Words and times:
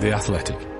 The 0.00 0.12
Athletic. 0.12 0.73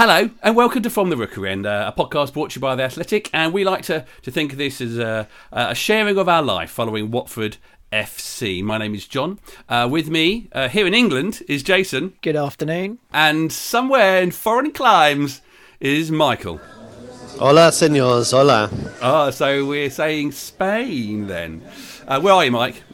Hello, 0.00 0.30
and 0.42 0.56
welcome 0.56 0.82
to 0.82 0.88
From 0.88 1.10
the 1.10 1.16
Rookery 1.18 1.50
End, 1.50 1.66
uh, 1.66 1.92
a 1.94 2.00
podcast 2.00 2.32
brought 2.32 2.52
to 2.52 2.54
you 2.54 2.62
by 2.62 2.74
The 2.74 2.84
Athletic. 2.84 3.28
And 3.34 3.52
we 3.52 3.64
like 3.64 3.82
to, 3.82 4.06
to 4.22 4.30
think 4.30 4.50
of 4.50 4.56
this 4.56 4.80
as 4.80 4.96
a, 4.96 5.28
a 5.52 5.74
sharing 5.74 6.16
of 6.16 6.26
our 6.26 6.40
life 6.40 6.70
following 6.70 7.10
Watford 7.10 7.58
FC. 7.92 8.64
My 8.64 8.78
name 8.78 8.94
is 8.94 9.06
John. 9.06 9.38
Uh, 9.68 9.86
with 9.92 10.08
me 10.08 10.48
uh, 10.52 10.70
here 10.70 10.86
in 10.86 10.94
England 10.94 11.42
is 11.48 11.62
Jason. 11.62 12.14
Good 12.22 12.34
afternoon. 12.34 12.98
And 13.12 13.52
somewhere 13.52 14.22
in 14.22 14.30
foreign 14.30 14.72
climes 14.72 15.42
is 15.80 16.10
Michael. 16.10 16.62
Hola, 17.38 17.70
senors. 17.70 18.30
Hola. 18.30 18.70
Ah, 19.02 19.28
so 19.28 19.66
we're 19.66 19.90
saying 19.90 20.32
Spain 20.32 21.26
then. 21.26 21.62
Uh, 22.08 22.18
where 22.22 22.32
are 22.32 22.44
you, 22.46 22.52
Mike? 22.52 22.84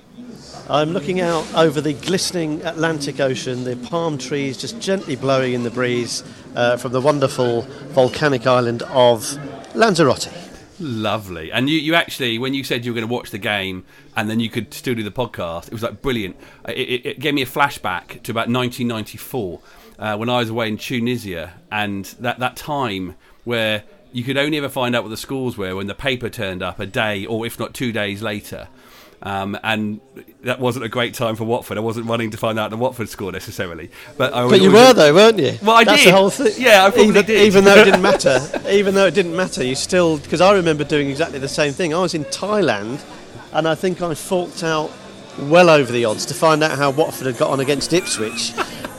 I'm 0.69 0.91
looking 0.91 1.21
out 1.21 1.47
over 1.55 1.81
the 1.81 1.93
glistening 1.93 2.61
Atlantic 2.65 3.21
Ocean, 3.21 3.63
the 3.63 3.77
palm 3.77 4.19
trees 4.19 4.59
just 4.59 4.81
gently 4.81 5.15
blowing 5.15 5.53
in 5.53 5.63
the 5.63 5.71
breeze 5.71 6.25
uh, 6.57 6.77
from 6.77 6.93
the 6.93 7.01
wonderful 7.01 7.63
volcanic 7.93 8.47
island 8.47 8.83
of 8.85 9.39
Lanzarote. 9.77 10.29
Lovely. 10.81 11.53
And 11.53 11.71
you, 11.71 11.79
you 11.79 11.95
actually, 11.95 12.39
when 12.39 12.55
you 12.55 12.65
said 12.65 12.85
you 12.85 12.93
were 12.93 12.97
going 12.97 13.09
to 13.09 13.13
watch 13.13 13.31
the 13.31 13.39
game 13.39 13.85
and 14.17 14.29
then 14.29 14.41
you 14.41 14.51
could 14.51 14.75
still 14.75 14.95
do 14.95 15.03
the 15.03 15.11
podcast, 15.11 15.69
it 15.69 15.73
was 15.73 15.83
like 15.83 16.03
brilliant. 16.03 16.37
It, 16.69 16.73
it, 16.73 17.07
it 17.07 17.21
gave 17.21 17.35
me 17.35 17.43
a 17.43 17.47
flashback 17.47 18.23
to 18.23 18.33
about 18.33 18.49
1994 18.49 19.61
uh, 19.99 20.17
when 20.17 20.29
I 20.29 20.39
was 20.39 20.51
away 20.51 20.69
in 20.69 20.77
Tunisia 20.77 21.55
and 21.71 22.05
that, 22.21 22.39
that 22.41 22.57
time 22.57 23.15
where 23.45 23.85
you 24.13 24.25
could 24.25 24.37
only 24.37 24.59
ever 24.59 24.69
find 24.69 24.97
out 24.97 25.03
what 25.03 25.11
the 25.11 25.17
scores 25.17 25.57
were 25.57 25.77
when 25.77 25.87
the 25.87 25.95
paper 25.95 26.29
turned 26.29 26.63
up 26.63 26.81
a 26.81 26.87
day 26.87 27.25
or 27.27 27.47
if 27.47 27.59
not 27.59 27.75
two 27.75 27.93
days 27.93 28.23
later. 28.23 28.69
Um, 29.27 29.59
and 29.65 30.01
that 30.45 30.61
wasn't 30.61 30.85
a 30.85 30.89
great 30.89 31.13
time 31.13 31.35
for 31.35 31.43
Watford. 31.43 31.79
I 31.79 31.81
wasn't 31.81 32.07
running 32.07 32.31
to 32.31 32.37
find 32.37 32.61
out 32.61 32.71
the 32.71 32.77
Watford 32.77 33.09
score 33.09 33.33
necessarily, 33.33 33.91
but 34.17 34.33
I 34.33 34.49
But 34.49 34.61
you 34.61 34.71
were 34.71 34.93
though, 34.93 35.13
weren't 35.13 35.41
you? 35.41 35.59
Well, 35.63 35.75
I 35.75 35.83
That's 35.83 36.05
did. 36.05 36.13
The 36.13 36.17
whole 36.17 36.31
thing. 36.31 36.53
Yeah, 36.57 36.85
I 36.85 36.91
probably 36.91 37.09
even, 37.09 37.25
did. 37.25 37.43
Even 37.43 37.65
though 37.65 37.75
it 37.75 37.87
didn't 37.87 38.03
matter, 38.13 38.39
even 38.71 38.95
though 38.95 39.07
it 39.07 39.15
didn't 39.15 39.35
matter, 39.35 39.65
you 39.65 39.75
still 39.75 40.19
because 40.19 40.41
I 40.41 40.55
remember 40.55 40.85
doing 40.85 41.11
exactly 41.11 41.41
the 41.41 41.49
same 41.49 41.73
thing. 41.73 41.93
I 41.93 41.99
was 41.99 42.15
in 42.15 42.23
Thailand, 42.27 43.05
and 43.53 43.67
I 43.67 43.75
think 43.75 44.01
I 44.01 44.15
forked 44.15 44.63
out 44.63 44.93
well 45.41 45.71
over 45.71 45.91
the 45.91 46.05
odds 46.05 46.25
to 46.27 46.35
find 46.35 46.63
out 46.63 46.79
how 46.79 46.93
Watford 46.93 47.27
had 47.27 47.37
got 47.37 47.51
on 47.51 47.59
against 47.59 47.93
Ipswich. 47.93 48.53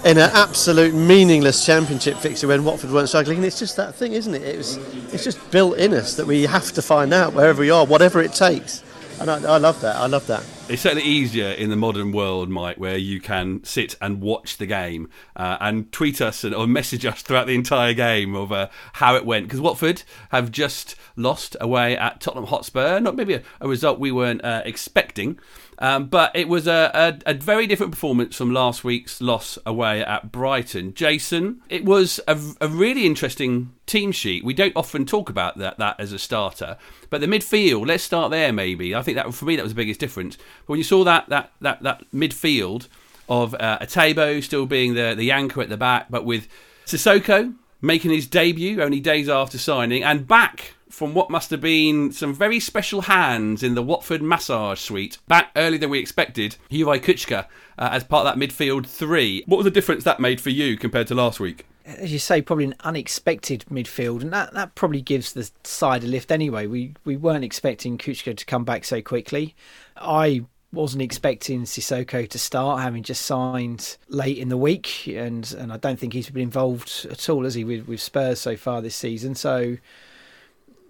In 0.04 0.18
an 0.18 0.30
absolute 0.34 0.94
meaningless 0.94 1.66
championship 1.66 2.18
fixture 2.18 2.50
when 2.50 2.66
Watford 2.66 2.92
weren't 2.92 3.08
struggling, 3.08 3.38
and 3.38 3.46
it's 3.46 3.60
just 3.60 3.78
that 3.78 3.96
thing, 3.96 4.12
isn't 4.12 4.36
it? 4.36 4.42
It 4.42 4.58
was, 4.58 4.76
it's 5.14 5.24
just 5.24 5.52
built 5.52 5.78
in 5.78 5.94
us 5.94 6.16
that 6.16 6.28
we 6.28 6.44
have 6.44 6.74
to 6.74 6.82
find 6.82 7.14
out 7.14 7.32
wherever 7.32 7.62
we 7.62 7.72
are, 7.72 7.86
whatever 7.86 8.22
it 8.22 8.34
takes. 8.34 8.84
And 9.20 9.32
I, 9.32 9.56
I 9.56 9.58
love 9.58 9.82
that. 9.82 9.96
I 9.96 10.06
love 10.06 10.28
that. 10.28 10.44
It's 10.70 10.82
certainly 10.82 11.04
easier 11.04 11.50
in 11.50 11.70
the 11.70 11.76
modern 11.76 12.12
world, 12.12 12.50
Mike, 12.50 12.78
where 12.78 12.98
you 12.98 13.20
can 13.20 13.64
sit 13.64 13.96
and 14.00 14.22
watch 14.22 14.58
the 14.58 14.66
game 14.66 15.10
uh, 15.36 15.58
and 15.60 15.92
tweet 15.92 16.22
us 16.22 16.44
and, 16.44 16.54
or 16.54 16.68
message 16.68 17.06
us 17.06 17.22
throughout 17.22 17.48
the 17.48 17.56
entire 17.56 17.94
game 17.94 18.36
of 18.36 18.52
uh, 18.52 18.68
how 18.94 19.16
it 19.16 19.26
went. 19.26 19.46
Because 19.46 19.62
Watford 19.62 20.04
have 20.30 20.52
just 20.52 20.96
lost 21.16 21.56
away 21.60 21.98
at 21.98 22.22
Tottenham 22.22 22.48
Hotspur. 22.48 23.00
Not 23.00 23.16
maybe 23.16 23.36
a, 23.36 23.44
a 23.60 23.68
result 23.68 24.00
we 24.00 24.12
weren't 24.12 24.44
uh, 24.44 24.62
expecting. 24.66 25.40
Um, 25.80 26.08
but 26.08 26.36
it 26.36 26.48
was 26.48 26.66
a, 26.66 27.20
a, 27.26 27.32
a, 27.32 27.34
very 27.36 27.68
different 27.68 27.92
performance 27.92 28.36
from 28.36 28.52
last 28.52 28.84
week's 28.84 29.22
loss 29.22 29.60
away 29.64 30.04
at 30.04 30.32
Brighton. 30.32 30.96
Jason, 30.96 31.62
it 31.70 31.86
was 31.86 32.20
a, 32.28 32.40
a, 32.60 32.68
really 32.68 33.06
interesting 33.06 33.74
team 33.86 34.12
sheet. 34.12 34.44
We 34.44 34.56
don't 34.56 34.74
often 34.76 35.06
talk 35.06 35.30
about 35.30 35.60
that, 35.60 35.78
that 35.78 36.00
as 36.00 36.14
a 36.14 36.18
starter, 36.18 36.78
but 37.12 37.22
the 37.22 37.28
midfield. 37.28 37.86
Let's 37.86 38.04
start 38.04 38.32
there. 38.32 38.52
Maybe 38.52 38.96
I 38.96 39.04
think 39.04 39.18
that 39.18 39.32
for 39.36 39.46
me 39.46 39.56
that 39.56 39.62
was 39.62 39.74
the 39.74 39.78
biggest 39.78 40.00
difference. 40.00 40.36
But 40.36 40.70
when 40.70 40.78
you 40.80 40.84
saw 40.84 41.04
that 41.04 41.30
that 41.30 41.52
that 41.62 41.84
that 41.84 42.04
midfield 42.12 42.88
of 43.30 43.54
uh, 43.54 43.78
Etebo 43.80 44.44
still 44.44 44.66
being 44.66 44.96
the 44.96 45.14
the 45.16 45.32
anchor 45.32 45.62
at 45.62 45.70
the 45.70 45.78
back, 45.78 46.08
but 46.10 46.26
with 46.26 46.48
Sissoko 46.88 47.54
making 47.82 48.12
his 48.12 48.28
debut 48.28 48.82
only 48.82 49.00
days 49.00 49.30
after 49.30 49.58
signing 49.58 50.04
and 50.04 50.28
back 50.28 50.76
from 50.90 51.14
what 51.14 51.30
must 51.30 51.52
have 51.52 51.62
been 51.62 52.12
some 52.12 52.34
very 52.34 52.60
special 52.60 53.02
hands 53.02 53.62
in 53.62 53.76
the 53.76 53.84
Watford 53.84 54.22
massage 54.22 54.80
suite. 54.80 55.18
Back 55.28 55.52
earlier 55.56 55.80
than 55.80 55.90
we 55.90 56.00
expected, 56.00 56.56
Juraj 56.72 57.02
Kucka 57.02 57.46
uh, 57.78 57.90
as 57.92 58.04
part 58.04 58.26
of 58.26 58.34
that 58.34 58.44
midfield 58.44 58.86
three. 58.86 59.44
What 59.46 59.58
was 59.58 59.66
the 59.66 59.72
difference 59.72 60.04
that 60.06 60.20
made 60.20 60.42
for 60.42 60.50
you 60.50 60.78
compared 60.78 61.08
to 61.08 61.16
last 61.16 61.40
week? 61.40 61.66
As 61.86 62.12
you 62.12 62.20
say, 62.20 62.42
probably 62.42 62.66
an 62.66 62.76
unexpected 62.82 63.64
midfield, 63.72 64.22
and 64.22 64.34
that, 64.34 64.54
that 64.54 64.76
probably 64.76 65.02
gives 65.02 65.32
the 65.32 65.50
side 65.64 66.04
a 66.04 66.08
lift 66.08 66.32
anyway. 66.32 66.68
We 66.68 66.96
we 67.06 67.16
weren't 67.16 67.46
expecting 67.46 67.98
Kuchka 67.98 68.36
to 68.36 68.46
come 68.46 68.66
back 68.66 68.84
so 68.84 69.02
quickly. 69.02 69.56
I 69.96 70.46
wasn't 70.78 71.02
expecting 71.02 71.64
Sissoko 71.64 72.30
to 72.30 72.40
start, 72.40 72.82
having 72.82 73.04
just 73.04 73.24
signed 73.24 73.98
late 74.08 74.38
in 74.38 74.50
the 74.50 74.58
week, 74.58 75.08
and, 75.08 75.54
and 75.58 75.74
I 75.74 75.78
don't 75.78 76.00
think 76.00 76.14
he's 76.14 76.30
been 76.30 76.44
involved 76.44 77.08
at 77.10 77.30
all, 77.30 77.44
has 77.44 77.56
he, 77.56 77.64
with, 77.64 77.88
with 77.88 78.00
Spurs 78.00 78.40
so 78.40 78.56
far 78.56 78.82
this 78.82 78.96
season. 78.96 79.36
So 79.36 79.78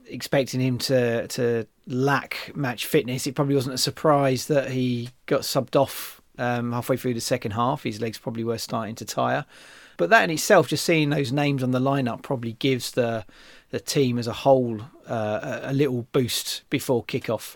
expecting 0.10 0.62
him 0.62 0.78
to 0.78 1.28
to 1.28 1.68
lack 1.88 2.52
match 2.56 2.86
fitness, 2.86 3.28
it 3.28 3.36
probably 3.36 3.56
wasn't 3.56 3.76
a 3.76 3.80
surprise 3.80 4.48
that 4.48 4.72
he 4.72 5.10
got 5.26 5.42
subbed 5.42 5.76
off 5.76 6.22
um, 6.38 6.72
halfway 6.72 6.98
through 6.98 7.14
the 7.14 7.22
second 7.22 7.52
half. 7.52 7.84
His 7.84 8.00
legs 8.02 8.18
probably 8.18 8.44
were 8.44 8.58
starting 8.58 8.96
to 8.96 9.06
tire, 9.06 9.46
but 9.98 10.10
that 10.10 10.24
in 10.24 10.30
itself, 10.30 10.68
just 10.68 10.86
seeing 10.86 11.10
those 11.10 11.32
names 11.32 11.64
on 11.64 11.72
the 11.72 11.80
lineup, 11.80 12.22
probably 12.22 12.54
gives 12.54 12.92
the 12.92 13.26
the 13.70 13.80
team 13.80 14.18
as 14.18 14.28
a 14.28 14.34
whole 14.34 14.82
uh, 15.08 15.60
a 15.64 15.74
little 15.74 16.08
boost 16.12 16.64
before 16.70 17.04
kickoff. 17.04 17.56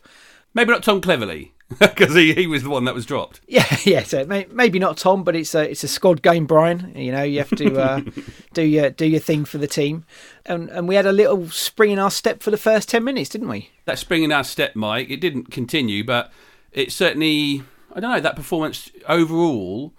Maybe 0.53 0.72
not 0.72 0.84
Tom 0.84 1.02
Cleverley. 1.02 1.52
Because 1.79 2.15
he, 2.15 2.33
he 2.33 2.47
was 2.47 2.63
the 2.63 2.69
one 2.69 2.85
that 2.85 2.95
was 2.95 3.05
dropped. 3.05 3.41
Yeah, 3.47 3.77
yeah. 3.83 4.03
So 4.03 4.25
may, 4.25 4.47
maybe 4.51 4.79
not 4.79 4.97
Tom, 4.97 5.23
but 5.23 5.35
it's 5.35 5.53
a 5.53 5.69
it's 5.69 5.83
a 5.83 5.87
squad 5.87 6.21
game, 6.21 6.45
Brian. 6.45 6.93
You 6.95 7.11
know, 7.11 7.23
you 7.23 7.39
have 7.39 7.49
to 7.49 7.79
uh, 7.79 8.01
do 8.53 8.61
your 8.61 8.89
do 8.89 9.05
your 9.05 9.19
thing 9.19 9.45
for 9.45 9.57
the 9.57 9.67
team, 9.67 10.05
and 10.45 10.69
and 10.69 10.87
we 10.87 10.95
had 10.95 11.05
a 11.05 11.11
little 11.11 11.49
spring 11.49 11.91
in 11.91 11.99
our 11.99 12.11
step 12.11 12.41
for 12.41 12.51
the 12.51 12.57
first 12.57 12.87
ten 12.87 13.03
minutes, 13.03 13.29
didn't 13.29 13.49
we? 13.49 13.69
That 13.85 13.99
spring 13.99 14.23
in 14.23 14.31
our 14.31 14.43
step, 14.43 14.75
Mike. 14.75 15.09
It 15.09 15.19
didn't 15.19 15.51
continue, 15.51 16.03
but 16.03 16.31
it 16.71 16.91
certainly. 16.91 17.63
I 17.93 17.99
don't 17.99 18.11
know 18.11 18.21
that 18.21 18.38
performance 18.38 18.89
overall. 19.07 19.93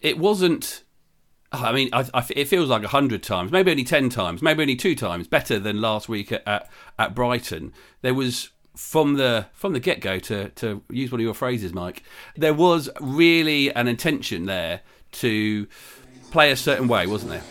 It 0.00 0.18
wasn't. 0.18 0.84
I 1.52 1.72
mean, 1.72 1.90
I, 1.92 2.06
I, 2.14 2.26
it 2.30 2.48
feels 2.48 2.68
like 2.68 2.82
a 2.82 2.88
hundred 2.88 3.22
times, 3.22 3.52
maybe 3.52 3.70
only 3.70 3.84
ten 3.84 4.08
times, 4.08 4.40
maybe 4.40 4.62
only 4.62 4.76
two 4.76 4.94
times 4.94 5.28
better 5.28 5.58
than 5.58 5.80
last 5.80 6.08
week 6.08 6.32
at, 6.32 6.46
at, 6.46 6.70
at 6.98 7.14
Brighton. 7.14 7.72
There 8.02 8.14
was 8.14 8.50
from 8.76 9.14
the 9.14 9.46
from 9.54 9.72
the 9.72 9.80
get 9.80 10.00
go 10.00 10.18
to 10.18 10.50
to 10.50 10.82
use 10.90 11.10
one 11.10 11.20
of 11.20 11.24
your 11.24 11.34
phrases, 11.34 11.72
Mike. 11.72 12.02
There 12.36 12.54
was 12.54 12.88
really 13.00 13.74
an 13.74 13.88
intention 13.88 14.46
there 14.46 14.82
to 15.12 15.66
play 16.30 16.50
a 16.50 16.56
certain 16.56 16.86
way, 16.86 17.06
wasn't 17.06 17.32
there? 17.32 17.42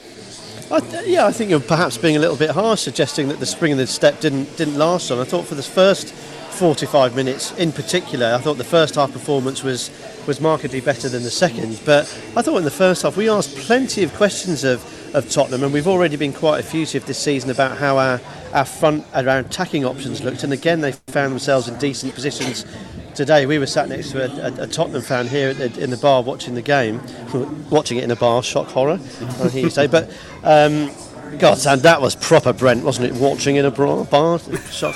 I 0.72 0.80
th- 0.80 1.08
yeah, 1.08 1.25
I 1.25 1.31
think 1.31 1.50
you're 1.50 1.59
perhaps 1.59 1.97
being 1.97 2.16
a 2.16 2.19
little 2.19 2.36
bit 2.38 2.52
harsh, 2.52 2.81
suggesting 2.81 3.28
that 3.28 3.40
the 3.40 3.46
spring 3.46 3.72
in 3.72 3.78
the 3.78 3.88
step 3.88 4.19
didn't 4.19 4.56
didn't 4.56 4.78
last 4.78 5.12
on. 5.12 5.19
I 5.19 5.24
thought 5.24 5.46
for 5.46 5.56
the 5.56 5.63
first 5.63 6.13
45 6.13 7.16
minutes, 7.16 7.52
in 7.57 7.72
particular, 7.72 8.34
I 8.34 8.38
thought 8.38 8.57
the 8.57 8.63
first 8.63 8.96
half 8.96 9.12
performance 9.12 9.63
was 9.63 9.92
was 10.28 10.40
markedly 10.40 10.81
better 10.81 11.09
than 11.09 11.24
the 11.24 11.31
second. 11.31 11.80
But 11.86 12.03
I 12.36 12.42
thought 12.42 12.57
in 12.57 12.63
the 12.63 12.72
first 12.72 13.02
half 13.02 13.18
we 13.18 13.30
asked 13.30 13.56
plenty 13.57 14.03
of 14.03 14.13
questions 14.13 14.63
of, 14.63 14.84
of 15.16 15.30
Tottenham, 15.30 15.63
and 15.63 15.74
we've 15.74 15.88
already 15.88 16.16
been 16.16 16.34
quite 16.34 16.59
effusive 16.59 17.06
this 17.06 17.19
season 17.19 17.50
about 17.50 17.78
how 17.78 17.97
our 17.97 18.19
our 18.55 18.66
front 18.66 19.05
our 19.13 19.39
attacking 19.39 19.85
options 19.85 20.24
looked. 20.24 20.44
And 20.44 20.53
again, 20.53 20.81
they 20.81 20.94
found 20.94 21.31
themselves 21.31 21.68
in 21.68 21.77
decent 21.77 22.15
positions 22.15 22.65
today. 23.13 23.45
We 23.45 23.59
were 23.59 23.65
sat 23.65 23.89
next 23.89 24.12
to 24.12 24.24
a, 24.24 24.50
a, 24.50 24.63
a 24.63 24.68
Tottenham 24.68 25.01
fan 25.01 25.27
here 25.27 25.53
the, 25.53 25.83
in 25.83 25.89
the 25.89 25.97
bar 25.97 26.24
watching 26.24 26.56
the 26.56 26.62
game, 26.62 27.01
watching 27.69 27.97
it 27.97 28.06
in 28.06 28.12
a 28.12 28.15
bar, 28.15 28.41
shock 28.41 28.68
horror, 28.68 29.00
I 29.41 29.50
hear 29.50 29.63
you 29.63 29.69
say. 29.69 29.88
But 29.88 30.09
um, 30.44 30.89
God, 31.38 31.65
and 31.68 31.81
that 31.81 32.01
was 32.01 32.15
proper 32.15 32.53
Brent, 32.53 32.85
wasn't 32.85 33.07
it? 33.07 33.21
Watching 33.21 33.57
in 33.57 33.65
a 33.65 33.71
bar, 33.71 34.06
bar 34.06 34.39
shock. 34.71 34.95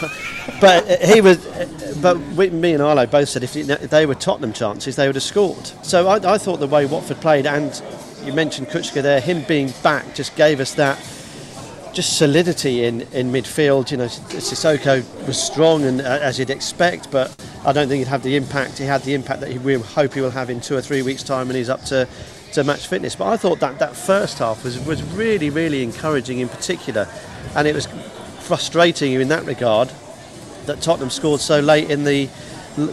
But 0.61 1.03
he 1.03 1.19
was, 1.19 1.37
but 2.01 2.17
we, 2.37 2.49
me 2.49 2.73
and 2.73 2.81
Arlo 2.81 3.05
both 3.07 3.27
said 3.27 3.43
if, 3.43 3.53
they 3.53 4.05
were 4.05 4.15
Tottenham 4.15 4.53
chances, 4.53 4.95
they 4.95 5.07
would 5.07 5.15
have 5.15 5.23
scored. 5.23 5.67
So 5.83 6.07
I, 6.07 6.33
I 6.33 6.37
thought 6.37 6.61
the 6.61 6.67
way 6.67 6.85
Watford 6.85 7.19
played, 7.19 7.45
and 7.45 7.81
you 8.23 8.31
mentioned 8.31 8.67
Kucka 8.67 9.01
there, 9.01 9.19
him 9.19 9.43
being 9.49 9.73
back 9.83 10.15
just 10.15 10.37
gave 10.37 10.61
us 10.61 10.75
that 10.75 10.97
just 11.93 12.17
solidity 12.17 12.85
in, 12.85 13.01
in 13.13 13.31
midfield. 13.31 13.91
You 13.91 13.97
know, 13.97 14.05
Sissoko 14.05 15.03
was 15.27 15.41
strong 15.41 15.83
and 15.83 16.01
uh, 16.01 16.19
as 16.21 16.39
you'd 16.39 16.49
expect, 16.49 17.11
but 17.11 17.35
I 17.65 17.73
don't 17.73 17.87
think 17.87 17.99
he'd 17.99 18.09
have 18.09 18.23
the 18.23 18.35
impact. 18.35 18.77
He 18.77 18.85
had 18.85 19.01
the 19.03 19.13
impact 19.13 19.41
that 19.41 19.51
he, 19.51 19.57
we 19.57 19.75
hope 19.75 20.13
he 20.13 20.21
will 20.21 20.31
have 20.31 20.49
in 20.49 20.61
two 20.61 20.75
or 20.75 20.81
three 20.81 21.01
weeks' 21.01 21.23
time 21.23 21.47
when 21.47 21.55
he's 21.55 21.69
up 21.69 21.83
to, 21.85 22.07
to 22.53 22.63
match 22.63 22.87
fitness. 22.87 23.15
But 23.15 23.27
I 23.27 23.37
thought 23.37 23.59
that 23.59 23.79
that 23.79 23.95
first 23.95 24.39
half 24.39 24.63
was, 24.63 24.79
was 24.85 25.03
really, 25.13 25.49
really 25.49 25.83
encouraging 25.83 26.39
in 26.39 26.49
particular, 26.49 27.07
and 27.55 27.67
it 27.67 27.75
was 27.75 27.87
frustrating 28.39 29.13
in 29.13 29.27
that 29.29 29.45
regard 29.45 29.91
that 30.65 30.81
Tottenham 30.81 31.09
scored 31.09 31.39
so 31.39 31.59
late 31.59 31.89
in 31.89 32.03
the 32.03 32.29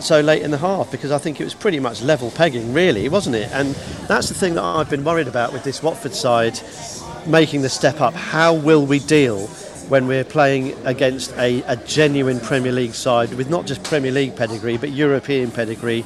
so 0.01 0.21
late 0.21 0.43
in 0.43 0.51
the 0.51 0.59
half 0.59 0.91
because 0.91 1.13
I 1.13 1.19
think 1.19 1.41
it 1.41 1.45
was 1.45 1.55
pretty 1.55 1.79
much 1.79 2.03
level 2.03 2.31
pegging, 2.31 2.73
really, 2.73 3.09
wasn't 3.09 3.37
it? 3.37 3.51
And 3.53 3.75
that's 4.09 4.29
the 4.29 4.35
thing 4.35 4.55
that 4.55 4.63
I've 4.63 4.91
been 4.91 5.05
worried 5.05 5.29
about 5.29 5.53
with 5.53 5.63
this 5.63 5.83
Watford 5.83 6.15
side 6.15 6.59
making 7.27 7.63
the 7.63 7.69
step 7.69 8.01
up. 8.01 8.15
How 8.15 8.55
will 8.55 8.87
we 8.87 8.99
deal 8.99 9.47
when 9.89 10.07
we're 10.07 10.25
playing 10.25 10.75
against 10.87 11.33
a, 11.37 11.63
a 11.63 11.77
genuine 11.77 12.41
Premier 12.41 12.73
League 12.73 12.95
side 12.95 13.33
with 13.35 13.51
not 13.51 13.67
just 13.67 13.83
Premier 13.85 14.13
League 14.13 14.37
pedigree 14.37 14.77
but 14.77 14.91
European 14.91 15.51
pedigree? 15.51 16.05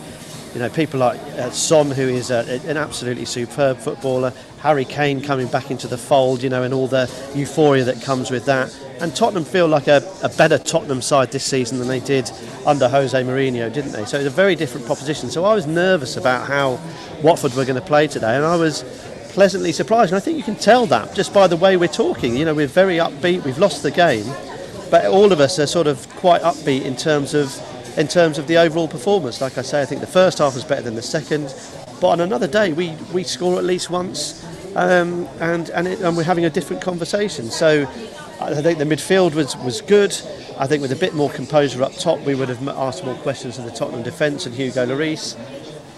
You 0.55 0.59
know, 0.59 0.69
people 0.69 0.99
like 0.99 1.21
uh, 1.21 1.51
Son, 1.51 1.93
who 1.93 2.09
is 2.09 2.33
a, 2.33 2.61
an 2.67 2.77
absolutely 2.77 3.25
superb 3.25 3.79
footballer, 3.79 4.33
Harry 4.59 4.85
Kane 4.85 5.21
coming 5.23 5.47
back 5.47 5.71
into 5.71 5.87
the 5.87 5.97
fold, 5.97 6.43
you 6.43 6.51
know, 6.51 6.65
and 6.65 6.75
all 6.75 6.89
the 6.89 7.09
euphoria 7.37 7.85
that 7.85 8.03
comes 8.03 8.33
with 8.33 8.47
that. 8.47 8.77
And 9.01 9.15
Tottenham 9.15 9.45
feel 9.45 9.69
like 9.69 9.87
a, 9.87 10.03
a 10.25 10.29
better 10.29 10.59
Tottenham 10.59 11.03
side 11.03 11.31
this 11.31 11.45
season 11.45 11.79
than 11.79 11.87
they 11.87 12.01
did 12.01 12.31
under 12.67 12.89
Jose 12.89 13.17
Mourinho, 13.23 13.73
didn't 13.73 13.93
they? 13.93 14.05
So 14.05 14.19
it's 14.19 14.27
a 14.27 14.31
very 14.31 14.57
different 14.57 14.87
proposition. 14.87 15.31
So 15.31 15.45
I 15.45 15.55
was 15.55 15.67
nervous 15.67 16.17
about 16.17 16.49
how 16.49 16.81
Watford 17.23 17.55
were 17.55 17.65
going 17.65 17.81
to 17.81 17.87
play 17.87 18.09
today, 18.09 18.35
and 18.37 18.45
I 18.45 18.57
was 18.57 18.83
pleasantly 19.31 19.73
surprised. 19.73 20.13
And 20.13 20.17
I 20.17 20.21
think 20.21 20.37
you 20.37 20.45
can 20.45 20.57
tell 20.57 20.87
that 20.87 21.15
just 21.15 21.33
by 21.33 21.47
the 21.47 21.57
way 21.57 21.77
we're 21.77 21.89
talking. 21.89 22.37
You 22.37 22.45
know, 22.45 22.55
we're 22.55 22.67
very 22.67 22.97
upbeat. 22.97 23.45
We've 23.45 23.59
lost 23.59 23.83
the 23.83 23.91
game, 23.91 24.27
but 24.91 25.07
all 25.07 25.33
of 25.33 25.41
us 25.41 25.59
are 25.59 25.67
sort 25.67 25.87
of 25.87 26.09
quite 26.17 26.43
upbeat 26.43 26.85
in 26.85 26.97
terms 26.97 27.35
of 27.35 27.55
in 27.99 28.07
terms 28.07 28.39
of 28.39 28.47
the 28.47 28.57
overall 28.57 28.89
performance. 28.89 29.41
Like 29.41 29.59
I 29.59 29.63
say, 29.63 29.83
I 29.83 29.85
think 29.85 30.01
the 30.01 30.07
first 30.07 30.39
half 30.39 30.55
was 30.55 30.65
better 30.65 30.83
than 30.83 30.95
the 30.95 31.03
second. 31.03 31.55
But 32.01 32.09
on 32.09 32.21
another 32.21 32.47
day, 32.47 32.73
we, 32.73 32.97
we 33.13 33.25
score 33.25 33.59
at 33.59 33.65
least 33.65 33.91
once, 33.91 34.43
um, 34.75 35.29
and 35.41 35.69
and, 35.71 35.87
it, 35.87 36.01
and 36.01 36.17
we're 36.17 36.23
having 36.23 36.47
a 36.47 36.51
different 36.51 36.81
conversation. 36.81 37.51
So 37.51 37.83
I 38.41 38.55
think 38.63 38.79
the 38.79 38.85
midfield 38.85 39.35
was, 39.35 39.55
was 39.59 39.83
good. 39.83 40.17
I 40.59 40.67
think 40.67 40.81
with 40.81 40.93
a 40.93 40.97
bit 40.97 41.15
more 41.15 41.29
composure 41.31 41.83
up 41.83 41.93
top, 41.93 42.21
we 42.21 42.35
would 42.35 42.49
have 42.49 42.67
asked 42.69 43.05
more 43.05 43.15
questions 43.17 43.59
of 43.59 43.67
the 43.67 43.71
Tottenham 43.71 44.03
defence 44.03 44.47
and 44.47 44.55
Hugo 44.55 44.87
Lloris. 44.87 45.37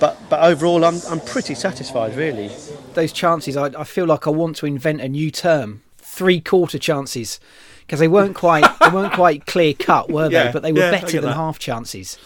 But, 0.02 0.18
but 0.28 0.42
overall, 0.42 0.84
I'm, 0.84 1.00
I'm 1.08 1.20
pretty 1.20 1.54
satisfied, 1.54 2.16
really. 2.16 2.50
Those 2.94 3.12
chances, 3.12 3.56
I, 3.56 3.66
I 3.66 3.84
feel 3.84 4.04
like 4.04 4.26
I 4.26 4.30
want 4.30 4.56
to 4.56 4.66
invent 4.66 5.00
a 5.00 5.08
new 5.08 5.30
term: 5.30 5.82
three 5.98 6.40
quarter 6.40 6.76
chances, 6.76 7.38
because 7.82 8.00
they 8.00 8.08
weren't 8.08 8.34
quite 8.34 8.64
they 8.80 8.88
weren't 8.88 9.12
quite 9.22 9.46
clear 9.46 9.74
cut, 9.74 10.10
were 10.10 10.28
they? 10.28 10.34
Yeah, 10.46 10.50
but 10.50 10.64
they 10.64 10.72
were 10.72 10.80
yeah, 10.80 10.90
better 10.90 11.20
than 11.20 11.30
that. 11.30 11.36
half 11.36 11.60
chances. 11.60 12.18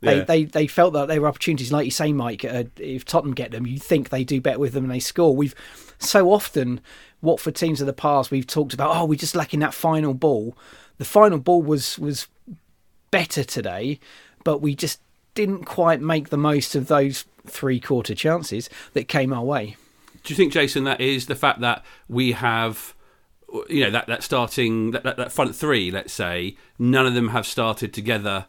They, 0.00 0.18
Yeah. 0.18 0.22
they 0.22 0.44
they 0.44 0.68
felt 0.68 0.92
that 0.92 1.08
they 1.08 1.18
were 1.18 1.26
opportunities, 1.26 1.72
like 1.72 1.86
you 1.86 1.90
say, 1.90 2.12
Mike. 2.12 2.44
Uh, 2.44 2.62
if 2.76 3.04
Tottenham 3.04 3.34
get 3.34 3.50
them, 3.50 3.66
you 3.66 3.80
think 3.80 4.10
they 4.10 4.22
do 4.22 4.40
better 4.40 4.60
with 4.60 4.72
them 4.72 4.84
and 4.84 4.92
they 4.92 5.00
score. 5.00 5.34
We've 5.34 5.56
so 5.98 6.30
often 6.30 6.80
Watford 7.20 7.56
teams 7.56 7.80
of 7.80 7.88
the 7.88 7.92
past 7.92 8.30
we've 8.30 8.46
talked 8.46 8.74
about. 8.74 8.94
Oh, 8.94 9.04
we're 9.06 9.18
just 9.18 9.34
lacking 9.34 9.58
that 9.58 9.74
final 9.74 10.14
ball. 10.14 10.56
The 10.98 11.04
final 11.04 11.38
ball 11.38 11.62
was 11.62 11.98
was 11.98 12.28
better 13.10 13.42
today, 13.42 13.98
but 14.44 14.62
we 14.62 14.76
just 14.76 15.00
didn't 15.38 15.66
quite 15.66 16.00
make 16.00 16.30
the 16.30 16.36
most 16.36 16.74
of 16.74 16.88
those 16.88 17.24
three 17.46 17.78
quarter 17.78 18.12
chances 18.12 18.68
that 18.94 19.06
came 19.06 19.32
our 19.32 19.44
way. 19.44 19.76
Do 20.24 20.32
you 20.32 20.36
think, 20.36 20.52
Jason, 20.52 20.82
that 20.82 21.00
is 21.00 21.26
the 21.26 21.36
fact 21.36 21.60
that 21.60 21.84
we 22.08 22.32
have, 22.32 22.92
you 23.68 23.84
know, 23.84 23.90
that, 23.92 24.08
that 24.08 24.24
starting, 24.24 24.90
that, 24.90 25.04
that, 25.04 25.16
that 25.16 25.30
front 25.30 25.54
three, 25.54 25.92
let's 25.92 26.12
say, 26.12 26.56
none 26.76 27.06
of 27.06 27.14
them 27.14 27.28
have 27.28 27.46
started 27.46 27.94
together 27.94 28.46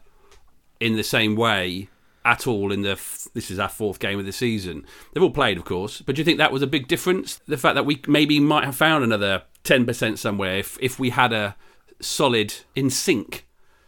in 0.80 0.96
the 0.96 1.04
same 1.04 1.36
way 1.36 1.88
at 2.24 2.48
all 2.48 2.72
in 2.72 2.82
the, 2.82 3.00
this 3.34 3.52
is 3.52 3.60
our 3.60 3.68
fourth 3.68 4.00
game 4.00 4.18
of 4.18 4.26
the 4.26 4.32
season. 4.32 4.84
They've 5.12 5.22
all 5.22 5.30
played, 5.30 5.58
of 5.58 5.64
course, 5.64 6.02
but 6.02 6.16
do 6.16 6.20
you 6.20 6.24
think 6.24 6.38
that 6.38 6.50
was 6.50 6.60
a 6.60 6.66
big 6.66 6.88
difference? 6.88 7.40
The 7.46 7.56
fact 7.56 7.76
that 7.76 7.86
we 7.86 8.02
maybe 8.08 8.40
might 8.40 8.64
have 8.64 8.74
found 8.74 9.04
another 9.04 9.44
10% 9.62 10.18
somewhere 10.18 10.56
if, 10.56 10.76
if 10.80 10.98
we 10.98 11.10
had 11.10 11.32
a 11.32 11.54
solid, 12.00 12.52
in 12.74 12.90
sync 12.90 13.46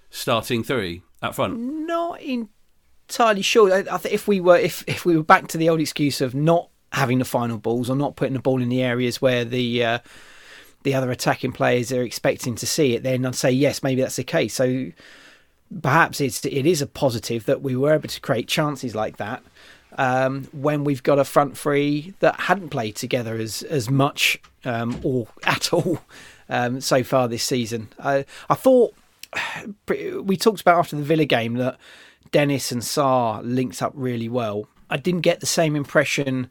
starting 0.08 0.62
three 0.62 1.02
up 1.20 1.34
front? 1.34 1.58
Not 1.58 2.22
entirely 3.12 3.43
sure. 3.43 3.73
I, 3.73 3.85
I 3.91 3.99
think 3.99 4.14
if 4.14 4.26
we 4.26 4.41
were 4.41 4.56
if 4.56 4.85
if 4.87 5.05
we 5.05 5.17
were 5.17 5.23
back 5.23 5.49
to 5.49 5.59
the 5.59 5.69
old 5.69 5.81
excuse 5.81 6.20
of 6.20 6.35
not 6.35 6.69
having 6.93 7.19
the 7.19 7.25
final 7.25 7.59
balls 7.59 7.91
or 7.91 7.97
not 7.97 8.17
putting 8.17 8.35
the 8.35 8.41
ball 8.41 8.62
in 8.62 8.69
the 8.69 8.82
areas 8.82 9.20
where 9.20 9.44
the 9.44 9.85
uh, 9.85 9.99
the 10.82 10.94
other 10.94 11.11
attacking 11.11 11.53
players 11.53 11.93
are 11.93 12.03
expecting 12.03 12.55
to 12.56 12.67
see 12.67 12.94
it, 12.94 13.03
then 13.03 13.25
I'd 13.25 13.35
say 13.35 13.50
yes, 13.50 13.82
maybe 13.82 14.00
that's 14.00 14.17
the 14.17 14.25
case. 14.25 14.55
So 14.55 14.93
perhaps 15.82 16.20
it's 16.20 16.44
it 16.44 16.67
is 16.67 16.81
a 16.81 16.87
positive 16.87 17.44
that 17.47 17.62
we 17.62 17.76
were 17.76 17.93
able 17.93 18.09
to 18.09 18.20
create 18.20 18.49
chances 18.49 18.94
like 18.94 19.19
that 19.19 19.43
um, 19.99 20.44
when 20.53 20.85
we've 20.85 21.03
got 21.03 21.19
a 21.19 21.25
front 21.25 21.56
three 21.56 22.15
that 22.20 22.41
hadn't 22.41 22.70
played 22.70 22.97
together 22.97 23.37
as 23.37 23.62
as 23.65 23.91
much 23.91 24.41
um, 24.65 24.99
or 25.03 25.29
at 25.44 25.73
all 25.73 26.00
um, 26.49 26.81
so 26.81 27.05
far 27.05 27.29
this 27.29 27.44
season. 27.44 27.88
I 27.99 28.25
I 28.49 28.55
thought 28.55 28.94
we 29.88 30.37
talked 30.37 30.62
about 30.62 30.79
after 30.79 30.97
the 30.97 31.03
Villa 31.03 31.26
game 31.26 31.55
that 31.55 31.79
Dennis 32.32 32.73
and 32.73 32.82
Sarr 32.82 33.40
linked 33.44 33.81
up 33.81 33.93
really 33.94 34.29
well. 34.29 34.67
I 34.90 34.96
didn't 34.96 35.20
get 35.20 35.40
the 35.40 35.46
same 35.46 35.76
impression 35.76 36.49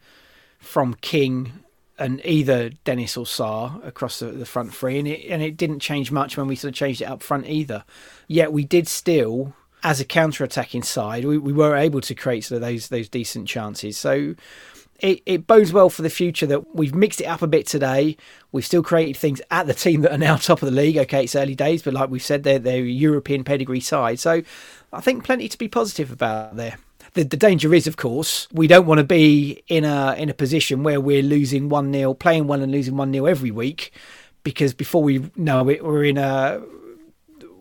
from 0.58 0.94
King 0.96 1.64
and 2.00 2.22
either 2.26 2.70
Dennis 2.84 3.18
or 3.18 3.26
Sarr 3.26 3.86
across 3.86 4.20
the, 4.20 4.28
the 4.28 4.46
front 4.46 4.74
three, 4.74 4.98
and 4.98 5.08
it 5.08 5.28
and 5.28 5.44
it 5.44 5.58
didn't 5.58 5.80
change 5.80 6.12
much 6.12 6.38
when 6.38 6.48
we 6.48 6.56
sort 6.56 6.70
of 6.70 6.76
changed 6.76 7.02
it 7.02 7.06
up 7.06 7.22
front 7.22 7.46
either. 7.46 7.84
Yet 8.28 8.52
we 8.52 8.64
did 8.64 8.88
still, 8.88 9.54
as 9.84 10.00
a 10.00 10.06
counter-attacking 10.06 10.84
side, 10.84 11.26
we, 11.26 11.38
we 11.38 11.54
were 11.54 11.76
able 11.76 12.02
to 12.02 12.16
create 12.16 12.46
sort 12.46 12.62
of 12.62 12.68
those 12.68 12.88
those 12.88 13.10
decent 13.10 13.48
chances. 13.48 13.98
So 13.98 14.34
it, 15.00 15.22
it 15.26 15.48
bodes 15.48 15.74
well 15.74 15.90
for 15.90 16.04
the 16.04 16.10
future 16.10 16.48
that 16.48 16.76
we've 16.76 16.96
mixed 16.96 17.22
it 17.22 17.26
up 17.26 17.42
a 17.42 17.48
bit 17.48 17.68
today. 17.68 18.18
We've 18.52 18.66
still 18.66 18.84
created 18.84 19.18
things 19.18 19.42
at 19.52 19.68
the 19.68 19.74
team 19.74 20.02
that 20.02 20.12
are 20.12 20.18
now 20.18 20.38
top 20.38 20.62
of 20.64 20.70
the 20.70 20.76
league. 20.76 20.98
Okay, 20.98 21.24
it's 21.26 21.36
early 21.36 21.56
days, 21.56 21.84
but 21.84 21.94
like 21.94 22.10
we've 22.10 22.24
said, 22.24 22.44
they're 22.44 22.60
they're 22.60 22.84
European 22.84 23.44
pedigree 23.44 23.80
side. 23.80 24.20
So 24.20 24.42
I 24.94 25.02
think 25.02 25.24
plenty 25.24 25.48
to 25.48 25.58
be 25.58 25.68
positive 25.68 26.12
about 26.12 26.56
there. 26.56 26.78
The, 27.14 27.24
the 27.24 27.38
danger 27.38 27.74
is, 27.74 27.88
of 27.88 27.98
course, 27.98 28.48
we 28.52 28.68
don't 28.68 28.86
want 28.86 29.00
to 29.00 29.04
be 29.04 29.64
in 29.68 29.84
a 29.84 30.14
in 30.18 30.30
a 30.30 30.34
position 30.34 30.84
where 30.84 31.02
we're 31.02 31.24
losing 31.24 31.70
one 31.70 31.92
0 31.92 32.14
playing 32.14 32.48
well 32.48 32.62
and 32.62 32.72
losing 32.72 32.96
one 32.96 33.12
0 33.12 33.26
every 33.26 33.52
week, 33.52 33.92
because 34.44 34.74
before 34.74 35.04
we 35.04 35.30
know 35.36 35.68
it, 35.70 35.84
we're 35.84 36.06
in 36.06 36.18
a 36.18 36.62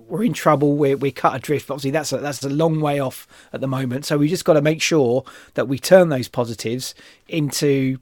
we're 0.09 0.25
in 0.25 0.33
trouble. 0.33 0.77
We're 0.77 0.97
we're 0.97 1.13
cut 1.13 1.35
adrift. 1.35 1.71
Obviously, 1.71 1.91
that's 1.91 2.13
a, 2.13 2.19
that's 2.19 2.45
a 2.45 2.49
long 2.49 2.81
way 2.81 3.01
off 3.01 3.27
at 3.53 3.61
the 3.61 3.69
moment. 3.69 4.05
So 4.05 4.19
we 4.19 4.29
just 4.29 4.45
got 4.45 4.55
to 4.55 4.63
make 4.63 4.83
sure 4.83 5.25
that 5.55 5.69
we 5.69 5.79
turn 5.79 6.11
those 6.11 6.29
positives 6.29 6.95
into 7.29 7.99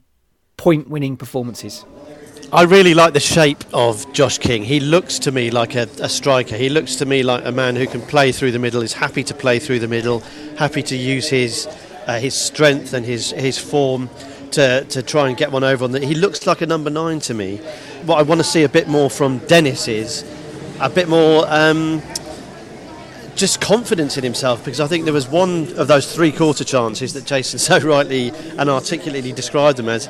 point 0.57 0.89
winning 0.89 1.17
performances. 1.17 1.85
I 2.51 2.63
really 2.63 2.95
like 2.95 3.13
the 3.13 3.19
shape 3.19 3.63
of 3.73 4.11
Josh 4.11 4.39
King. 4.39 4.63
He 4.63 4.79
looks 4.79 5.19
to 5.19 5.31
me 5.31 5.51
like 5.51 5.75
a, 5.75 5.87
a 6.01 6.09
striker. 6.09 6.55
He 6.55 6.67
looks 6.67 6.95
to 6.95 7.05
me 7.05 7.21
like 7.21 7.45
a 7.45 7.51
man 7.51 7.75
who 7.75 7.85
can 7.85 8.01
play 8.01 8.31
through 8.31 8.53
the 8.53 8.57
middle, 8.57 8.81
is 8.81 8.93
happy 8.93 9.23
to 9.25 9.35
play 9.35 9.59
through 9.59 9.77
the 9.77 9.87
middle, 9.87 10.21
happy 10.57 10.81
to 10.81 10.95
use 10.95 11.29
his 11.29 11.67
uh, 12.07 12.17
his 12.17 12.33
strength 12.33 12.93
and 12.93 13.05
his 13.05 13.29
his 13.33 13.59
form 13.59 14.09
to, 14.53 14.83
to 14.85 15.03
try 15.03 15.27
and 15.27 15.37
get 15.37 15.51
one 15.51 15.63
over 15.63 15.83
on 15.83 15.91
the. 15.91 16.03
He 16.03 16.15
looks 16.15 16.47
like 16.47 16.61
a 16.61 16.65
number 16.65 16.89
nine 16.89 17.19
to 17.21 17.35
me. 17.35 17.57
What 18.07 18.17
I 18.17 18.23
want 18.23 18.39
to 18.39 18.43
see 18.43 18.63
a 18.63 18.69
bit 18.69 18.87
more 18.87 19.11
from 19.11 19.37
Dennis 19.45 19.87
is 19.87 20.25
a 20.79 20.89
bit 20.89 21.07
more. 21.07 21.45
Um, 21.47 22.01
just 23.35 23.61
confidence 23.61 24.17
in 24.17 24.23
himself 24.25 24.65
because 24.65 24.81
I 24.81 24.87
think 24.87 25.05
there 25.05 25.13
was 25.13 25.29
one 25.29 25.71
of 25.77 25.87
those 25.87 26.13
three 26.13 26.31
quarter 26.33 26.65
chances 26.65 27.13
that 27.13 27.25
Jason 27.25 27.57
so 27.59 27.79
rightly 27.79 28.31
and 28.57 28.69
articulately 28.69 29.31
described 29.31 29.77
them 29.77 29.87
as 29.87 30.09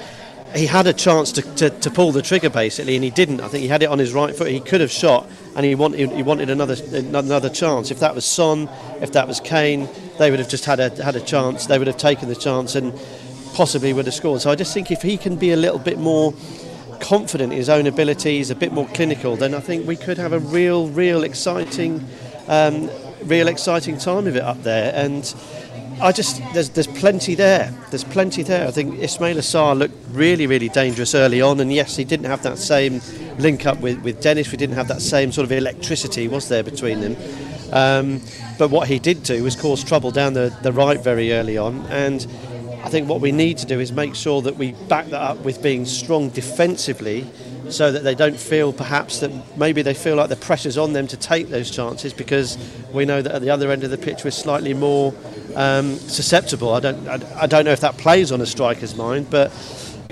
he 0.55 0.65
had 0.65 0.87
a 0.87 0.93
chance 0.93 1.31
to, 1.33 1.41
to, 1.55 1.69
to 1.69 1.91
pull 1.91 2.11
the 2.11 2.21
trigger 2.21 2.49
basically 2.49 2.95
and 2.95 3.03
he 3.03 3.09
didn't. 3.09 3.41
I 3.41 3.47
think 3.47 3.61
he 3.61 3.67
had 3.67 3.83
it 3.83 3.89
on 3.89 3.99
his 3.99 4.13
right 4.13 4.35
foot. 4.35 4.49
He 4.49 4.59
could 4.59 4.81
have 4.81 4.91
shot 4.91 5.29
and 5.55 5.65
he 5.65 5.75
wanted 5.75 6.11
he 6.11 6.23
wanted 6.23 6.49
another 6.49 6.75
another 6.93 7.49
chance. 7.49 7.91
If 7.91 7.99
that 7.99 8.15
was 8.15 8.25
Son 8.25 8.69
if 9.01 9.11
that 9.13 9.27
was 9.27 9.39
Kane 9.39 9.87
they 10.17 10.31
would 10.31 10.39
have 10.39 10.49
just 10.49 10.65
had 10.65 10.79
a 10.79 11.03
had 11.03 11.15
a 11.15 11.21
chance. 11.21 11.67
They 11.67 11.77
would 11.77 11.87
have 11.87 11.97
taken 11.97 12.29
the 12.29 12.35
chance 12.35 12.75
and 12.75 12.93
possibly 13.53 13.93
would 13.93 14.05
have 14.05 14.15
scored. 14.15 14.41
So 14.41 14.49
I 14.49 14.55
just 14.55 14.73
think 14.73 14.91
if 14.91 15.01
he 15.01 15.17
can 15.17 15.35
be 15.35 15.51
a 15.51 15.57
little 15.57 15.79
bit 15.79 15.99
more 15.99 16.33
confident 16.99 17.53
in 17.53 17.57
his 17.57 17.69
own 17.69 17.87
abilities 17.87 18.49
a 18.49 18.55
bit 18.55 18.73
more 18.73 18.85
clinical 18.87 19.37
then 19.37 19.53
I 19.53 19.61
think 19.61 19.87
we 19.87 19.95
could 19.95 20.17
have 20.17 20.33
a 20.33 20.39
real 20.39 20.89
real 20.89 21.23
exciting 21.23 22.05
um, 22.49 22.89
real 23.23 23.47
exciting 23.47 23.97
time 23.97 24.27
of 24.27 24.35
it 24.35 24.41
up 24.43 24.61
there. 24.63 24.91
And 24.95 25.23
I 26.01 26.13
just 26.13 26.41
there's 26.53 26.69
there's 26.69 26.87
plenty 26.87 27.35
there. 27.35 27.73
There's 27.89 28.05
plenty 28.05 28.41
there. 28.43 28.67
I 28.67 28.71
think 28.71 28.95
Ismaila 28.99 29.39
Sarr 29.39 29.77
looked 29.77 29.95
really 30.11 30.47
really 30.47 30.69
dangerous 30.69 31.13
early 31.13 31.41
on, 31.41 31.59
and 31.59 31.73
yes, 31.73 31.97
he 31.97 32.05
didn't 32.05 32.27
have 32.27 32.41
that 32.43 32.57
same 32.57 33.01
link 33.37 33.65
up 33.65 33.79
with, 33.81 34.01
with 34.01 34.21
Dennis. 34.21 34.51
We 34.51 34.57
didn't 34.57 34.75
have 34.75 34.87
that 34.87 35.01
same 35.01 35.31
sort 35.31 35.45
of 35.45 35.51
electricity 35.51 36.27
was 36.27 36.47
there 36.47 36.63
between 36.63 37.01
them. 37.01 37.15
Um, 37.71 38.21
but 38.57 38.69
what 38.69 38.87
he 38.87 38.97
did 38.97 39.23
do 39.23 39.43
was 39.43 39.55
cause 39.55 39.83
trouble 39.83 40.11
down 40.11 40.33
the, 40.33 40.55
the 40.63 40.71
right 40.71 40.99
very 40.99 41.33
early 41.33 41.57
on, 41.57 41.85
and 41.87 42.25
I 42.83 42.89
think 42.89 43.09
what 43.09 43.19
we 43.19 43.33
need 43.33 43.57
to 43.57 43.65
do 43.65 43.79
is 43.79 43.91
make 43.91 44.15
sure 44.15 44.41
that 44.41 44.55
we 44.55 44.71
back 44.87 45.07
that 45.07 45.21
up 45.21 45.39
with 45.39 45.61
being 45.61 45.85
strong 45.85 46.29
defensively 46.29 47.29
so 47.71 47.91
that 47.91 48.03
they 48.03 48.15
don't 48.15 48.37
feel 48.37 48.73
perhaps 48.73 49.19
that 49.19 49.31
maybe 49.57 49.81
they 49.81 49.93
feel 49.93 50.15
like 50.15 50.29
the 50.29 50.35
pressure's 50.35 50.77
on 50.77 50.93
them 50.93 51.07
to 51.07 51.17
take 51.17 51.49
those 51.49 51.71
chances 51.71 52.13
because 52.13 52.57
we 52.93 53.05
know 53.05 53.21
that 53.21 53.35
at 53.35 53.41
the 53.41 53.49
other 53.49 53.71
end 53.71 53.83
of 53.83 53.91
the 53.91 53.97
pitch 53.97 54.23
we're 54.23 54.31
slightly 54.31 54.73
more 54.73 55.13
um, 55.55 55.95
susceptible. 55.95 56.73
I 56.73 56.79
don't, 56.79 57.07
I, 57.07 57.43
I 57.43 57.47
don't 57.47 57.65
know 57.65 57.71
if 57.71 57.81
that 57.81 57.97
plays 57.97 58.31
on 58.31 58.41
a 58.41 58.45
striker's 58.45 58.95
mind, 58.95 59.29
but 59.29 59.51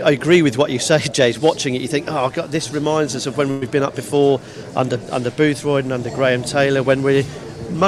I 0.03 0.11
agree 0.11 0.43
with 0.43 0.57
what 0.57 0.69
you 0.71 0.79
say, 0.79 0.99
Jays. 1.11 1.39
Watching 1.39 1.75
it, 1.75 1.81
you 1.81 1.87
think, 1.87 2.05
oh, 2.07 2.29
God, 2.29 2.51
this 2.51 2.71
reminds 2.71 3.15
us 3.15 3.25
of 3.25 3.37
when 3.37 3.59
we've 3.59 3.71
been 3.71 3.83
up 3.83 3.95
before 3.95 4.39
under 4.75 4.99
under 5.11 5.31
Boothroyd 5.31 5.83
and 5.83 5.93
under 5.93 6.09
Graham 6.09 6.43
Taylor 6.43 6.83
when 6.83 7.01
we 7.01 7.25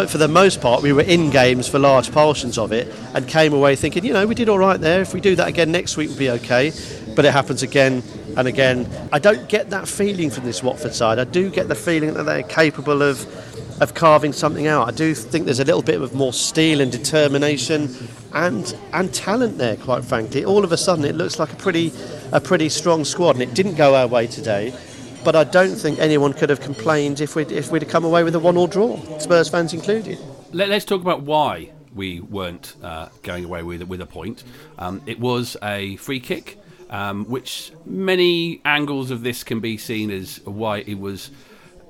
for 0.08 0.18
the 0.18 0.28
most 0.28 0.62
part, 0.62 0.84
we 0.84 0.92
were 0.92 1.02
in 1.02 1.30
games 1.30 1.68
for 1.68 1.80
large 1.80 2.12
portions 2.12 2.58
of 2.58 2.72
it 2.72 2.94
and 3.14 3.28
came 3.28 3.54
away 3.54 3.76
thinking, 3.76 4.04
you 4.04 4.14
know, 4.14 4.28
we 4.28 4.36
did 4.36 4.50
all 4.50 4.60
right 4.60 4.80
there. 4.80 5.02
If 5.02 5.14
we 5.14 5.22
do 5.22 5.36
that 5.38 5.48
again 5.48 5.72
next 5.72 5.98
week, 5.98 6.10
we'll 6.10 6.18
be 6.18 6.30
okay. 6.32 6.72
But 7.16 7.26
it 7.26 7.32
happens 7.32 7.64
again 7.64 8.04
and 8.38 8.48
again. 8.48 8.88
I 9.12 9.20
don't 9.20 9.48
get 9.50 9.70
that 9.72 9.88
feeling 9.88 10.30
from 10.30 10.46
this 10.46 10.64
Watford 10.64 10.94
side. 10.94 11.20
I 11.20 11.24
do 11.24 11.50
get 11.50 11.68
the 11.68 11.76
feeling 11.76 12.14
that 12.14 12.24
they're 12.24 12.44
capable 12.44 13.02
of 13.02 13.26
of 13.82 13.94
carving 13.94 14.34
something 14.34 14.68
out. 14.68 14.88
I 14.88 14.92
do 14.92 15.16
think 15.16 15.46
there's 15.46 15.62
a 15.62 15.64
little 15.64 15.82
bit 15.82 16.02
of 16.02 16.14
more 16.14 16.34
steel 16.34 16.82
and 16.82 16.92
determination 16.92 17.90
and 18.34 18.76
and 18.94 19.14
talent 19.14 19.58
there. 19.58 19.78
Quite 19.78 20.04
frankly, 20.04 20.46
all 20.46 20.64
of 20.64 20.72
a 20.72 20.78
sudden 20.78 21.06
it 21.06 21.16
looks 21.16 21.40
like 21.40 21.52
a 21.52 21.56
pretty 21.56 21.92
a 22.32 22.42
pretty 22.42 22.70
strong 22.70 23.06
squad, 23.06 23.32
and 23.32 23.42
it 23.42 23.54
didn't 23.54 23.76
go 23.76 23.96
our 23.96 24.08
way 24.08 24.28
today. 24.28 24.74
But 25.24 25.36
I 25.36 25.44
don't 25.44 25.76
think 25.76 26.00
anyone 26.00 26.34
could 26.34 26.50
have 26.50 26.62
complained 26.62 27.22
if 27.22 27.36
we'd 27.36 27.52
if 27.52 27.72
we'd 27.72 27.82
have 27.82 27.92
come 27.92 28.06
away 28.06 28.24
with 28.24 28.36
a 28.36 28.40
one-all 28.40 28.68
draw, 28.68 28.98
Spurs 29.20 29.50
fans 29.50 29.74
included. 29.74 30.18
Let, 30.52 30.72
us 30.72 30.86
talk 30.86 31.02
about 31.02 31.22
why 31.22 31.72
we 31.94 32.22
weren't 32.22 32.76
uh, 32.82 33.10
going 33.24 33.46
away 33.46 33.64
with 33.64 33.84
with 33.84 34.02
a 34.02 34.06
point. 34.06 34.44
Um, 34.78 35.02
it 35.06 35.20
was 35.20 35.58
a 35.62 35.98
free 35.98 36.20
kick, 36.20 36.58
um, 36.89 37.25
which 37.25 37.72
many 37.86 38.62
angles 38.65 39.12
of 39.12 39.22
this 39.22 39.43
can 39.43 39.60
be 39.60 39.77
seen 39.77 40.12
as 40.12 40.39
why 40.46 40.79
it 40.79 41.00
was 41.00 41.29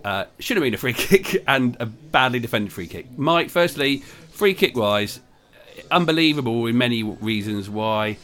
uh, 0.03 0.25
should 0.39 0.57
have 0.57 0.63
been 0.63 0.73
a 0.73 0.77
free 0.77 0.93
kick 1.07 1.43
and 1.47 1.77
a 1.79 1.85
badly 1.85 2.39
defended 2.39 2.71
free 2.71 2.87
kick. 2.87 3.17
Mike, 3.17 3.49
firstly, 3.49 3.97
free 4.31 4.53
kick 4.53 4.75
wise, 4.75 5.19
unbelievable 5.91 6.65
in 6.67 6.77
many 6.77 7.03
reasons 7.03 7.69
why 7.69 8.17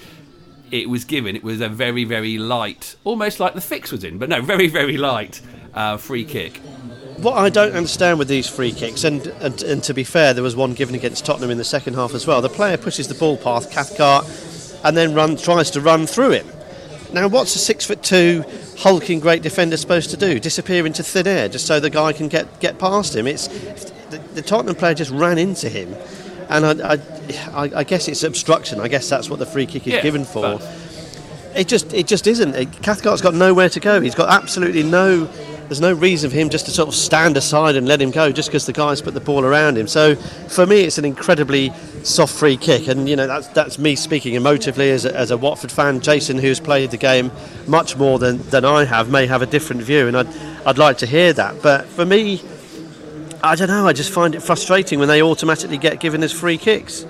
it 0.71 0.89
was 0.89 1.05
given. 1.05 1.35
It 1.35 1.43
was 1.43 1.61
a 1.61 1.69
very, 1.69 2.03
very 2.03 2.37
light, 2.37 2.95
almost 3.03 3.39
like 3.39 3.53
the 3.53 3.61
fix 3.61 3.91
was 3.91 4.03
in, 4.03 4.17
but 4.17 4.29
no, 4.29 4.41
very, 4.53 4.67
very 4.67 4.97
light 4.97 5.41
uh, 5.73 5.97
free 5.97 6.25
kick. 6.25 6.57
What 7.17 7.37
I 7.37 7.49
don't 7.49 7.73
understand 7.73 8.19
with 8.19 8.27
these 8.27 8.47
free 8.47 8.73
kicks, 8.73 9.03
and, 9.05 9.27
and, 9.27 9.61
and 9.63 9.83
to 9.83 9.93
be 9.93 10.03
fair, 10.03 10.33
there 10.33 10.43
was 10.43 10.55
one 10.55 10.73
given 10.73 10.95
against 10.95 11.25
Tottenham 11.25 11.49
in 11.49 11.57
the 11.57 11.63
second 11.63 11.93
half 11.93 12.13
as 12.13 12.27
well. 12.27 12.41
The 12.41 12.49
player 12.49 12.77
pushes 12.77 13.07
the 13.07 13.15
ball 13.15 13.37
past 13.37 13.71
Cathcart 13.71 14.25
and 14.83 14.97
then 14.97 15.13
run, 15.13 15.37
tries 15.37 15.71
to 15.71 15.81
run 15.81 16.07
through 16.07 16.31
it. 16.31 16.45
Now, 17.15 17.29
what's 17.29 17.55
a 17.55 17.59
six 17.59 17.85
foot 17.85 18.03
two 18.03 18.43
hulking 18.77 19.21
great 19.21 19.41
defender 19.41 19.77
supposed 19.77 20.09
to 20.09 20.17
do? 20.17 20.37
Disappear 20.37 20.85
into 20.85 21.01
thin 21.01 21.27
air 21.27 21.47
just 21.47 21.65
so 21.65 21.79
the 21.79 21.89
guy 21.89 22.11
can 22.11 22.27
get, 22.27 22.59
get 22.59 22.77
past 22.77 23.15
him? 23.15 23.25
It's 23.25 23.47
the, 24.09 24.17
the 24.33 24.41
Tottenham 24.41 24.75
player 24.75 24.93
just 24.93 25.11
ran 25.11 25.37
into 25.37 25.69
him, 25.69 25.95
and 26.49 26.65
I, 26.65 26.99
I, 27.53 27.71
I, 27.73 27.83
guess 27.85 28.09
it's 28.09 28.23
obstruction. 28.23 28.81
I 28.81 28.89
guess 28.89 29.07
that's 29.07 29.29
what 29.29 29.39
the 29.39 29.45
free 29.45 29.65
kick 29.65 29.87
is 29.87 29.93
yeah, 29.93 30.01
given 30.01 30.25
for. 30.25 30.59
It 31.55 31.69
just 31.69 31.93
it 31.93 32.05
just 32.05 32.27
isn't. 32.27 32.53
Cathcart's 32.81 33.21
got 33.21 33.33
nowhere 33.33 33.69
to 33.69 33.79
go. 33.79 34.01
He's 34.01 34.13
got 34.13 34.27
absolutely 34.27 34.83
no 34.83 35.29
there's 35.67 35.81
no 35.81 35.93
reason 35.93 36.29
for 36.29 36.35
him 36.35 36.49
just 36.49 36.65
to 36.65 36.71
sort 36.71 36.87
of 36.87 36.95
stand 36.95 37.37
aside 37.37 37.75
and 37.75 37.87
let 37.87 38.01
him 38.01 38.11
go 38.11 38.31
just 38.31 38.49
because 38.49 38.65
the 38.65 38.73
guys 38.73 39.01
put 39.01 39.13
the 39.13 39.19
ball 39.19 39.43
around 39.43 39.77
him. 39.77 39.87
So 39.87 40.15
for 40.15 40.65
me, 40.65 40.81
it's 40.81 40.97
an 40.97 41.05
incredibly 41.05 41.73
soft 42.03 42.35
free 42.35 42.55
kick, 42.55 42.87
and 42.87 43.09
you 43.09 43.15
know 43.15 43.25
that's 43.25 43.47
that's 43.47 43.79
me 43.79 43.95
speaking 43.95 44.35
emotively 44.35 44.91
as 44.91 45.05
a, 45.05 45.15
as 45.15 45.31
a 45.31 45.37
Watford 45.37 45.71
fan. 45.71 46.01
Jason, 46.01 46.37
who's 46.37 46.59
played 46.59 46.91
the 46.91 46.97
game 46.97 47.31
much 47.67 47.97
more 47.97 48.19
than, 48.19 48.37
than 48.49 48.63
I 48.63 48.85
have, 48.85 49.09
may 49.09 49.25
have 49.25 49.41
a 49.41 49.47
different 49.47 49.81
view, 49.81 50.07
and 50.07 50.15
I'd 50.15 50.27
I'd 50.65 50.77
like 50.77 50.99
to 50.99 51.07
hear 51.07 51.33
that. 51.33 51.61
But 51.61 51.85
for 51.85 52.05
me, 52.05 52.41
I 53.43 53.55
don't 53.55 53.67
know. 53.67 53.87
I 53.87 53.93
just 53.93 54.11
find 54.11 54.35
it 54.35 54.41
frustrating 54.41 54.99
when 54.99 55.07
they 55.07 55.21
automatically 55.21 55.77
get 55.77 55.99
given 55.99 56.23
as 56.23 56.31
free 56.31 56.57
kicks. 56.57 57.05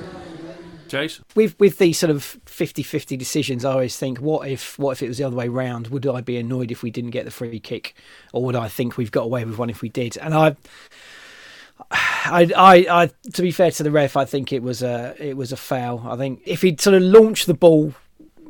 Chase? 0.88 1.22
With 1.36 1.58
with 1.60 1.78
these 1.78 1.98
sort 1.98 2.10
of 2.10 2.38
50-50 2.46 3.18
decisions, 3.18 3.66
I 3.66 3.72
always 3.72 3.98
think, 3.98 4.20
what 4.20 4.48
if 4.48 4.78
what 4.80 4.92
if 4.92 5.04
it 5.04 5.08
was 5.08 5.18
the 5.18 5.24
other 5.24 5.36
way 5.36 5.48
round? 5.48 5.88
Would 5.88 6.08
I 6.08 6.22
be 6.22 6.38
annoyed 6.38 6.72
if 6.72 6.84
we 6.84 6.92
didn't 6.92 7.12
get 7.12 7.26
the 7.26 7.32
free 7.32 7.60
kick, 7.60 7.96
or 8.34 8.44
would 8.46 8.56
I 8.56 8.68
think 8.68 8.98
we've 8.98 9.12
got 9.12 9.24
away 9.24 9.46
with 9.46 9.58
one 9.58 9.70
if 9.70 9.82
we 9.82 9.90
did? 9.90 10.18
And 10.18 10.34
I. 10.34 10.56
I, 11.92 12.50
I, 12.56 12.76
I, 12.90 13.10
to 13.34 13.42
be 13.42 13.52
fair 13.52 13.70
to 13.70 13.84
the 13.84 13.92
ref, 13.92 14.16
I 14.16 14.24
think 14.24 14.54
it 14.54 14.64
was 14.64 14.82
a, 14.82 15.14
it 15.20 15.36
was 15.36 15.52
a 15.52 15.58
foul. 15.58 16.08
I 16.08 16.16
think 16.16 16.42
if 16.46 16.62
he'd 16.62 16.80
sort 16.80 16.96
of 16.96 17.04
launched 17.04 17.48
the 17.48 17.54
ball, 17.54 17.94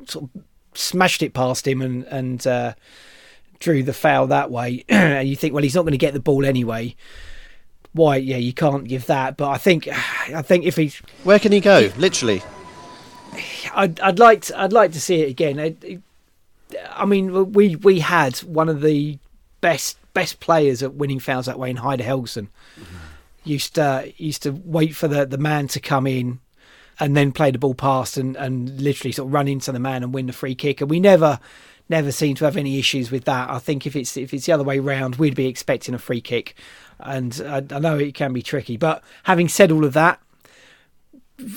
sort 0.05 0.29
of 0.35 0.43
smashed 0.75 1.23
it 1.23 1.33
past 1.33 1.67
him, 1.67 1.81
and 1.81 2.03
and 2.05 2.45
uh, 2.45 2.75
drew 3.57 3.81
the 3.81 3.93
foul 3.93 4.27
that 4.27 4.51
way, 4.51 4.85
and 4.89 5.27
you 5.27 5.35
think, 5.35 5.55
well, 5.55 5.63
he's 5.63 5.73
not 5.73 5.81
going 5.81 5.93
to 5.93 5.97
get 5.97 6.13
the 6.13 6.19
ball 6.19 6.45
anyway 6.45 6.95
why 7.95 8.17
yeah 8.17 8.35
you 8.35 8.51
can't 8.51 8.87
give 8.87 9.05
that 9.05 9.37
but 9.37 9.49
i 9.49 9.57
think 9.57 9.87
i 10.33 10.41
think 10.41 10.65
if 10.65 10.75
he's 10.75 10.97
where 11.23 11.39
can 11.39 11.51
he 11.51 11.59
go? 11.59 11.89
Literally. 11.97 12.43
I'd, 13.73 13.99
I'd 13.99 14.19
like 14.19 14.41
to, 14.43 14.61
i'd 14.61 14.73
like 14.73 14.91
to 14.93 15.01
see 15.01 15.21
it 15.21 15.29
again. 15.29 15.77
I 16.91 17.05
mean 17.05 17.51
we 17.53 17.75
we 17.77 17.99
had 17.99 18.37
one 18.39 18.69
of 18.69 18.81
the 18.81 19.17
best 19.61 19.97
best 20.13 20.39
players 20.39 20.83
at 20.83 20.93
winning 20.93 21.19
fouls 21.19 21.45
that 21.45 21.59
way 21.59 21.69
in 21.69 21.77
Heidar 21.77 22.05
Helguson 22.05 22.47
mm-hmm. 22.79 22.95
used 23.43 23.75
to 23.75 24.11
used 24.17 24.43
to 24.43 24.51
wait 24.51 24.95
for 24.95 25.07
the 25.07 25.25
the 25.25 25.37
man 25.37 25.67
to 25.69 25.79
come 25.79 26.07
in 26.07 26.39
and 26.99 27.15
then 27.15 27.31
play 27.31 27.51
the 27.51 27.59
ball 27.59 27.75
past 27.75 28.17
and 28.17 28.35
and 28.37 28.81
literally 28.81 29.11
sort 29.11 29.27
of 29.27 29.33
run 29.33 29.47
into 29.47 29.71
the 29.71 29.79
man 29.79 30.03
and 30.03 30.13
win 30.13 30.27
the 30.27 30.33
free 30.33 30.55
kick. 30.55 30.81
And 30.81 30.89
we 30.89 30.99
never 30.99 31.39
never 31.89 32.11
seem 32.11 32.35
to 32.35 32.45
have 32.45 32.57
any 32.57 32.79
issues 32.79 33.11
with 33.11 33.25
that. 33.25 33.49
I 33.49 33.59
think 33.59 33.85
if 33.85 33.95
it's 33.95 34.17
if 34.17 34.33
it's 34.33 34.45
the 34.45 34.53
other 34.53 34.63
way 34.63 34.79
round 34.79 35.17
we'd 35.17 35.35
be 35.35 35.47
expecting 35.47 35.93
a 35.93 35.99
free 35.99 36.21
kick 36.21 36.55
and 36.99 37.41
I, 37.45 37.57
I 37.75 37.79
know 37.79 37.97
it 37.97 38.13
can 38.13 38.33
be 38.33 38.41
tricky. 38.41 38.77
But 38.77 39.03
having 39.23 39.47
said 39.47 39.71
all 39.71 39.85
of 39.85 39.93
that, 39.93 40.19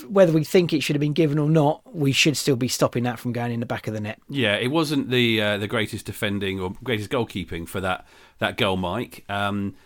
whether 0.09 0.33
we 0.33 0.43
think 0.45 0.73
it 0.73 0.83
should 0.83 0.97
have 0.97 1.01
been 1.01 1.13
given 1.13 1.39
or 1.39 1.49
not, 1.49 1.83
we 1.95 2.11
should 2.13 2.37
still 2.37 2.57
be 2.57 2.69
stopping 2.69 3.05
that 3.05 3.19
from 3.19 3.33
going 3.33 3.53
in 3.53 3.61
the 3.61 3.67
back 3.67 3.87
of 3.87 3.95
the 3.95 4.01
net. 4.01 4.19
Yeah, 4.29 4.57
it 4.57 4.69
wasn't 4.69 5.11
the 5.11 5.41
uh, 5.41 5.59
the 5.59 5.69
greatest 5.69 6.07
defending 6.07 6.61
or 6.61 6.75
greatest 6.83 7.11
goalkeeping 7.11 7.69
for 7.69 7.81
that 7.81 8.07
that 8.39 8.57
goal, 8.57 8.77
Mike. 8.77 9.25
Um, 9.29 9.77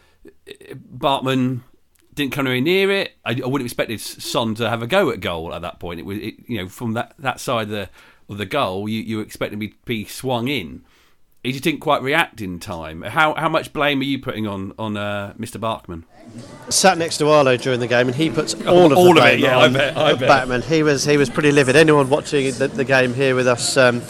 Bachmann 0.75 1.65
didn't 2.15 2.33
come 2.33 2.47
anywhere 2.47 2.63
near 2.63 2.91
it. 2.91 3.13
I, 3.25 3.41
I 3.43 3.47
would 3.47 3.61
have 3.61 3.67
expected 3.67 4.01
Son 4.01 4.55
to 4.57 4.69
have 4.69 4.83
a 4.83 4.87
go 4.87 5.11
at 5.11 5.21
goal 5.21 5.55
at 5.55 5.63
that 5.63 5.81
point. 5.81 6.01
It 6.01 6.07
was, 6.07 6.19
it, 6.19 6.35
you 6.47 6.59
know, 6.59 6.69
from 6.69 6.93
that, 6.93 7.15
that 7.19 7.41
side 7.41 7.65
of 7.65 7.71
the 7.71 7.89
of 8.29 8.39
the 8.39 8.47
goal, 8.47 8.89
you 8.89 9.01
you 9.01 9.21
expect 9.21 9.53
to 9.53 9.57
be, 9.57 9.75
be 9.85 10.05
swung 10.05 10.49
in 10.49 10.85
he 11.43 11.51
just 11.51 11.65
didn't 11.65 11.81
quite 11.81 12.03
react 12.03 12.41
in 12.41 12.61
time. 12.61 13.03
How 13.03 13.35
how 13.35 13.49
much 13.49 13.73
blame 13.73 14.01
are 14.01 14.05
you 14.05 14.19
putting 14.19 14.47
on 14.47 14.73
on 14.79 14.97
uh, 14.97 15.35
Mr. 15.39 15.61
Bachmann? 15.61 16.05
Sat 16.69 16.99
next 16.99 17.19
to 17.19 17.29
Arlo 17.29 17.57
during 17.57 17.81
the 17.81 17.89
game, 17.89 18.07
and 18.07 18.15
he 18.15 18.31
puts 18.31 18.55
all 18.67 18.93
of 18.93 18.99
all 18.99 19.15
the 19.15 19.21
of 19.21 19.27
it. 19.27 19.41
Yeah, 19.41 19.59
I 19.59 19.69
bet. 19.69 19.97
I 19.97 20.13
bet. 20.15 20.29
Batman. 20.29 20.63
He 20.63 20.83
was 20.83 21.05
he 21.05 21.17
was 21.17 21.29
pretty 21.29 21.51
livid. 21.51 21.75
Anyone 21.75 22.09
watching 22.09 22.53
the, 22.55 22.69
the 22.69 22.85
game 22.85 23.13
here 23.13 23.35
with 23.35 23.49
us 23.49 23.77
um, 23.77 24.03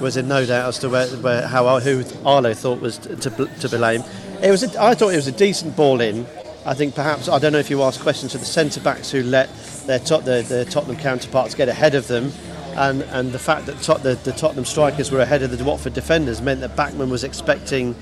was 0.00 0.16
in 0.16 0.28
no 0.28 0.46
doubt 0.46 0.68
as 0.68 0.78
to 0.80 0.88
where, 0.88 1.08
where 1.08 1.46
how 1.46 1.80
who 1.80 2.04
Arlo 2.24 2.54
thought 2.54 2.80
was 2.80 2.98
to 2.98 3.30
to 3.30 3.68
blame. 3.68 4.04
It 4.42 4.50
was. 4.50 4.62
A, 4.62 4.80
I 4.80 4.94
thought 4.94 5.12
it 5.12 5.16
was 5.16 5.26
a 5.26 5.32
decent 5.32 5.74
ball 5.74 6.00
in. 6.00 6.24
I 6.64 6.74
think 6.74 6.94
perhaps 6.94 7.28
I 7.28 7.38
don't 7.38 7.52
know 7.52 7.58
if 7.58 7.70
you 7.70 7.82
asked 7.82 8.00
questions 8.00 8.32
to 8.32 8.38
the 8.38 8.44
centre 8.44 8.80
backs 8.80 9.10
who 9.10 9.22
let 9.22 9.48
their 9.86 10.00
top, 10.00 10.24
the, 10.24 10.44
the 10.48 10.64
Tottenham 10.64 10.96
counterparts 10.96 11.54
get 11.54 11.68
ahead 11.68 11.94
of 11.94 12.08
them 12.08 12.32
and 12.76 13.02
and 13.02 13.32
the 13.32 13.38
fact 13.38 13.66
that 13.66 13.78
the, 14.02 14.14
the, 14.14 14.32
Tottenham 14.32 14.64
strikers 14.64 15.10
were 15.10 15.20
ahead 15.20 15.42
of 15.42 15.56
the 15.56 15.64
Watford 15.64 15.94
defenders 15.94 16.40
meant 16.40 16.60
that 16.60 16.76
Bachmann 16.76 17.10
was 17.10 17.24
expecting 17.24 17.94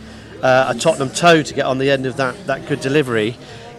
uh, 0.42 0.74
a 0.74 0.78
Tottenham 0.78 1.10
toe 1.10 1.42
to 1.42 1.54
get 1.54 1.64
on 1.64 1.78
the 1.78 1.90
end 1.90 2.06
of 2.06 2.16
that, 2.16 2.46
that 2.46 2.66
good 2.66 2.80
delivery. 2.80 3.36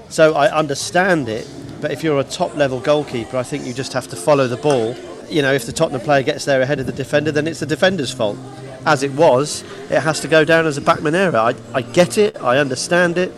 So 0.09 0.33
I 0.33 0.51
understand 0.51 1.29
it, 1.29 1.47
but 1.81 1.91
if 1.91 2.03
you're 2.03 2.19
a 2.19 2.23
top 2.23 2.55
level 2.55 2.79
goalkeeper, 2.79 3.37
I 3.37 3.43
think 3.43 3.65
you 3.65 3.73
just 3.73 3.93
have 3.93 4.07
to 4.09 4.15
follow 4.15 4.47
the 4.47 4.57
ball. 4.57 4.95
You 5.29 5.41
know, 5.41 5.53
if 5.53 5.65
the 5.65 5.71
Tottenham 5.71 6.01
player 6.01 6.23
gets 6.23 6.45
there 6.45 6.61
ahead 6.61 6.79
of 6.79 6.85
the 6.85 6.91
defender, 6.91 7.31
then 7.31 7.47
it's 7.47 7.59
the 7.59 7.65
defender's 7.65 8.11
fault. 8.11 8.37
As 8.85 9.03
it 9.03 9.11
was, 9.13 9.63
it 9.89 9.99
has 9.99 10.19
to 10.21 10.27
go 10.27 10.45
down 10.45 10.65
as 10.65 10.77
a 10.77 10.81
Bachmann 10.81 11.15
error. 11.15 11.37
I, 11.37 11.55
I 11.73 11.81
get 11.81 12.17
it, 12.17 12.39
I 12.41 12.57
understand 12.57 13.17
it, 13.17 13.31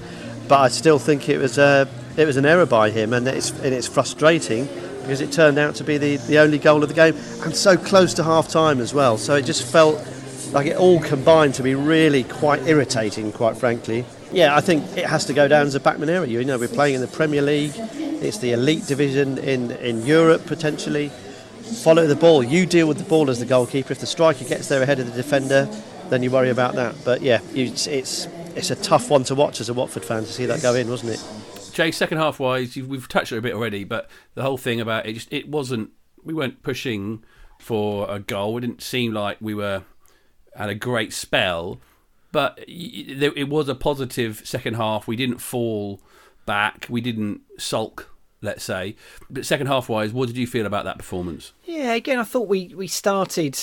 but 0.48 0.60
I 0.60 0.68
still 0.68 1.00
think 1.00 1.30
it 1.30 1.38
was 1.38 1.58
a, 1.58 1.88
it 2.18 2.26
was 2.26 2.38
an 2.38 2.46
error 2.46 2.66
by 2.66 2.90
him, 2.90 3.14
and 3.14 3.28
it's 3.28 3.52
and 3.52 3.74
it's 3.74 3.88
frustrating 3.88 4.68
because 5.08 5.22
it 5.22 5.32
turned 5.32 5.58
out 5.58 5.76
to 5.76 5.86
be 5.86 5.98
the, 5.98 6.18
the 6.18 6.38
only 6.38 6.58
goal 6.58 6.84
of 6.84 6.90
the 6.90 6.96
game 6.96 7.16
and 7.44 7.56
so 7.56 7.78
close 7.78 8.14
to 8.16 8.24
half 8.24 8.50
time 8.50 8.82
as 8.82 8.94
well. 8.94 9.18
So 9.18 9.36
it 9.36 9.46
just 9.46 9.66
felt 9.72 10.06
like 10.52 10.68
it 10.68 10.76
all 10.76 11.00
combined 11.00 11.54
to 11.56 11.64
be 11.64 11.76
really 11.76 12.26
quite 12.26 12.68
irritating, 12.68 13.32
quite 13.32 13.56
frankly. 13.56 14.04
Yeah, 14.34 14.54
I 14.54 14.60
think 14.60 14.98
it 14.98 15.06
has 15.06 15.24
to 15.26 15.34
go 15.34 15.48
down 15.48 15.66
as 15.66 15.76
a 15.76 15.80
Bachmann 15.80 16.10
error. 16.10 16.26
You 16.26 16.44
know, 16.44 16.58
we're 16.58 16.68
playing 16.68 16.96
in 16.96 17.02
the 17.02 17.08
Premier 17.08 17.42
League, 17.42 17.72
it's 17.78 18.40
the 18.40 18.52
elite 18.52 18.86
division 18.86 19.38
in, 19.38 19.72
in 19.72 20.06
Europe 20.06 20.46
potentially. 20.46 21.10
Follow 21.84 22.06
the 22.06 22.16
ball. 22.16 22.44
You 22.44 22.66
deal 22.66 22.88
with 22.88 22.98
the 22.98 23.06
ball 23.06 23.30
as 23.30 23.40
the 23.40 23.46
goalkeeper. 23.46 23.94
If 23.94 24.00
the 24.00 24.06
striker 24.06 24.44
gets 24.44 24.68
there 24.68 24.82
ahead 24.82 25.00
of 25.00 25.06
the 25.06 25.14
defender, 25.14 25.70
then 26.10 26.22
you 26.22 26.32
worry 26.32 26.50
about 26.50 26.76
that. 26.76 26.96
But 27.06 27.22
yeah, 27.22 27.40
it's 27.54 27.88
it's 27.88 28.72
a 28.72 28.76
tough 28.76 29.10
one 29.10 29.24
to 29.26 29.36
watch 29.36 29.62
as 29.62 29.70
a 29.70 29.74
Watford 29.74 30.04
fan 30.04 30.24
to 30.24 30.32
see 30.32 30.46
that 30.48 30.62
go 30.62 30.74
in, 30.76 30.90
wasn't 30.90 31.14
it? 31.14 31.24
Jay, 31.78 31.92
second 31.92 32.18
half 32.18 32.40
wise, 32.40 32.76
we've 32.76 33.08
touched 33.08 33.32
it 33.32 33.38
a 33.38 33.42
bit 33.42 33.54
already, 33.54 33.84
but 33.84 34.10
the 34.34 34.42
whole 34.42 34.58
thing 34.58 34.82
about 34.82 35.06
it 35.06 35.14
just 35.14 35.32
it 35.32 35.48
wasn't. 35.48 35.92
We 36.24 36.34
weren't 36.34 36.64
pushing 36.64 37.24
for 37.60 38.10
a 38.10 38.20
goal. 38.20 38.58
It 38.58 38.62
didn't 38.62 38.82
seem 38.82 39.14
like 39.14 39.38
we 39.40 39.54
were 39.54 39.84
had 40.56 40.70
a 40.70 40.76
great 40.76 41.14
spell, 41.14 41.80
but 42.32 42.58
it 42.68 43.48
was 43.48 43.70
a 43.70 43.76
positive 43.76 44.42
second 44.44 44.74
half. 44.74 45.08
We 45.08 45.16
didn't 45.16 45.38
fall 45.38 46.02
back. 46.48 46.88
We 46.90 47.00
didn't 47.00 47.42
sulk. 47.60 48.10
Let's 48.42 48.64
say, 48.64 48.96
but 49.30 49.46
second 49.46 49.68
half 49.68 49.88
wise, 49.88 50.14
what 50.14 50.28
did 50.28 50.38
you 50.38 50.48
feel 50.48 50.66
about 50.66 50.86
that 50.86 50.98
performance? 50.98 51.54
Yeah, 51.64 51.94
again, 51.94 52.18
I 52.18 52.24
thought 52.24 52.48
we 52.48 52.74
we 52.74 52.88
started 52.88 53.56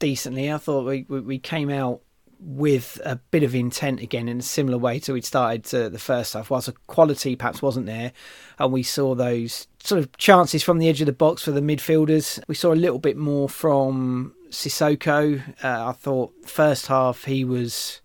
decently. 0.00 0.52
I 0.52 0.58
thought 0.58 0.86
we, 0.86 1.02
we 1.02 1.38
came 1.38 1.70
out 1.70 2.00
with 2.44 3.00
a 3.04 3.16
bit 3.30 3.42
of 3.42 3.54
intent 3.54 4.00
again 4.00 4.28
in 4.28 4.38
a 4.38 4.42
similar 4.42 4.76
way 4.76 4.98
to 5.00 5.14
we'd 5.14 5.24
started 5.24 5.64
to 5.64 5.88
the 5.88 5.98
first 5.98 6.34
half. 6.34 6.50
Whilst 6.50 6.66
the 6.66 6.74
quality 6.86 7.36
perhaps 7.36 7.62
wasn't 7.62 7.86
there, 7.86 8.12
and 8.58 8.72
we 8.72 8.82
saw 8.82 9.14
those 9.14 9.66
sort 9.82 9.98
of 9.98 10.14
chances 10.16 10.62
from 10.62 10.78
the 10.78 10.88
edge 10.88 11.00
of 11.00 11.06
the 11.06 11.12
box 11.12 11.42
for 11.42 11.52
the 11.52 11.60
midfielders. 11.60 12.40
We 12.46 12.54
saw 12.54 12.72
a 12.72 12.76
little 12.76 12.98
bit 12.98 13.16
more 13.16 13.48
from 13.48 14.34
Sissoko. 14.50 15.42
Uh, 15.64 15.88
I 15.88 15.92
thought 15.92 16.32
first 16.46 16.86
half 16.86 17.24
he 17.24 17.44
was. 17.44 18.00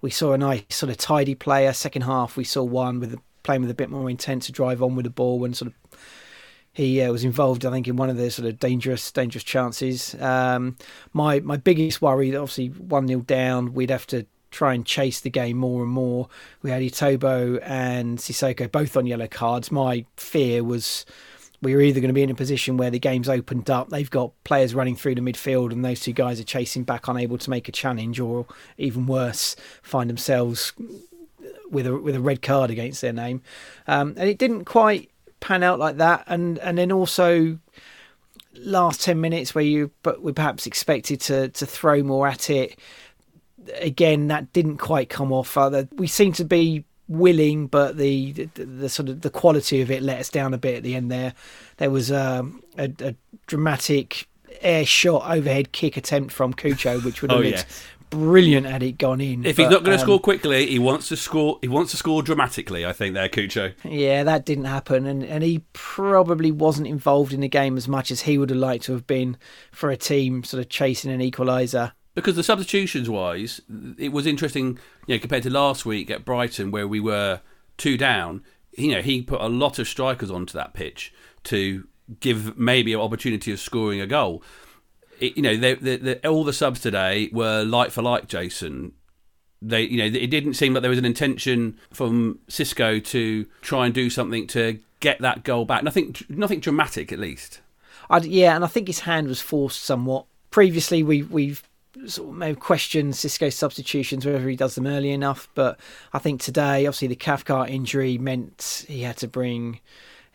We 0.00 0.10
saw 0.10 0.32
a 0.32 0.38
nice 0.38 0.62
sort 0.68 0.90
of 0.90 0.96
tidy 0.96 1.34
player. 1.34 1.72
Second 1.72 2.02
half 2.02 2.36
we 2.36 2.44
saw 2.44 2.62
one 2.62 3.00
with 3.00 3.18
playing 3.42 3.62
with 3.62 3.70
a 3.70 3.74
bit 3.74 3.88
more 3.90 4.10
intent 4.10 4.42
to 4.42 4.52
drive 4.52 4.82
on 4.82 4.94
with 4.94 5.04
the 5.04 5.10
ball 5.10 5.44
and 5.44 5.56
sort 5.56 5.72
of 5.72 5.87
he 6.78 7.02
uh, 7.02 7.10
was 7.10 7.24
involved, 7.24 7.66
I 7.66 7.72
think, 7.72 7.88
in 7.88 7.96
one 7.96 8.08
of 8.08 8.16
the 8.16 8.30
sort 8.30 8.46
of 8.46 8.60
dangerous, 8.60 9.10
dangerous 9.10 9.42
chances. 9.42 10.14
Um, 10.20 10.76
my 11.12 11.40
my 11.40 11.56
biggest 11.56 12.00
worry, 12.00 12.34
obviously, 12.36 12.68
one 12.68 13.08
0 13.08 13.22
down, 13.22 13.74
we'd 13.74 13.90
have 13.90 14.06
to 14.06 14.26
try 14.52 14.74
and 14.74 14.86
chase 14.86 15.20
the 15.20 15.28
game 15.28 15.56
more 15.56 15.82
and 15.82 15.90
more. 15.90 16.28
We 16.62 16.70
had 16.70 16.80
Etebo 16.80 17.60
and 17.64 18.18
Sissoko 18.18 18.70
both 18.70 18.96
on 18.96 19.06
yellow 19.06 19.26
cards. 19.26 19.72
My 19.72 20.06
fear 20.16 20.62
was 20.62 21.04
we 21.60 21.74
were 21.74 21.80
either 21.80 21.98
going 21.98 22.10
to 22.10 22.14
be 22.14 22.22
in 22.22 22.30
a 22.30 22.36
position 22.36 22.76
where 22.76 22.90
the 22.90 23.00
game's 23.00 23.28
opened 23.28 23.68
up, 23.68 23.88
they've 23.88 24.08
got 24.08 24.30
players 24.44 24.72
running 24.72 24.94
through 24.94 25.16
the 25.16 25.20
midfield, 25.20 25.72
and 25.72 25.84
those 25.84 25.98
two 25.98 26.12
guys 26.12 26.38
are 26.38 26.44
chasing 26.44 26.84
back, 26.84 27.08
unable 27.08 27.38
to 27.38 27.50
make 27.50 27.68
a 27.68 27.72
challenge, 27.72 28.20
or 28.20 28.46
even 28.76 29.06
worse, 29.06 29.56
find 29.82 30.08
themselves 30.08 30.72
with 31.72 31.88
a 31.88 31.98
with 31.98 32.14
a 32.14 32.20
red 32.20 32.40
card 32.40 32.70
against 32.70 33.00
their 33.00 33.12
name. 33.12 33.42
Um, 33.88 34.14
and 34.16 34.28
it 34.28 34.38
didn't 34.38 34.64
quite 34.64 35.10
pan 35.40 35.62
out 35.62 35.78
like 35.78 35.96
that, 35.98 36.24
and 36.26 36.58
and 36.58 36.78
then 36.78 36.92
also 36.92 37.58
last 38.54 39.00
ten 39.02 39.20
minutes 39.20 39.54
where 39.54 39.64
you 39.64 39.90
but 40.02 40.22
we 40.22 40.32
perhaps 40.32 40.66
expected 40.66 41.20
to 41.22 41.48
to 41.48 41.66
throw 41.66 42.02
more 42.02 42.26
at 42.26 42.50
it. 42.50 42.78
Again, 43.80 44.28
that 44.28 44.52
didn't 44.52 44.78
quite 44.78 45.10
come 45.10 45.32
off. 45.32 45.56
Uh, 45.56 45.84
we 45.96 46.06
seem 46.06 46.32
to 46.32 46.44
be 46.44 46.84
willing, 47.08 47.66
but 47.66 47.96
the, 47.96 48.32
the, 48.32 48.64
the 48.64 48.88
sort 48.88 49.08
of 49.08 49.22
the 49.22 49.30
quality 49.30 49.80
of 49.80 49.90
it 49.90 50.02
let 50.02 50.20
us 50.20 50.30
down 50.30 50.54
a 50.54 50.58
bit 50.58 50.76
at 50.76 50.82
the 50.82 50.94
end. 50.94 51.10
There, 51.10 51.34
there 51.78 51.90
was 51.90 52.10
um, 52.12 52.62
a, 52.78 52.90
a 53.00 53.14
dramatic 53.46 54.26
air 54.60 54.84
shot 54.86 55.30
overhead 55.30 55.72
kick 55.72 55.96
attempt 55.96 56.32
from 56.32 56.54
Cucho, 56.54 57.04
which 57.04 57.22
would 57.22 57.30
have 57.30 57.40
Oh, 57.40 57.42
yeah. 57.42 57.62
Brilliant 58.10 58.66
had 58.66 58.82
it 58.82 58.98
gone 58.98 59.20
in. 59.20 59.44
If 59.44 59.56
he's 59.56 59.68
not 59.68 59.84
going 59.84 59.96
to 59.96 60.02
um, 60.02 60.06
score 60.06 60.20
quickly, 60.20 60.66
he 60.66 60.78
wants 60.78 61.08
to 61.08 61.16
score. 61.16 61.58
He 61.60 61.68
wants 61.68 61.90
to 61.92 61.96
score 61.96 62.22
dramatically. 62.22 62.84
I 62.84 62.92
think 62.92 63.14
there, 63.14 63.28
Cucho. 63.28 63.74
Yeah, 63.84 64.24
that 64.24 64.44
didn't 64.44 64.64
happen, 64.64 65.06
and 65.06 65.22
and 65.22 65.42
he 65.42 65.62
probably 65.72 66.50
wasn't 66.50 66.88
involved 66.88 67.32
in 67.32 67.40
the 67.40 67.48
game 67.48 67.76
as 67.76 67.88
much 67.88 68.10
as 68.10 68.22
he 68.22 68.38
would 68.38 68.50
have 68.50 68.58
liked 68.58 68.84
to 68.84 68.92
have 68.92 69.06
been 69.06 69.36
for 69.72 69.90
a 69.90 69.96
team 69.96 70.44
sort 70.44 70.60
of 70.60 70.68
chasing 70.68 71.10
an 71.10 71.20
equaliser. 71.20 71.92
Because 72.14 72.34
the 72.34 72.42
substitutions 72.42 73.08
wise, 73.08 73.60
it 73.96 74.12
was 74.12 74.26
interesting, 74.26 74.78
you 75.06 75.14
know, 75.14 75.20
compared 75.20 75.44
to 75.44 75.50
last 75.50 75.86
week 75.86 76.10
at 76.10 76.24
Brighton 76.24 76.72
where 76.72 76.88
we 76.88 76.98
were 76.98 77.40
two 77.76 77.96
down. 77.96 78.42
You 78.76 78.92
know, 78.92 79.02
he 79.02 79.22
put 79.22 79.40
a 79.40 79.48
lot 79.48 79.78
of 79.78 79.86
strikers 79.86 80.30
onto 80.30 80.52
that 80.54 80.74
pitch 80.74 81.12
to 81.44 81.86
give 82.20 82.58
maybe 82.58 82.92
an 82.92 83.00
opportunity 83.00 83.52
of 83.52 83.60
scoring 83.60 84.00
a 84.00 84.06
goal. 84.06 84.42
It, 85.20 85.36
you 85.36 85.42
know, 85.42 86.14
all 86.24 86.44
the 86.44 86.52
subs 86.52 86.80
today 86.80 87.28
were 87.32 87.64
like 87.64 87.90
for 87.90 88.02
like, 88.02 88.28
Jason. 88.28 88.92
They, 89.60 89.82
you 89.82 89.98
know, 89.98 90.04
it 90.04 90.30
didn't 90.30 90.54
seem 90.54 90.72
like 90.72 90.82
there 90.82 90.90
was 90.90 91.00
an 91.00 91.04
intention 91.04 91.78
from 91.92 92.38
Xisco 92.48 93.04
to 93.06 93.44
try 93.60 93.86
and 93.86 93.94
do 93.94 94.08
something 94.08 94.46
to 94.48 94.78
get 95.00 95.20
that 95.20 95.42
goal 95.42 95.64
back. 95.64 95.82
Nothing, 95.82 96.14
nothing 96.28 96.60
dramatic, 96.60 97.10
at 97.10 97.18
least. 97.18 97.60
I'd, 98.10 98.24
yeah, 98.24 98.54
and 98.54 98.64
I 98.64 98.68
think 98.68 98.86
his 98.86 99.00
hand 99.00 99.26
was 99.26 99.40
forced 99.40 99.82
somewhat. 99.82 100.26
Previously, 100.50 101.02
we 101.02 101.22
we've 101.22 101.62
sort 102.06 102.40
of 102.40 102.60
questioned 102.60 103.14
Xisco's 103.14 103.54
substitutions 103.54 104.24
whether 104.24 104.48
he 104.48 104.56
does 104.56 104.74
them 104.74 104.86
early 104.86 105.10
enough, 105.10 105.48
but 105.54 105.78
I 106.12 106.18
think 106.18 106.40
today, 106.40 106.86
obviously, 106.86 107.08
the 107.08 107.16
Cathcart 107.16 107.70
injury 107.70 108.18
meant 108.18 108.84
he 108.88 109.02
had 109.02 109.16
to 109.18 109.28
bring 109.28 109.80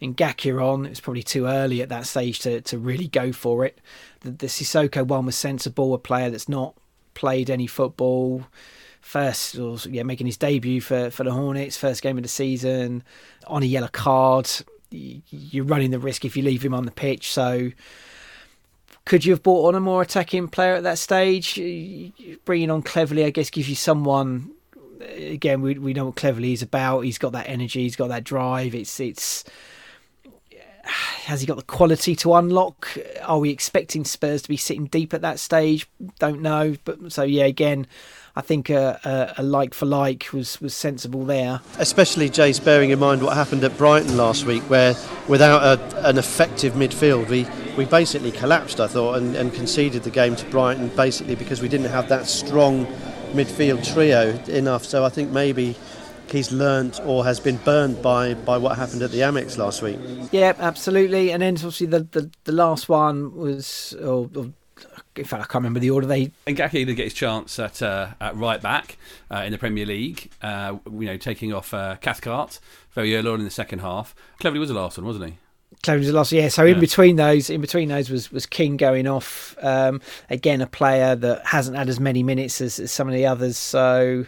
Ngakia 0.04 0.62
on. 0.62 0.86
It 0.86 0.90
was 0.90 1.00
probably 1.00 1.24
too 1.24 1.46
early 1.46 1.82
at 1.82 1.90
that 1.90 2.06
stage 2.06 2.40
to, 2.40 2.62
to 2.62 2.78
really 2.78 3.08
go 3.08 3.32
for 3.32 3.66
it. 3.66 3.80
The, 4.22 4.32
the 4.32 4.48
Sissoko 4.48 5.06
one 5.06 5.26
was 5.26 5.36
sensible, 5.36 5.94
a 5.94 5.98
player 5.98 6.30
that's 6.30 6.50
not 6.50 6.76
played 7.14 7.50
any 7.50 7.68
football. 7.68 8.46
First, 9.02 9.58
or, 9.58 9.78
yeah, 9.90 10.04
making 10.04 10.28
his 10.28 10.38
debut 10.38 10.80
for, 10.80 11.10
for 11.10 11.26
the 11.26 11.32
Hornets, 11.32 11.76
first 11.76 12.02
game 12.02 12.16
of 12.18 12.24
the 12.24 12.30
season, 12.30 13.04
on 13.48 13.62
a 13.62 13.66
yellow 13.66 13.90
card. 13.90 14.50
You're 14.92 15.66
running 15.66 15.92
the 15.92 16.00
risk 16.00 16.24
if 16.24 16.38
you 16.38 16.44
leave 16.44 16.64
him 16.64 16.74
on 16.74 16.86
the 16.86 16.92
pitch. 16.92 17.34
So, 17.34 17.72
could 19.06 19.26
you 19.26 19.34
have 19.34 19.44
brought 19.44 19.68
on 19.68 19.76
a 19.76 19.82
more 19.82 20.02
attacking 20.02 20.48
player 20.48 20.76
at 20.76 20.84
that 20.84 21.00
stage? 21.00 21.56
Bringing 22.46 22.72
on 22.72 22.82
Cleverley, 22.82 23.26
I 23.26 23.32
guess, 23.32 23.50
gives 23.50 23.68
you 23.68 23.76
someone. 23.76 24.52
Again, 25.18 25.62
we 25.62 25.78
we 25.78 25.94
know 25.94 26.06
what 26.06 26.16
Cleverley 26.16 26.54
is 26.54 26.62
about. 26.62 27.02
He's 27.02 27.18
got 27.18 27.34
that 27.34 27.50
energy. 27.50 27.82
He's 27.82 27.98
got 27.98 28.08
that 28.08 28.24
drive. 28.24 28.74
It's 28.74 29.02
it's. 29.02 29.44
Has 30.84 31.40
he 31.40 31.48
got 31.48 31.56
the 31.58 31.64
quality 31.64 32.16
to 32.18 32.34
unlock? 32.34 32.98
Are 33.24 33.40
we 33.40 33.50
expecting 33.50 34.04
Spurs 34.04 34.42
to 34.42 34.50
be 34.50 34.58
sitting 34.58 34.88
deep 34.88 35.14
at 35.14 35.22
that 35.22 35.40
stage? 35.40 35.88
Don't 36.20 36.42
know. 36.42 36.76
But 36.84 37.12
so 37.14 37.24
yeah, 37.24 37.46
again, 37.46 37.88
I 38.36 38.42
think 38.42 38.70
a, 38.70 39.00
a, 39.38 39.42
a 39.42 39.44
like 39.44 39.74
for 39.74 39.86
like 39.86 40.34
was 40.34 40.60
was 40.60 40.74
sensible 40.74 41.24
there. 41.24 41.62
Especially 41.78 42.30
Jace, 42.30 42.64
bearing 42.64 42.90
in 42.90 43.00
mind 43.00 43.24
what 43.24 43.36
happened 43.38 43.64
at 43.64 43.78
Brighton 43.78 44.18
last 44.18 44.46
week, 44.46 44.64
where 44.64 44.96
without 45.30 45.64
a, 45.64 46.08
an 46.10 46.18
effective 46.18 46.74
midfield, 46.74 47.30
we, 47.30 47.48
we 47.78 47.86
basically 47.86 48.32
collapsed, 48.32 48.82
I 48.82 48.88
thought, 48.88 49.18
and, 49.20 49.36
and 49.36 49.54
conceded 49.54 50.04
the 50.04 50.10
game 50.10 50.36
to 50.36 50.46
Brighton 50.48 50.90
basically 50.90 51.36
because 51.36 51.62
we 51.62 51.70
didn't 51.70 51.92
have 51.92 52.10
that 52.10 52.28
strong 52.28 52.88
midfield 53.34 53.86
trio 53.94 54.38
enough. 54.46 54.84
So 54.84 55.06
I 55.06 55.10
think 55.10 55.32
maybe 55.32 55.78
he's 56.32 56.52
learnt 56.52 57.00
or 57.06 57.24
has 57.26 57.40
been 57.40 57.58
burned 57.58 58.02
by, 58.02 58.34
by 58.34 58.58
what 58.58 58.78
happened 58.78 59.02
at 59.02 59.12
the 59.12 59.20
Amex 59.20 59.58
last 59.58 59.82
week. 59.82 60.00
Yeah, 60.32 60.54
absolutely. 60.60 61.32
And 61.32 61.42
then 61.42 61.56
obviously 61.56 61.88
the 61.88 62.00
the, 62.12 62.30
the 62.46 62.52
last 62.52 62.90
one 62.90 63.36
was, 63.36 63.94
or, 64.02 64.30
or 64.36 64.52
in 65.16 65.26
fact, 65.26 65.44
I 65.44 65.46
can't 65.46 65.56
remember 65.56 65.80
the 65.80 65.92
order. 65.92 66.08
They 66.08 66.32
Ngakia 66.48 66.86
did 66.86 66.96
get 66.96 67.04
his 67.06 67.14
chance 67.14 67.60
at 67.60 67.82
uh, 67.82 68.10
at 68.20 68.36
right 68.36 68.62
back 68.62 68.98
uh, 69.30 69.44
in 69.46 69.52
the 69.52 69.58
Premier 69.58 69.86
League. 69.86 70.32
Uh, 70.42 70.78
you 70.92 71.06
know, 71.06 71.18
taking 71.18 71.54
off 71.54 71.74
uh, 71.74 71.98
Cathcart 72.02 72.60
very 72.92 73.16
early 73.16 73.30
on 73.30 73.40
in 73.40 73.46
the 73.46 73.52
second 73.52 73.80
half. 73.80 74.16
Cleverley 74.40 74.60
was 74.60 74.70
the 74.70 74.76
last 74.76 74.98
one, 74.98 75.06
wasn't 75.06 75.26
he? 75.26 75.38
Cleverley 75.84 76.00
was 76.00 76.08
the 76.08 76.14
last. 76.14 76.32
Yeah. 76.32 76.48
So 76.48 76.66
in 76.66 76.76
Yeah. 76.76 76.80
between 76.80 77.16
those, 77.18 77.50
in 77.52 77.62
between 77.62 77.90
those 77.90 78.10
was 78.10 78.32
was 78.32 78.46
King 78.48 78.76
going 78.78 79.06
off. 79.08 79.56
Um, 79.62 80.02
again, 80.32 80.62
a 80.62 80.68
player 80.68 81.16
that 81.16 81.46
hasn't 81.46 81.78
had 81.78 81.90
as 81.90 82.00
many 82.00 82.24
minutes 82.24 82.60
as, 82.62 82.80
as 82.80 82.92
some 82.92 83.08
of 83.08 83.14
the 83.14 83.26
others. 83.28 83.58
So. 83.58 84.26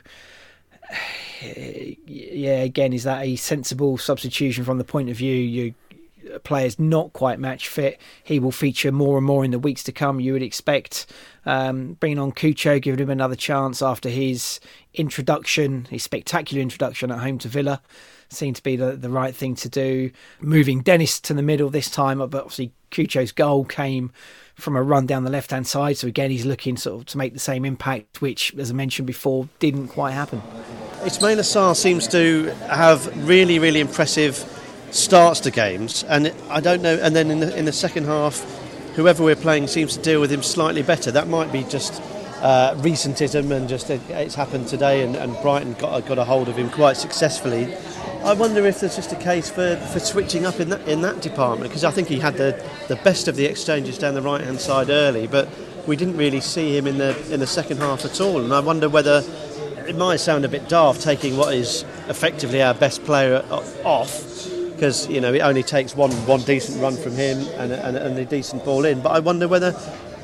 Yeah, 1.42 2.62
again, 2.62 2.94
is 2.94 3.04
that 3.04 3.24
a 3.24 3.36
sensible 3.36 3.98
substitution 3.98 4.64
from 4.64 4.78
the 4.78 4.84
point 4.84 5.10
of 5.10 5.18
view 5.18 5.36
you 5.36 5.74
player's 6.44 6.80
not 6.80 7.14
quite 7.14 7.40
match 7.40 7.68
fit? 7.68 8.00
He 8.24 8.40
will 8.40 8.52
feature 8.52 8.92
more 8.92 9.18
and 9.18 9.26
more 9.26 9.46
in 9.46 9.52
the 9.52 9.60
weeks 9.60 9.84
to 9.84 9.92
come. 9.92 10.20
You 10.20 10.34
would 10.34 10.42
expect 10.42 11.06
um, 11.46 11.94
bringing 11.94 12.20
on 12.20 12.32
Cucho, 12.32 12.82
giving 12.82 13.00
him 13.00 13.10
another 13.10 13.36
chance 13.36 13.82
after 13.82 14.10
his 14.10 14.60
introduction, 14.94 15.86
his 15.90 16.04
spectacular 16.04 16.62
introduction 16.62 17.12
at 17.12 17.20
home 17.20 17.38
to 17.40 17.48
Villa, 17.48 17.82
seemed 18.30 18.56
to 18.56 18.64
be 18.64 18.76
the, 18.76 18.94
the 18.94 19.10
right 19.10 19.36
thing 19.36 19.56
to 19.56 19.70
do. 19.70 20.12
Moving 20.40 20.82
Dennis 20.82 21.20
to 21.22 21.34
the 21.34 21.44
middle 21.44 21.70
this 21.70 21.90
time, 21.90 22.18
but 22.18 22.34
obviously 22.34 22.72
Cucho's 22.92 23.32
goal 23.32 23.66
came 23.66 24.12
from 24.56 24.76
a 24.76 24.82
run 24.82 25.06
down 25.06 25.24
the 25.24 25.30
left 25.30 25.52
hand 25.52 25.68
side. 25.68 25.98
So 25.98 26.08
again, 26.08 26.32
he's 26.32 26.46
looking 26.46 26.78
sort 26.78 27.02
of 27.02 27.06
to 27.08 27.18
make 27.18 27.34
the 27.34 27.40
same 27.40 27.66
impact, 27.66 28.22
which, 28.22 28.56
as 28.56 28.72
I 28.72 28.74
mentioned 28.74 29.06
before, 29.08 29.48
didn't 29.60 29.90
quite 29.90 30.12
happen. 30.12 30.42
Ismaila 31.02 31.42
Sarr 31.42 31.76
seems 31.76 32.08
to 32.10 32.46
have 32.68 33.28
really, 33.28 33.60
really 33.60 33.80
impressive 33.80 34.36
starts 34.92 35.42
to 35.42 35.52
games, 35.52 36.04
and 36.06 36.34
I 36.50 36.62
don't 36.62 36.82
know. 36.82 36.98
And 37.02 37.16
then 37.16 37.30
in 37.30 37.42
the 37.42 37.56
in 37.56 37.66
the 37.66 37.74
second 37.74 38.06
half, 38.06 38.42
whoever 38.96 39.24
we're 39.24 39.36
playing 39.36 39.68
seems 39.68 39.98
to 39.98 40.02
deal 40.02 40.22
with 40.22 40.32
him 40.32 40.42
slightly 40.42 40.82
better. 40.82 41.12
That 41.12 41.28
might 41.28 41.52
be 41.52 41.64
just 41.66 42.02
uh, 42.42 42.76
recentism, 42.78 43.52
and 43.52 43.68
just 43.68 43.90
it, 43.90 44.02
it's 44.10 44.36
happened 44.36 44.68
today, 44.68 45.04
and, 45.04 45.16
and 45.16 45.36
Brighton 45.42 45.74
got 45.74 46.06
got 46.08 46.18
a 46.18 46.24
hold 46.24 46.48
of 46.48 46.56
him 46.56 46.70
quite 46.70 46.98
successfully. 46.98 47.74
I 48.26 48.34
wonder 48.34 48.66
if 48.66 48.80
there's 48.80 48.96
just 48.96 49.12
a 49.12 49.18
case 49.18 49.52
for, 49.52 49.76
for 49.94 50.00
switching 50.00 50.48
up 50.48 50.60
in 50.60 50.70
that 50.70 50.88
in 50.88 51.02
that 51.02 51.22
department 51.22 51.70
because 51.70 51.84
I 51.84 51.92
think 51.92 52.08
he 52.08 52.18
had 52.18 52.36
the, 52.38 52.60
the 52.88 52.96
best 52.96 53.28
of 53.28 53.36
the 53.36 53.46
exchanges 53.46 54.00
down 54.00 54.16
the 54.16 54.22
right 54.24 54.42
hand 54.42 54.60
side 54.60 54.90
early, 54.90 55.28
but 55.28 55.48
we 55.86 55.96
didn't 55.96 56.18
really 56.18 56.42
see 56.42 56.76
him 56.76 56.88
in 56.88 56.98
the 56.98 57.16
in 57.32 57.40
the 57.40 57.46
second 57.46 57.78
half 57.78 58.04
at 58.04 58.20
all. 58.20 58.42
And 58.42 58.52
I 58.52 58.62
wonder 58.62 58.90
whether 58.90 59.24
it 59.88 59.96
might 59.96 60.16
sound 60.16 60.44
a 60.44 60.50
bit 60.50 60.68
daft 60.68 61.04
taking 61.04 61.38
what 61.38 61.54
is 61.54 61.84
effectively 62.08 62.64
our 62.64 62.74
best 62.74 63.04
player 63.04 63.46
off 63.84 64.50
because 64.72 65.08
you 65.08 65.22
know 65.22 65.32
it 65.32 65.42
only 65.42 65.62
takes 65.62 65.96
one 65.96 66.12
one 66.26 66.42
decent 66.42 66.82
run 66.82 66.98
from 66.98 67.12
him 67.12 67.38
and, 67.60 67.72
and, 67.74 67.96
and 67.96 68.18
a 68.18 68.26
decent 68.26 68.66
ball 68.66 68.86
in. 68.86 69.02
But 69.02 69.12
I 69.12 69.20
wonder 69.20 69.48
whether 69.48 69.80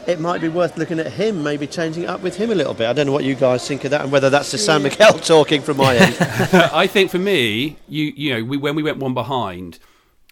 it 0.07 0.19
might 0.19 0.41
be 0.41 0.49
worth 0.49 0.77
looking 0.77 0.99
at 0.99 1.13
him, 1.13 1.43
maybe 1.43 1.67
changing 1.67 2.03
it 2.03 2.09
up 2.09 2.21
with 2.21 2.35
him 2.35 2.51
a 2.51 2.55
little 2.55 2.73
bit. 2.73 2.87
I 2.87 2.93
don't 2.93 3.05
know 3.05 3.11
what 3.11 3.23
you 3.23 3.35
guys 3.35 3.67
think 3.67 3.83
of 3.83 3.91
that, 3.91 4.01
and 4.01 4.11
whether 4.11 4.29
that's 4.29 4.51
the 4.51 4.57
San 4.57 4.83
Miguel 4.83 5.13
talking 5.19 5.61
from 5.61 5.77
my 5.77 5.95
end. 5.95 6.15
I 6.19 6.87
think 6.87 7.11
for 7.11 7.19
me, 7.19 7.77
you 7.87 8.13
you 8.15 8.33
know, 8.33 8.43
we, 8.43 8.57
when 8.57 8.75
we 8.75 8.83
went 8.83 8.97
one 8.97 9.13
behind, 9.13 9.79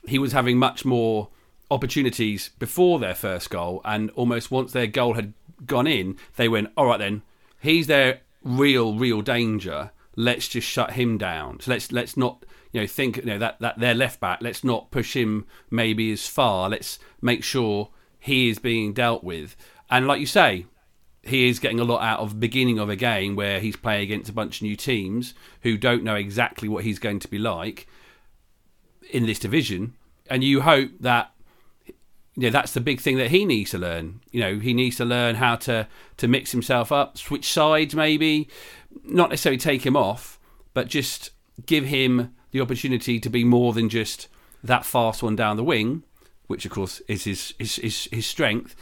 he 0.08 0.20
was 0.20 0.32
having 0.32 0.58
much 0.58 0.86
more 0.86 1.30
opportunities 1.72 2.50
before 2.60 3.00
their 3.00 3.16
first 3.16 3.50
goal, 3.50 3.82
and 3.86 4.10
almost 4.12 4.52
once 4.52 4.72
their 4.72 4.88
goal 4.88 5.14
had 5.14 5.34
gone 5.66 5.88
in, 5.88 6.18
they 6.36 6.48
went, 6.48 6.72
"All 6.76 6.86
right, 6.86 7.00
then, 7.00 7.22
he's 7.60 7.88
their 7.88 8.22
real, 8.44 8.96
real 8.96 9.22
danger, 9.22 9.92
let's 10.16 10.48
just 10.48 10.68
shut 10.68 10.92
him 10.92 11.18
down. 11.18 11.60
So 11.62 11.72
let's 11.72 11.92
let's 11.92 12.18
not 12.18 12.46
you 12.72 12.82
know 12.82 12.88
think 12.88 13.18
you 13.18 13.26
know 13.26 13.38
that 13.40 13.60
that 13.60 13.80
their 13.80 13.96
left 13.96 14.20
back. 14.20 14.40
Let's 14.42 14.64
not 14.64 14.92
push 14.92 15.16
him 15.16 15.46
maybe 15.72 16.12
as 16.12 16.28
far. 16.28 16.70
Let's 16.70 17.00
make 17.22 17.44
sure 17.44 17.90
he 18.20 18.50
is 18.50 18.60
being 18.60 18.94
dealt 18.94 19.24
with. 19.24 19.56
And 19.90 20.08
like 20.08 20.20
you 20.20 20.26
say, 20.26 20.66
he 21.24 21.50
is 21.50 21.60
getting 21.60 21.80
a 21.80 21.84
lot 21.84 22.02
out 22.02 22.20
of 22.20 22.40
beginning 22.40 22.80
of 22.80 22.90
a 22.90 22.96
game 22.96 23.36
where 23.36 23.60
he's 23.60 23.76
playing 23.76 24.04
against 24.04 24.30
a 24.30 24.34
bunch 24.34 24.58
of 24.58 24.64
new 24.64 24.76
teams 24.76 25.34
who 25.62 25.78
don't 25.78 26.04
know 26.04 26.16
exactly 26.16 26.68
what 26.68 26.84
he's 26.84 27.00
going 27.00 27.20
to 27.20 27.28
be 27.28 27.38
like 27.38 27.88
in 29.12 29.26
this 29.26 29.40
division. 29.40 29.96
And 30.30 30.44
you 30.44 30.62
hope 30.62 30.92
that 31.00 31.32
you 32.36 32.44
know, 32.44 32.52
that's 32.52 32.74
the 32.74 32.80
big 32.80 33.02
thing 33.02 33.18
that 33.18 33.32
he 33.32 33.44
needs 33.44 33.72
to 33.72 33.78
learn. 33.78 34.22
You 34.32 34.40
know, 34.40 34.60
he 34.60 34.74
needs 34.74 34.96
to 34.98 35.06
learn 35.06 35.36
how 35.36 35.58
to 35.58 35.88
to 36.18 36.28
mix 36.28 36.52
himself 36.52 36.92
up, 36.92 37.18
switch 37.18 37.52
sides, 37.52 37.96
maybe 37.96 38.48
not 39.04 39.30
necessarily 39.30 39.58
take 39.58 39.86
him 39.86 39.98
off, 39.98 40.40
but 40.74 40.88
just 40.88 41.32
give 41.66 41.86
him 41.86 42.34
the 42.52 42.62
opportunity 42.62 43.20
to 43.20 43.30
be 43.30 43.44
more 43.44 43.74
than 43.74 43.90
just 43.90 44.28
that 44.64 44.86
fast 44.86 45.22
one 45.22 45.36
down 45.36 45.58
the 45.58 45.64
wing, 45.64 46.04
which 46.50 46.66
of 46.66 46.72
course 46.72 47.02
is 47.08 47.24
his 47.24 47.54
his 47.60 47.76
his, 47.76 48.10
his 48.12 48.26
strength. 48.26 48.76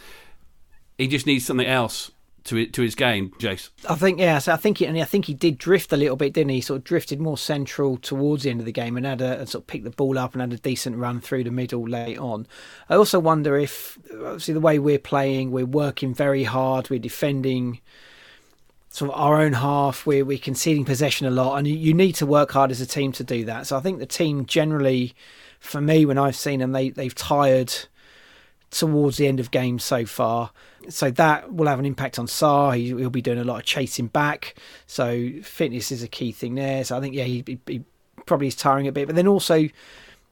He 0.97 1.07
just 1.07 1.27
needs 1.27 1.45
something 1.45 1.67
else 1.67 2.11
to 2.45 2.65
to 2.65 2.81
his 2.81 2.95
game, 2.95 3.31
Jace. 3.39 3.69
I 3.87 3.95
think 3.95 4.19
yeah, 4.19 4.39
so 4.39 4.53
I 4.53 4.55
think 4.55 4.77
he, 4.77 4.85
and 4.85 4.97
I 4.97 5.03
think 5.03 5.25
he 5.25 5.33
did 5.33 5.57
drift 5.57 5.91
a 5.91 5.97
little 5.97 6.15
bit, 6.15 6.33
didn't 6.33 6.51
he? 6.51 6.61
Sort 6.61 6.77
of 6.77 6.83
drifted 6.85 7.19
more 7.19 7.37
central 7.37 7.97
towards 7.97 8.43
the 8.43 8.49
end 8.49 8.61
of 8.61 8.65
the 8.65 8.71
game 8.71 8.95
and 8.95 9.05
had 9.05 9.21
a, 9.21 9.39
and 9.39 9.49
sort 9.49 9.63
of 9.63 9.67
picked 9.67 9.83
the 9.83 9.91
ball 9.91 10.17
up 10.17 10.33
and 10.33 10.41
had 10.41 10.53
a 10.53 10.57
decent 10.57 10.95
run 10.95 11.19
through 11.19 11.43
the 11.43 11.51
middle 11.51 11.87
late 11.87 12.17
on. 12.17 12.47
I 12.89 12.95
also 12.95 13.19
wonder 13.19 13.57
if 13.57 13.99
obviously 14.11 14.53
the 14.53 14.61
way 14.61 14.79
we're 14.79 14.97
playing, 14.97 15.51
we're 15.51 15.65
working 15.65 16.13
very 16.13 16.45
hard, 16.45 16.89
we're 16.89 16.99
defending 16.99 17.81
sort 18.89 19.11
of 19.11 19.19
our 19.19 19.41
own 19.41 19.53
half, 19.53 20.05
we're 20.05 20.25
we're 20.25 20.37
conceding 20.37 20.85
possession 20.85 21.27
a 21.27 21.31
lot, 21.31 21.57
and 21.57 21.67
you, 21.67 21.75
you 21.75 21.93
need 21.93 22.13
to 22.13 22.25
work 22.25 22.51
hard 22.51 22.71
as 22.71 22.79
a 22.79 22.85
team 22.85 23.11
to 23.11 23.23
do 23.23 23.43
that. 23.45 23.67
So 23.67 23.77
I 23.77 23.81
think 23.81 23.99
the 23.99 24.05
team 24.05 24.45
generally, 24.45 25.13
for 25.59 25.81
me, 25.81 26.05
when 26.05 26.17
I've 26.17 26.35
seen 26.35 26.59
them, 26.59 26.71
they 26.71 26.89
they've 26.89 27.15
tired 27.15 27.73
towards 28.69 29.17
the 29.17 29.27
end 29.27 29.39
of 29.39 29.51
games 29.51 29.83
so 29.83 30.05
far. 30.05 30.51
So 30.89 31.09
that 31.11 31.53
will 31.53 31.67
have 31.67 31.79
an 31.79 31.85
impact 31.85 32.19
on 32.19 32.27
Sarr. 32.27 32.75
He, 32.75 32.93
will 32.93 33.09
be 33.09 33.21
doing 33.21 33.39
a 33.39 33.43
lot 33.43 33.59
of 33.59 33.65
chasing 33.65 34.07
back. 34.07 34.55
So 34.87 35.31
fitness 35.41 35.91
is 35.91 36.03
a 36.03 36.07
key 36.07 36.31
thing 36.31 36.55
there. 36.55 36.83
So 36.83 36.97
I 36.97 37.01
think 37.01 37.15
yeah, 37.15 37.23
he, 37.23 37.43
he, 37.65 37.83
probably 38.25 38.47
is 38.47 38.55
tiring 38.55 38.87
a 38.87 38.91
bit, 38.91 39.07
but 39.07 39.15
then 39.15 39.27
also 39.27 39.69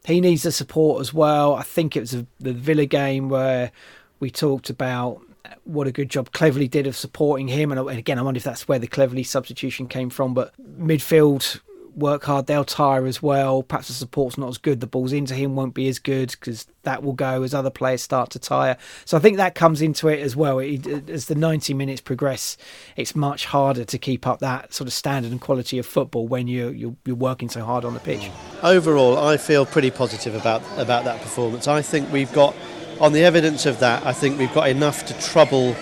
he 0.06 0.20
needs 0.20 0.44
the 0.44 0.52
support 0.52 1.00
as 1.00 1.14
well. 1.14 1.56
I 1.56 1.64
think 1.64 1.96
it 1.96 2.02
was 2.02 2.14
a, 2.14 2.26
the 2.40 2.52
Villa 2.52 2.86
game 2.86 3.30
where 3.30 3.72
we 4.20 4.30
talked 4.30 4.70
about 4.70 5.22
what 5.64 5.88
a 5.88 5.92
good 5.92 6.10
job 6.10 6.32
Cleverley 6.32 6.70
did 6.70 6.88
of 6.88 6.96
supporting 6.96 7.48
him. 7.48 7.72
And 7.72 7.90
again, 7.90 8.20
I 8.20 8.22
wonder 8.22 8.38
if 8.38 8.44
that's 8.44 8.68
where 8.68 8.80
the 8.80 8.88
Cleverley 8.88 9.26
substitution 9.26 9.88
came 9.88 10.10
from. 10.10 10.34
But 10.34 10.54
midfield 10.62 11.60
work 11.96 12.26
hard, 12.26 12.48
they'll 12.48 12.66
tire 12.66 13.06
as 13.06 13.22
well. 13.22 13.64
Perhaps 13.64 13.88
the 13.88 13.94
support's 13.94 14.38
not 14.38 14.50
as 14.50 14.58
good. 14.58 14.82
The 14.82 14.88
balls 14.88 15.14
into 15.14 15.34
him 15.34 15.56
won't 15.56 15.74
be 15.74 15.88
as 15.88 16.00
good 16.00 16.32
because 16.32 16.68
that 16.84 17.04
will 17.04 17.14
go 17.14 17.44
as 17.44 17.54
other 17.54 17.70
players 17.70 18.02
start 18.02 18.30
to 18.32 18.40
tire. 18.40 18.78
So 19.06 19.18
I 19.18 19.20
think 19.20 19.38
that 19.38 19.56
comes 19.56 19.82
into 19.82 20.08
it 20.08 20.20
as 20.20 20.36
well. 20.36 20.60
It, 20.60 21.10
as 21.10 21.26
the 21.26 21.36
90 21.36 21.74
minutes 21.74 22.02
progress, 22.02 22.58
it's 22.96 23.16
much 23.16 23.46
harder 23.46 23.86
to 23.86 23.98
keep 23.98 24.28
up 24.28 24.40
that 24.40 24.74
sort 24.74 24.88
of 24.88 24.94
standard 24.94 25.32
and 25.32 25.42
quality 25.42 25.80
of 25.80 25.86
football 25.86 26.28
when 26.28 26.48
you're, 26.48 26.74
you're, 26.74 26.96
you're 27.06 27.16
working 27.16 27.50
so 27.50 27.64
hard 27.64 27.86
on 27.86 27.94
the 27.94 28.00
pitch. 28.00 28.30
Overall, 28.62 29.18
I 29.18 29.38
feel 29.38 29.66
pretty 29.66 29.92
positive 29.92 30.36
about, 30.36 30.62
about 30.78 31.06
that 31.06 31.22
performance. 31.22 31.68
I 31.68 31.82
think 31.82 32.12
we've 32.12 32.32
got, 32.34 32.56
on 33.00 33.14
the 33.14 33.24
evidence 33.24 33.66
of 33.66 33.80
that, 33.80 34.06
I 34.06 34.14
think 34.14 34.38
we've 34.38 34.54
got 34.54 34.70
enough 34.70 35.06
to 35.06 35.20
trouble 35.20 35.76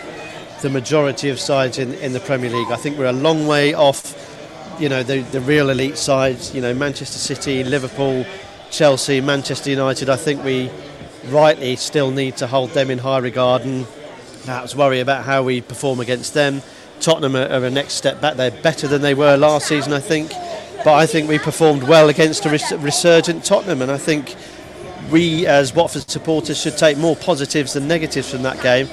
the 0.62 0.70
majority 0.70 1.30
of 1.30 1.40
sides 1.40 1.78
in, 1.78 1.94
in 1.96 2.14
the 2.14 2.22
Premier 2.22 2.50
League. 2.50 2.72
I 2.72 2.78
think 2.78 2.98
we're 2.98 3.06
a 3.06 3.12
long 3.12 3.48
way 3.48 3.74
off 3.74 4.33
you 4.80 4.90
know 4.90 5.04
the, 5.04 5.22
the 5.22 5.42
real 5.42 5.70
elite 5.70 5.98
sides. 5.98 6.54
You 6.54 6.62
know 6.62 6.74
Manchester 6.74 7.20
City, 7.20 7.64
Liverpool, 7.64 8.26
Chelsea, 8.72 9.22
Manchester 9.22 9.70
United. 9.70 10.10
I 10.10 10.16
think 10.16 10.44
we 10.44 10.70
rightly 11.26 11.76
still 11.76 12.12
need 12.12 12.38
to 12.38 12.48
hold 12.48 12.72
them 12.72 12.90
in 12.90 12.98
high 12.98 13.20
regard 13.20 13.64
and 13.64 13.88
perhaps 14.46 14.76
worry 14.76 15.00
about 15.00 15.24
how 15.24 15.44
we 15.44 15.62
perform 15.62 16.00
against 16.00 16.34
them. 16.34 16.62
Tottenham 17.00 17.36
are, 17.36 17.48
are 17.48 17.66
a 17.66 17.70
next 17.70 17.94
step 17.94 18.22
back. 18.22 18.36
They're 18.36 18.52
better 18.52 18.88
than 18.88 19.02
they 19.02 19.14
were 19.14 19.38
last 19.38 19.68
season, 19.68 19.94
I 19.94 20.00
think. 20.00 20.32
But 20.84 20.96
I 20.96 21.06
think 21.06 21.30
we 21.30 21.40
performed 21.40 21.84
well 21.84 22.10
against 22.10 22.46
a 22.46 22.50
res- 22.50 22.74
resurgent 22.74 23.46
Tottenham, 23.46 23.82
and 23.82 23.92
I 23.92 23.98
think 23.98 24.36
we 25.12 25.46
as 25.46 25.74
Watford 25.74 26.10
supporters 26.10 26.60
should 26.60 26.78
take 26.78 26.98
more 26.98 27.16
positives 27.16 27.74
than 27.74 27.88
negatives 27.88 28.30
from 28.30 28.44
that 28.44 28.62
game. 28.62 28.90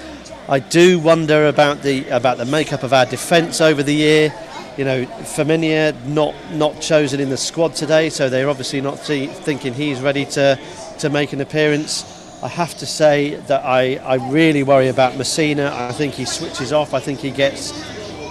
I 0.49 0.59
do 0.59 0.99
wonder 0.99 1.47
about 1.47 1.83
the 1.83 2.09
about 2.09 2.39
the 2.39 2.45
makeup 2.45 2.83
of 2.83 2.93
our 2.93 3.07
defence 3.07 3.61
over 3.61 3.83
the 3.83 3.95
year 3.95 4.35
you 4.77 4.85
know, 4.85 5.05
Femenía 5.05 5.95
not 6.07 6.35
not 6.53 6.81
chosen 6.81 7.21
in 7.21 7.31
the 7.31 7.37
squad 7.37 7.75
today, 7.75 8.11
so 8.11 8.29
they're 8.29 8.49
obviously 8.49 8.81
not 8.81 8.99
thinking 8.99 9.75
he's 9.75 10.01
ready 10.01 10.25
to 10.27 10.59
to 10.99 11.11
make 11.11 11.33
an 11.33 11.41
appearance. 11.41 12.05
I 12.43 12.49
have 12.49 12.75
to 12.79 12.87
say 12.87 13.35
that 13.35 13.65
I, 13.67 13.97
I 13.97 14.15
really 14.31 14.63
worry 14.63 14.89
about 14.89 15.13
Masina. 15.15 15.71
I 15.71 15.93
think 15.93 16.15
he 16.15 16.25
switches 16.25 16.73
off. 16.73 16.95
I 16.95 17.01
think 17.01 17.21
he 17.21 17.31
gets 17.31 17.73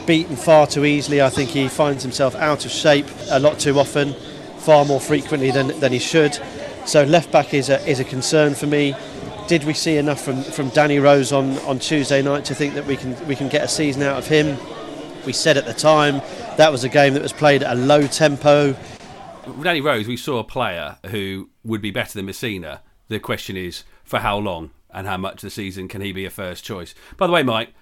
beaten 0.07 0.35
far 0.35 0.65
too 0.65 0.85
easily. 0.85 1.21
I 1.21 1.29
think 1.29 1.51
he 1.51 1.67
finds 1.67 2.01
himself 2.01 2.33
out 2.33 2.65
of 2.65 2.71
shape 2.71 3.05
a 3.29 3.39
lot 3.39 3.59
too 3.59 3.77
often, 3.77 4.13
far 4.57 4.83
more 4.83 4.99
frequently 4.99 5.51
than, 5.51 5.79
than 5.79 5.91
he 5.91 5.99
should. 5.99 6.39
So 6.85 7.03
left 7.03 7.31
back 7.31 7.53
is 7.53 7.69
a, 7.69 7.87
is 7.87 7.99
a 7.99 8.03
concern 8.03 8.55
for 8.55 8.65
me. 8.65 8.95
Did 9.47 9.63
we 9.65 9.73
see 9.73 9.97
enough 9.97 10.21
from, 10.21 10.41
from 10.41 10.69
Danny 10.69 10.97
Rose 10.97 11.31
on, 11.31 11.59
on 11.59 11.77
Tuesday 11.77 12.23
night 12.23 12.45
to 12.45 12.55
think 12.55 12.73
that 12.73 12.87
we 12.87 12.97
can 12.97 13.15
we 13.27 13.35
can 13.35 13.47
get 13.47 13.63
a 13.63 13.67
season 13.67 14.01
out 14.01 14.17
of 14.17 14.25
him? 14.25 14.57
We 15.25 15.33
said 15.33 15.57
at 15.57 15.65
the 15.65 15.73
time 15.73 16.21
that 16.57 16.71
was 16.71 16.83
a 16.83 16.89
game 16.89 17.13
that 17.13 17.21
was 17.21 17.33
played 17.33 17.63
at 17.63 17.71
a 17.71 17.79
low 17.79 18.07
tempo. 18.07 18.75
Danny 19.61 19.81
Rose, 19.81 20.07
we 20.07 20.17
saw 20.17 20.39
a 20.39 20.43
player 20.43 20.97
who 21.07 21.49
would 21.63 21.81
be 21.81 21.91
better 21.91 22.13
than 22.13 22.27
Masina. 22.27 22.79
The 23.07 23.19
question 23.19 23.57
is, 23.57 23.83
for 24.03 24.19
how 24.19 24.37
long 24.37 24.71
and 24.91 25.07
how 25.07 25.17
much 25.17 25.35
of 25.35 25.41
the 25.41 25.49
season 25.49 25.87
can 25.87 26.01
he 26.01 26.11
be 26.11 26.25
a 26.25 26.29
first 26.29 26.63
choice? 26.63 26.93
By 27.17 27.27
the 27.27 27.33
way, 27.33 27.43
Mike, 27.43 27.73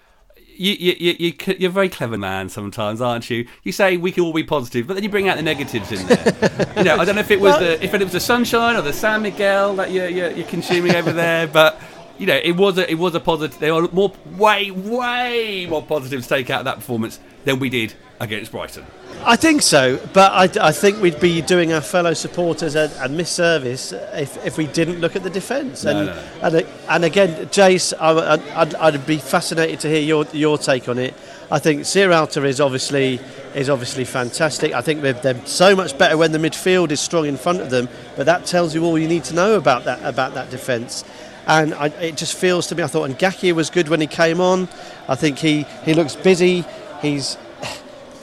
you, 0.58 0.73
you, 0.73 1.15
you, 1.19 1.34
you're 1.60 1.69
a 1.69 1.73
very 1.73 1.89
clever 1.89 2.17
man 2.17 2.50
sometimes, 2.50 3.00
aren't 3.00 3.30
you? 3.30 3.47
You 3.63 3.71
say 3.71 3.97
we 3.97 4.12
can 4.12 4.23
all 4.23 4.34
be 4.34 4.43
positive, 4.43 4.88
but 4.88 4.95
then 4.95 5.04
you 5.04 5.10
bring 5.10 5.30
out 5.30 5.38
the 5.38 5.43
negatives 5.43 5.91
in 5.91 6.06
there. 6.08 6.73
you 6.78 6.84
know, 6.84 6.97
I 6.97 7.06
don't 7.06 7.15
know 7.15 7.21
if 7.21 7.32
it 7.32 7.39
was 7.39 7.58
the 7.60 7.84
if 7.84 7.93
it 7.93 8.02
was 8.02 8.12
the 8.12 8.19
sunshine 8.19 8.76
or 8.76 8.82
the 8.82 8.93
San 8.93 9.21
Miguel 9.21 9.76
that 9.76 9.91
you're, 9.91 10.10
you're, 10.10 10.32
you're 10.32 10.47
consuming 10.47 10.95
over 10.95 11.12
there, 11.12 11.47
but 11.47 11.80
you 12.17 12.25
know, 12.25 12.39
it 12.41 12.56
was 12.56 12.77
a 12.77 12.89
it 12.89 12.95
was 12.95 13.15
a 13.15 13.19
positive. 13.19 13.60
There 13.60 13.73
were 13.73 13.88
more, 13.89 14.12
way, 14.38 14.71
way 14.71 15.67
more 15.69 15.84
positives 15.84 16.27
to 16.27 16.36
take 16.36 16.49
out 16.49 16.60
of 16.60 16.65
that 16.65 16.75
performance 16.75 17.19
than 17.45 17.60
we 17.60 17.69
did 17.69 17.93
against 18.19 18.51
Brighton. 18.51 18.86
I 19.23 19.36
think 19.36 19.62
so, 19.62 19.99
but 20.13 20.32
I, 20.32 20.67
I 20.67 20.71
think 20.71 21.01
we'd 21.01 21.19
be 21.19 21.41
doing 21.41 21.73
our 21.73 21.82
fellow 21.82 22.13
supporters 22.13 22.75
a, 22.75 22.86
a 23.01 23.10
misservice 23.10 23.91
if, 24.13 24.43
if 24.45 24.58
we 24.58 24.67
didn't 24.67 24.99
look 24.99 25.15
at 25.15 25.23
the 25.23 25.30
defence. 25.30 25.86
And, 25.86 26.08
no. 26.08 26.23
and 26.41 26.67
and 26.88 27.06
again, 27.06 27.47
Jace, 27.47 27.93
I, 27.99 28.41
I'd, 28.62 28.75
I'd 28.75 29.06
be 29.06 29.17
fascinated 29.17 29.80
to 29.82 29.89
hear 29.89 30.01
your 30.01 30.25
your 30.34 30.58
take 30.58 30.88
on 30.88 30.97
it. 30.97 31.13
I 31.49 31.60
think 31.60 31.82
Sierralta 31.82 32.45
is 32.45 32.60
obviously 32.60 33.19
is 33.56 33.69
obviously 33.69 34.06
fantastic. 34.06 34.73
I 34.73 34.82
think 34.82 35.01
they're, 35.01 35.13
they're 35.13 35.45
so 35.45 35.75
much 35.75 35.97
better 35.97 36.17
when 36.17 36.32
the 36.32 36.38
midfield 36.38 36.91
is 36.91 36.99
strong 36.99 37.25
in 37.25 37.38
front 37.38 37.62
of 37.62 37.69
them. 37.69 37.89
But 38.15 38.25
that 38.25 38.45
tells 38.45 38.75
you 38.75 38.84
all 38.84 38.97
you 38.97 39.08
need 39.08 39.23
to 39.25 39.36
know 39.36 39.56
about 39.56 39.86
that 39.86 40.03
about 40.03 40.34
that 40.36 40.49
defence 40.49 41.03
and 41.47 41.73
I, 41.73 41.88
it 41.88 42.17
just 42.17 42.36
feels 42.36 42.67
to 42.67 42.75
me. 42.75 42.83
I 42.83 42.88
thought 42.88 43.10
Ngakia 43.10 43.53
was 43.53 43.69
good 43.69 43.88
when 43.88 44.01
he 44.01 44.07
came 44.07 44.41
on. 44.41 44.67
I 45.07 45.15
think 45.15 45.39
he, 45.39 45.63
he 45.83 45.93
looks 45.93 46.15
busy. 46.15 46.65
He's 47.01 47.38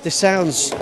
this 0.03 0.15
sounds 0.15 0.75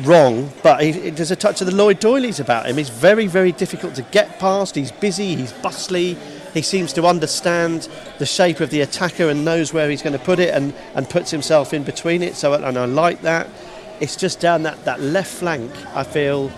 wrong, 0.00 0.50
but 0.62 0.82
he, 0.82 1.10
there's 1.10 1.30
a 1.30 1.36
touch 1.36 1.60
of 1.60 1.66
the 1.66 1.74
Lloyd 1.74 2.00
Doyleys 2.00 2.40
about 2.40 2.66
him. 2.66 2.78
He's 2.78 2.88
very 2.88 3.26
very 3.26 3.52
difficult 3.52 3.94
to 3.96 4.02
get 4.02 4.38
past. 4.38 4.74
He's 4.74 4.90
busy. 4.90 5.36
He's 5.36 5.52
bustly. 5.52 6.16
He 6.54 6.62
seems 6.62 6.92
to 6.94 7.06
understand 7.06 7.88
the 8.18 8.26
shape 8.26 8.60
of 8.60 8.70
the 8.70 8.82
attacker 8.82 9.28
and 9.28 9.44
knows 9.44 9.72
where 9.72 9.88
he's 9.88 10.02
going 10.02 10.18
to 10.18 10.24
put 10.24 10.38
it 10.38 10.54
and, 10.54 10.74
and 10.94 11.08
puts 11.08 11.30
himself 11.30 11.72
in 11.72 11.82
between 11.82 12.22
it. 12.22 12.34
So 12.34 12.52
and 12.52 12.78
I 12.78 12.84
like 12.84 13.22
that. 13.22 13.48
It's 14.00 14.16
just 14.16 14.38
down 14.38 14.64
that, 14.64 14.84
that 14.84 15.00
left 15.00 15.32
flank. 15.32 15.70
I 15.94 16.02
feel 16.02 16.50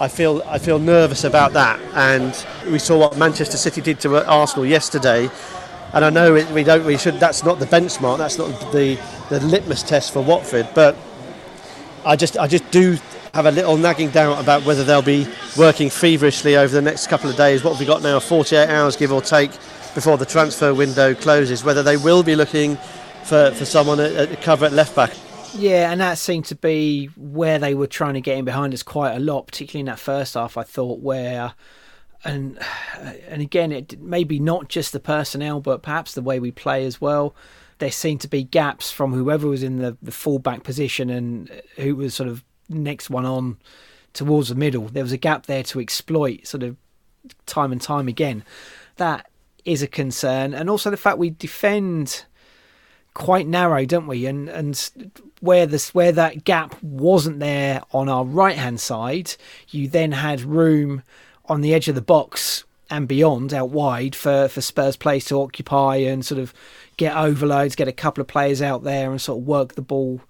I 0.00 0.08
feel 0.08 0.42
I 0.46 0.58
feel 0.58 0.78
nervous 0.78 1.24
about 1.24 1.52
that. 1.52 1.78
And 1.94 2.34
we 2.72 2.78
saw 2.78 2.98
what 2.98 3.18
Manchester 3.18 3.58
City 3.58 3.82
did 3.82 4.00
to 4.00 4.26
Arsenal 4.26 4.64
yesterday. 4.64 5.28
And 5.92 6.04
I 6.04 6.08
know 6.08 6.32
we 6.32 6.64
don't 6.64 6.86
we 6.86 6.96
should 6.96 7.20
that's 7.20 7.44
not 7.44 7.58
the 7.58 7.66
benchmark. 7.66 8.16
That's 8.16 8.38
not 8.38 8.48
the 8.72 8.98
the 9.28 9.40
litmus 9.40 9.82
test 9.82 10.14
for 10.14 10.22
Watford. 10.22 10.68
But 10.74 10.96
I 12.06 12.16
just 12.16 12.38
I 12.38 12.46
just 12.46 12.70
do 12.70 12.96
have 13.34 13.44
a 13.44 13.50
little 13.50 13.76
nagging 13.76 14.08
doubt 14.08 14.42
about 14.42 14.64
whether 14.64 14.84
they'll 14.84 15.02
be 15.02 15.28
working 15.58 15.90
feverishly 15.90 16.56
over 16.56 16.72
the 16.72 16.82
next 16.82 17.08
couple 17.08 17.28
of 17.28 17.36
days. 17.36 17.62
What 17.62 17.72
have 17.72 17.80
we 17.80 17.86
got 17.86 18.02
now? 18.02 18.18
48 18.20 18.68
hours, 18.68 18.96
give 18.96 19.12
or 19.12 19.20
take, 19.20 19.52
before 19.94 20.16
the 20.16 20.26
transfer 20.26 20.74
window 20.74 21.14
closes. 21.14 21.62
Whether 21.62 21.82
they 21.82 21.96
will 21.96 22.24
be 22.24 22.34
looking 22.34 22.76
for, 23.24 23.52
for 23.52 23.64
someone 23.64 24.00
at, 24.00 24.12
at 24.12 24.42
cover 24.42 24.66
at 24.66 24.72
left 24.72 24.96
back. 24.96 25.12
Yeah, 25.56 25.90
and 25.90 26.00
that 26.00 26.18
seemed 26.18 26.46
to 26.46 26.54
be 26.54 27.06
where 27.16 27.58
they 27.58 27.74
were 27.74 27.86
trying 27.86 28.14
to 28.14 28.20
get 28.20 28.38
in 28.38 28.44
behind 28.44 28.72
us 28.72 28.82
quite 28.82 29.14
a 29.14 29.18
lot, 29.18 29.46
particularly 29.46 29.80
in 29.80 29.86
that 29.86 29.98
first 29.98 30.34
half. 30.34 30.56
I 30.56 30.62
thought 30.62 31.00
where, 31.00 31.54
and 32.24 32.58
and 33.28 33.42
again, 33.42 33.72
it 33.72 34.00
maybe 34.00 34.38
not 34.38 34.68
just 34.68 34.92
the 34.92 35.00
personnel, 35.00 35.60
but 35.60 35.82
perhaps 35.82 36.14
the 36.14 36.22
way 36.22 36.38
we 36.40 36.50
play 36.50 36.84
as 36.86 37.00
well. 37.00 37.34
there 37.80 37.90
seemed 37.90 38.20
to 38.20 38.28
be 38.28 38.44
gaps 38.44 38.90
from 38.90 39.12
whoever 39.12 39.48
was 39.48 39.62
in 39.62 39.78
the, 39.78 39.96
the 40.00 40.12
fullback 40.12 40.62
position 40.62 41.10
and 41.10 41.50
who 41.76 41.96
was 41.96 42.14
sort 42.14 42.28
of 42.28 42.44
next 42.68 43.10
one 43.10 43.26
on 43.26 43.58
towards 44.12 44.50
the 44.50 44.54
middle. 44.54 44.86
There 44.88 45.02
was 45.02 45.12
a 45.12 45.16
gap 45.16 45.46
there 45.46 45.62
to 45.64 45.80
exploit, 45.80 46.46
sort 46.46 46.62
of 46.62 46.76
time 47.46 47.72
and 47.72 47.80
time 47.80 48.06
again. 48.06 48.44
That 48.96 49.28
is 49.64 49.82
a 49.82 49.86
concern, 49.86 50.54
and 50.54 50.70
also 50.70 50.90
the 50.90 50.96
fact 50.96 51.18
we 51.18 51.30
defend 51.30 52.24
quite 53.14 53.46
narrow, 53.48 53.84
don't 53.84 54.06
we? 54.06 54.26
And 54.26 54.48
and 54.48 55.22
where 55.40 55.66
this 55.66 55.94
where 55.94 56.12
that 56.12 56.44
gap 56.44 56.80
wasn't 56.82 57.40
there 57.40 57.82
on 57.92 58.08
our 58.08 58.24
right 58.24 58.56
hand 58.56 58.80
side, 58.80 59.34
you 59.68 59.88
then 59.88 60.12
had 60.12 60.40
room 60.42 61.02
on 61.46 61.60
the 61.60 61.74
edge 61.74 61.88
of 61.88 61.94
the 61.94 62.02
box 62.02 62.64
and 62.90 63.08
beyond 63.08 63.52
out 63.52 63.70
wide 63.70 64.14
for 64.14 64.48
for 64.48 64.60
Spurs 64.60 64.96
players 64.96 65.24
to 65.26 65.40
occupy 65.40 65.96
and 65.96 66.24
sort 66.24 66.40
of 66.40 66.52
get 66.96 67.16
overloads, 67.16 67.74
get 67.74 67.88
a 67.88 67.92
couple 67.92 68.20
of 68.20 68.28
players 68.28 68.60
out 68.60 68.84
there 68.84 69.10
and 69.10 69.20
sort 69.20 69.38
of 69.38 69.46
work 69.46 69.74
the 69.74 69.82
ball 69.82 70.20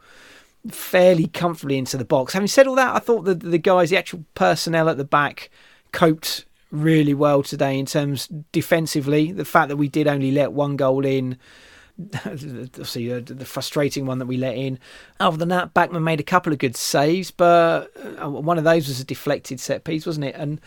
fairly 0.69 1.27
comfortably 1.27 1.79
into 1.79 1.97
the 1.97 2.05
box. 2.05 2.33
Having 2.33 2.49
said 2.49 2.67
all 2.67 2.75
that, 2.75 2.95
I 2.95 2.99
thought 2.99 3.25
that 3.25 3.41
the 3.41 3.59
guys, 3.59 3.91
the 3.91 3.97
actual 3.97 4.25
personnel 4.35 4.89
at 4.89 4.99
the 4.99 5.05
back, 5.05 5.51
coped 5.93 6.45
really 6.71 7.15
well 7.15 7.43
today 7.43 7.79
in 7.79 7.87
terms 7.87 8.29
defensively. 8.53 9.33
The 9.33 9.45
fact 9.45 9.69
that 9.69 9.77
we 9.77 9.89
did 9.89 10.07
only 10.07 10.31
let 10.31 10.53
one 10.53 10.77
goal 10.77 11.05
in. 11.05 11.39
See 12.85 13.13
uh, 13.13 13.21
the 13.25 13.45
frustrating 13.45 14.07
one 14.07 14.19
that 14.19 14.27
we 14.27 14.37
let 14.37 14.57
in. 14.57 14.79
Other 15.19 15.37
than 15.37 15.49
that, 15.49 15.75
Bachmann 15.75 16.05
made 16.05 16.21
a 16.21 16.25
couple 16.25 16.53
of 16.53 16.59
good 16.59 16.77
saves, 16.77 17.31
but 17.31 17.91
uh, 18.23 18.31
one 18.31 18.59
of 18.59 18.65
those 18.65 18.89
was 18.89 19.01
a 19.01 19.05
deflected 19.05 19.61
set 19.61 19.85
piece, 19.85 20.07
wasn't 20.07 20.27
it? 20.27 20.35
And 20.37 20.61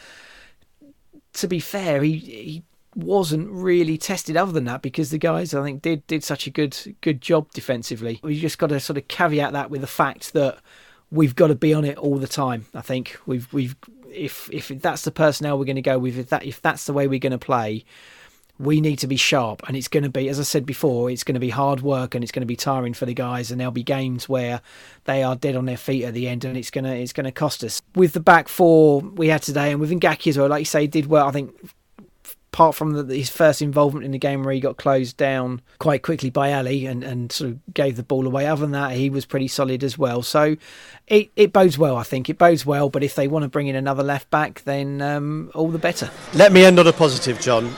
to 1.34 1.48
be 1.48 1.60
fair, 1.60 2.04
he 2.04 2.18
he 2.18 2.64
wasn't 2.96 3.50
really 3.50 3.98
tested 3.98 4.38
other 4.38 4.52
than 4.52 4.66
that 4.66 4.82
because 4.84 5.10
the 5.10 5.18
guys 5.18 5.54
I 5.54 5.64
think 5.64 5.82
did 5.82 6.06
did 6.08 6.24
such 6.24 6.46
a 6.48 6.52
good 6.52 6.96
good 7.02 7.22
job 7.22 7.52
defensively. 7.54 8.20
We 8.24 8.40
just 8.40 8.58
got 8.58 8.68
to 8.68 8.80
sort 8.80 8.98
of 8.98 9.08
caveat 9.08 9.54
that 9.54 9.70
with 9.70 9.82
the 9.82 9.88
fact 9.88 10.34
that 10.34 10.60
we've 11.12 11.36
got 11.36 11.48
to 11.48 11.56
be 11.56 11.74
on 11.74 11.86
it 11.86 11.98
all 11.98 12.18
the 12.18 12.28
time. 12.28 12.66
I 12.74 12.82
think 12.82 13.18
we've 13.26 13.52
we've 13.52 13.76
if 14.12 14.50
if 14.52 14.68
that's 14.68 15.04
the 15.04 15.12
personnel 15.12 15.58
we're 15.58 15.66
going 15.66 15.76
to 15.76 15.82
go 15.82 15.98
with, 15.98 16.18
if 16.18 16.30
that 16.30 16.46
if 16.46 16.62
that's 16.62 16.86
the 16.86 16.94
way 16.94 17.08
we're 17.08 17.20
going 17.20 17.32
to 17.32 17.38
play, 17.38 17.86
we 18.60 18.82
need 18.82 18.98
to 19.00 19.08
be 19.08 19.16
sharp. 19.16 19.62
And 19.68 19.76
it's 19.76 19.88
going 19.88 20.04
to 20.04 20.10
be, 20.10 20.30
as 20.30 20.40
I 20.40 20.44
said 20.44 20.66
before, 20.66 21.10
it's 21.10 21.24
going 21.24 21.34
to 21.34 21.40
be 21.40 21.50
hard 21.50 21.82
work 21.82 22.16
and 22.16 22.24
it's 22.24 22.32
going 22.32 22.42
to 22.42 22.48
be 22.48 22.56
tiring 22.56 22.94
for 22.94 23.06
the 23.06 23.14
guys. 23.14 23.52
And 23.52 23.60
there'll 23.60 23.72
be 23.72 23.84
games 23.84 24.30
where 24.30 24.62
they 25.06 25.24
are 25.24 25.36
dead 25.36 25.56
on 25.56 25.66
their 25.66 25.78
feet 25.78 26.06
at 26.06 26.14
the 26.14 26.28
end, 26.28 26.46
and 26.46 26.58
it's 26.58 26.72
going 26.72 26.86
to 26.86 26.96
it's 26.96 27.14
going 27.14 27.26
to 27.26 27.32
cost 27.32 27.64
us. 27.64 27.82
With 27.96 28.14
the 28.14 28.20
back 28.20 28.48
four 28.48 29.02
we 29.02 29.28
had 29.28 29.42
today, 29.42 29.72
and 29.72 29.80
with 29.80 29.92
Ngakia 29.92 30.28
as 30.28 30.38
well, 30.38 30.48
like 30.48 30.62
you 30.62 30.66
say, 30.66 30.88
did 30.88 31.08
well. 31.08 31.28
I 31.28 31.32
think 31.32 31.54
apart 32.54 32.76
from 32.76 33.08
the, 33.08 33.16
his 33.16 33.32
first 33.32 33.64
involvement 33.64 34.06
in 34.06 34.12
the 34.12 34.20
game 34.20 34.44
where 34.44 34.54
he 34.54 34.60
got 34.60 34.78
closed 34.78 35.18
down 35.18 35.60
quite 35.80 36.04
quickly 36.04 36.30
by 36.30 36.52
Alli 36.52 36.86
and, 36.86 37.04
and 37.04 37.32
sort 37.32 37.50
of 37.50 37.74
gave 37.74 37.96
the 37.96 38.04
ball 38.04 38.28
away. 38.28 38.46
Other 38.46 38.62
than 38.62 38.72
that, 38.72 38.92
he 38.92 39.10
was 39.10 39.26
pretty 39.26 39.48
solid 39.48 39.84
as 39.84 39.98
well. 39.98 40.22
So 40.22 40.56
it, 41.08 41.32
it 41.36 41.52
bodes 41.52 41.80
well, 41.80 41.98
I 41.98 42.04
think. 42.04 42.30
It 42.30 42.38
bodes 42.38 42.64
well, 42.64 42.90
but 42.90 43.04
if 43.04 43.16
they 43.16 43.28
want 43.28 43.42
to 43.42 43.50
bring 43.50 43.68
in 43.68 43.76
another 43.76 44.04
left 44.04 44.30
back, 44.30 44.64
then 44.66 45.02
um, 45.02 45.50
all 45.56 45.70
the 45.70 45.80
better. 45.80 46.12
Let 46.36 46.52
me 46.52 46.64
end 46.64 46.80
on 46.80 46.86
a 46.86 46.94
positive, 46.94 47.42
John. 47.42 47.74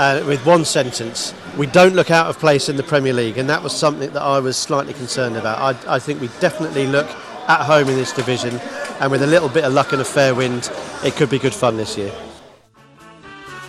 Uh, 0.00 0.24
with 0.26 0.46
one 0.46 0.64
sentence, 0.64 1.34
we 1.58 1.66
don't 1.66 1.94
look 1.94 2.10
out 2.10 2.26
of 2.26 2.38
place 2.38 2.70
in 2.70 2.76
the 2.76 2.82
Premier 2.82 3.12
League, 3.12 3.36
and 3.36 3.50
that 3.50 3.62
was 3.62 3.76
something 3.76 4.10
that 4.14 4.22
I 4.22 4.38
was 4.38 4.56
slightly 4.56 4.94
concerned 4.94 5.36
about. 5.36 5.58
I, 5.86 5.96
I 5.96 5.98
think 5.98 6.22
we 6.22 6.28
definitely 6.40 6.86
look 6.86 7.06
at 7.06 7.66
home 7.66 7.86
in 7.86 7.96
this 7.96 8.10
division, 8.10 8.58
and 8.98 9.10
with 9.10 9.22
a 9.22 9.26
little 9.26 9.50
bit 9.50 9.64
of 9.64 9.74
luck 9.74 9.92
and 9.92 10.00
a 10.00 10.04
fair 10.06 10.34
wind, 10.34 10.72
it 11.04 11.16
could 11.16 11.28
be 11.28 11.38
good 11.38 11.52
fun 11.52 11.76
this 11.76 11.98
year. 11.98 12.10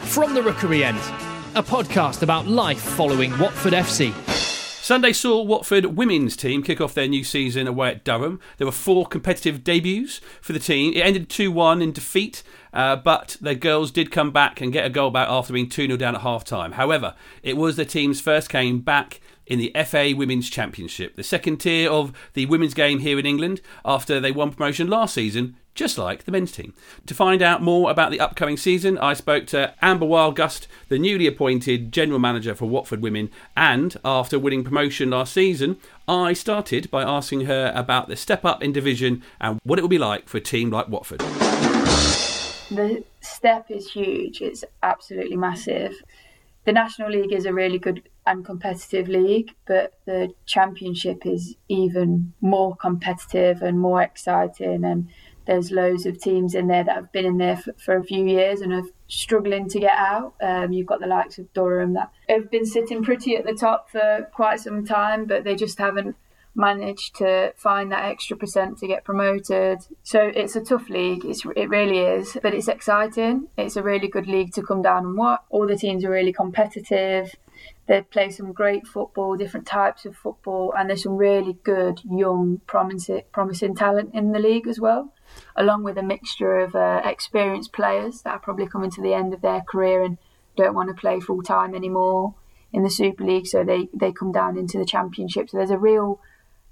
From 0.03 0.33
the 0.33 0.41
Rookery 0.41 0.85
End, 0.85 0.99
a 1.53 1.61
podcast 1.61 2.21
about 2.21 2.47
life 2.47 2.79
following 2.81 3.37
Watford 3.37 3.73
FC. 3.73 4.13
Sunday 4.81 5.11
saw 5.11 5.43
Watford 5.43 5.97
women's 5.97 6.37
team 6.37 6.63
kick 6.63 6.79
off 6.79 6.93
their 6.93 7.09
new 7.09 7.25
season 7.25 7.67
away 7.67 7.91
at 7.91 8.05
Durham. 8.05 8.39
There 8.57 8.65
were 8.65 8.71
four 8.71 9.05
competitive 9.05 9.65
debuts 9.65 10.21
for 10.39 10.53
the 10.53 10.59
team. 10.59 10.93
It 10.93 11.01
ended 11.01 11.29
2 11.29 11.51
1 11.51 11.81
in 11.81 11.91
defeat, 11.91 12.41
uh, 12.73 12.95
but 12.95 13.37
the 13.41 13.55
girls 13.55 13.91
did 13.91 14.11
come 14.11 14.31
back 14.31 14.61
and 14.61 14.73
get 14.73 14.85
a 14.85 14.89
goal 14.89 15.11
back 15.11 15.27
after 15.29 15.53
being 15.53 15.69
2 15.69 15.87
0 15.87 15.97
down 15.97 16.15
at 16.15 16.21
half 16.21 16.43
time. 16.43 16.73
However, 16.73 17.15
it 17.43 17.57
was 17.57 17.75
the 17.75 17.85
team's 17.85 18.21
first 18.21 18.49
game 18.49 18.79
back 18.79 19.19
in 19.47 19.59
the 19.59 19.75
FA 19.85 20.13
Women's 20.15 20.49
Championship, 20.49 21.15
the 21.15 21.23
second 21.23 21.57
tier 21.57 21.89
of 21.89 22.13
the 22.33 22.45
women's 22.45 22.73
game 22.73 22.99
here 22.99 23.19
in 23.19 23.25
England, 23.25 23.61
after 23.83 24.19
they 24.19 24.31
won 24.31 24.51
promotion 24.51 24.87
last 24.87 25.13
season 25.13 25.57
just 25.73 25.97
like 25.97 26.25
the 26.25 26.31
men's 26.31 26.51
team. 26.51 26.73
To 27.05 27.13
find 27.13 27.41
out 27.41 27.61
more 27.61 27.89
about 27.89 28.11
the 28.11 28.19
upcoming 28.19 28.57
season, 28.57 28.97
I 28.97 29.13
spoke 29.13 29.47
to 29.47 29.73
Amber 29.81 30.05
Wildgust, 30.05 30.67
the 30.89 30.99
newly 30.99 31.27
appointed 31.27 31.91
general 31.91 32.19
manager 32.19 32.55
for 32.55 32.65
Watford 32.65 33.01
Women, 33.01 33.29
and 33.55 33.95
after 34.03 34.37
winning 34.37 34.63
promotion 34.63 35.11
last 35.11 35.33
season, 35.33 35.77
I 36.07 36.33
started 36.33 36.91
by 36.91 37.03
asking 37.03 37.45
her 37.45 37.71
about 37.75 38.07
the 38.07 38.15
step 38.15 38.43
up 38.43 38.63
in 38.63 38.73
division 38.73 39.23
and 39.39 39.59
what 39.63 39.79
it 39.79 39.81
will 39.81 39.89
be 39.89 39.97
like 39.97 40.27
for 40.27 40.37
a 40.37 40.41
team 40.41 40.69
like 40.69 40.89
Watford. 40.89 41.21
The 42.71 43.03
step 43.19 43.69
is 43.69 43.91
huge, 43.91 44.41
it's 44.41 44.63
absolutely 44.81 45.35
massive. 45.35 46.01
The 46.63 46.71
National 46.71 47.09
League 47.11 47.33
is 47.33 47.45
a 47.45 47.53
really 47.53 47.79
good 47.79 48.07
and 48.25 48.45
competitive 48.45 49.09
league, 49.09 49.51
but 49.67 49.93
the 50.05 50.33
Championship 50.45 51.25
is 51.25 51.55
even 51.67 52.33
more 52.39 52.77
competitive 52.77 53.61
and 53.61 53.77
more 53.77 54.01
exciting 54.01 54.85
and 54.85 55.09
there's 55.45 55.71
loads 55.71 56.05
of 56.05 56.17
teams 56.17 56.55
in 56.55 56.67
there 56.67 56.83
that 56.83 56.95
have 56.95 57.11
been 57.11 57.25
in 57.25 57.37
there 57.37 57.57
for, 57.57 57.73
for 57.73 57.97
a 57.97 58.03
few 58.03 58.25
years 58.25 58.61
and 58.61 58.71
are 58.71 58.83
struggling 59.07 59.67
to 59.67 59.79
get 59.79 59.97
out. 59.97 60.33
Um, 60.41 60.71
you've 60.71 60.87
got 60.87 61.01
the 61.01 61.07
likes 61.07 61.39
of 61.39 61.51
Durham 61.53 61.93
that 61.93 62.11
have 62.29 62.49
been 62.49 62.65
sitting 62.65 63.03
pretty 63.03 63.35
at 63.35 63.45
the 63.45 63.53
top 63.53 63.89
for 63.89 64.29
quite 64.33 64.59
some 64.61 64.85
time, 64.85 65.25
but 65.25 65.43
they 65.43 65.55
just 65.55 65.77
haven't 65.77 66.15
managed 66.55 67.15
to 67.15 67.53
find 67.55 67.91
that 67.91 68.05
extra 68.05 68.35
percent 68.35 68.77
to 68.79 68.87
get 68.87 69.03
promoted. 69.03 69.79
So 70.03 70.19
it's 70.21 70.55
a 70.55 70.61
tough 70.61 70.89
league. 70.89 71.23
It's, 71.25 71.43
it 71.55 71.69
really 71.69 71.99
is, 71.99 72.37
but 72.41 72.53
it's 72.53 72.67
exciting. 72.67 73.47
It's 73.57 73.75
a 73.75 73.83
really 73.83 74.07
good 74.07 74.27
league 74.27 74.53
to 74.53 74.61
come 74.61 74.81
down 74.81 75.05
and 75.05 75.17
watch. 75.17 75.41
All 75.49 75.67
the 75.67 75.77
teams 75.77 76.03
are 76.03 76.11
really 76.11 76.33
competitive. 76.33 77.35
They 77.87 78.01
play 78.01 78.29
some 78.29 78.53
great 78.53 78.87
football, 78.87 79.35
different 79.35 79.67
types 79.67 80.05
of 80.05 80.15
football, 80.15 80.73
and 80.77 80.89
there's 80.89 81.03
some 81.03 81.17
really 81.17 81.57
good 81.63 82.01
young, 82.09 82.61
promising, 82.65 83.23
promising 83.31 83.75
talent 83.75 84.13
in 84.13 84.31
the 84.31 84.39
league 84.39 84.67
as 84.67 84.79
well 84.79 85.13
along 85.55 85.81
with 85.83 85.97
a 85.97 86.03
mixture 86.03 86.59
of 86.59 86.75
uh, 86.75 87.01
experienced 87.05 87.71
players 87.71 88.21
that 88.23 88.31
are 88.31 88.39
probably 88.39 88.67
coming 88.67 88.91
to 88.91 89.01
the 89.01 89.13
end 89.13 89.33
of 89.33 89.41
their 89.41 89.61
career 89.61 90.03
and 90.03 90.17
don't 90.55 90.75
want 90.75 90.89
to 90.89 90.93
play 90.93 91.19
full 91.19 91.41
time 91.41 91.73
anymore 91.73 92.35
in 92.73 92.83
the 92.83 92.89
Super 92.89 93.25
League, 93.25 93.47
so 93.47 93.63
they, 93.63 93.89
they 93.93 94.11
come 94.11 94.31
down 94.31 94.57
into 94.57 94.77
the 94.77 94.85
Championship. 94.85 95.49
So 95.49 95.57
there's 95.57 95.71
a 95.71 95.77
real 95.77 96.21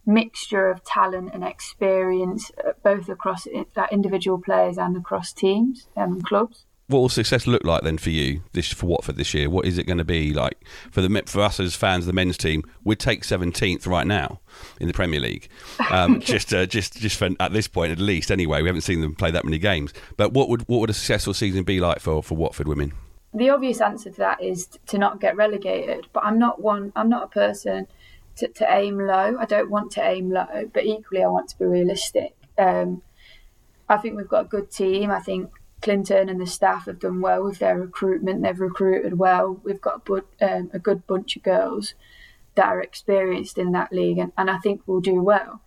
mixture 0.10 0.70
of 0.70 0.84
talent 0.84 1.32
and 1.34 1.44
experience, 1.44 2.52
uh, 2.66 2.72
both 2.84 3.08
across 3.10 3.48
individual 3.92 4.40
players 4.40 4.78
and 4.78 4.98
across 4.98 5.32
teams 5.32 5.88
and 5.96 6.26
clubs 6.26 6.66
what 6.90 7.02
will 7.02 7.10
success 7.10 7.46
look 7.46 7.64
like 7.64 7.84
then 7.84 8.00
for 8.00 8.10
you 8.10 8.42
this 8.54 8.74
for 8.74 8.88
Watford 8.88 9.16
this 9.16 9.36
year? 9.36 9.48
What 9.48 9.66
is 9.66 9.78
it 9.78 9.86
going 9.86 10.00
to 10.00 10.04
be 10.04 10.34
like 10.34 10.66
for 10.90 11.02
the 11.02 11.24
for 11.28 11.42
us 11.42 11.60
as 11.60 11.76
fans 11.76 12.04
of 12.04 12.08
the 12.08 12.14
men's 12.14 12.36
team? 12.36 12.64
We'd 12.84 13.00
take 13.00 13.24
seventeenth 13.24 13.86
right 13.86 14.08
now 14.08 14.42
in 14.80 14.88
the 14.88 14.94
Premier 14.94 15.20
League, 15.20 15.50
um, 15.92 16.20
just 16.20 16.52
uh, 16.52 16.66
just 16.66 16.98
just 16.98 17.18
for, 17.18 17.30
at 17.40 17.54
this 17.54 17.68
point 17.68 17.92
at 17.92 18.00
least. 18.00 18.32
Anyway, 18.32 18.64
we 18.64 18.68
haven't 18.68 18.82
seen 18.82 19.02
them 19.02 19.14
play 19.14 19.30
that 19.30 19.46
many 19.46 19.60
games. 19.60 19.94
But 20.18 20.34
what 20.34 20.50
would 20.50 20.68
what 20.68 20.80
would 20.80 20.90
a 20.90 20.94
successful 20.94 21.36
season 21.36 21.64
be 21.64 21.80
like 21.80 22.00
for 22.00 22.24
for 22.24 22.36
Watford 22.36 22.68
women? 22.68 22.94
The 23.36 23.52
obvious 23.52 23.80
answer 23.80 24.10
to 24.10 24.18
that 24.18 24.42
is 24.42 24.66
to 24.88 24.98
not 24.98 25.22
get 25.22 25.36
relegated. 25.36 26.08
But 26.12 26.26
I'm 26.26 26.40
not 26.40 26.60
one. 26.60 26.92
I'm 26.96 27.10
not 27.10 27.24
a 27.24 27.28
person 27.28 27.88
to, 28.40 28.48
to 28.48 28.66
aim 28.70 28.98
low. 28.98 29.38
I 29.40 29.46
don't 29.46 29.70
want 29.70 29.92
to 29.94 30.08
aim 30.08 30.32
low, 30.32 30.70
but 30.74 30.86
equally 30.86 31.24
I 31.24 31.28
want 31.28 31.50
to 31.50 31.58
be 31.58 31.66
realistic. 31.66 32.36
Um, 32.58 33.02
I 33.88 33.98
think 33.98 34.16
we've 34.16 34.28
got 34.28 34.46
a 34.46 34.50
good 34.50 34.72
team. 34.72 35.12
I 35.12 35.20
think 35.20 35.50
Clinton 35.82 36.30
and 36.30 36.42
the 36.42 36.48
staff 36.48 36.86
have 36.86 37.00
done 37.00 37.22
well 37.22 37.44
with 37.44 37.60
their 37.60 37.80
recruitment. 37.80 38.44
They've 38.44 38.60
recruited 38.60 39.18
well. 39.18 39.60
We've 39.64 39.82
got 39.82 39.96
a, 39.96 40.00
bu- 40.00 40.46
um, 40.46 40.70
a 40.74 40.80
good 40.80 41.08
bunch 41.08 41.36
of 41.36 41.44
girls 41.44 41.94
that 42.56 42.68
are 42.68 42.82
experienced 42.82 43.58
in 43.58 43.72
that 43.72 43.94
league, 43.94 44.18
and, 44.18 44.32
and 44.38 44.50
I 44.50 44.58
think 44.58 44.82
we'll 44.86 45.00
do 45.00 45.22
well. 45.22 45.62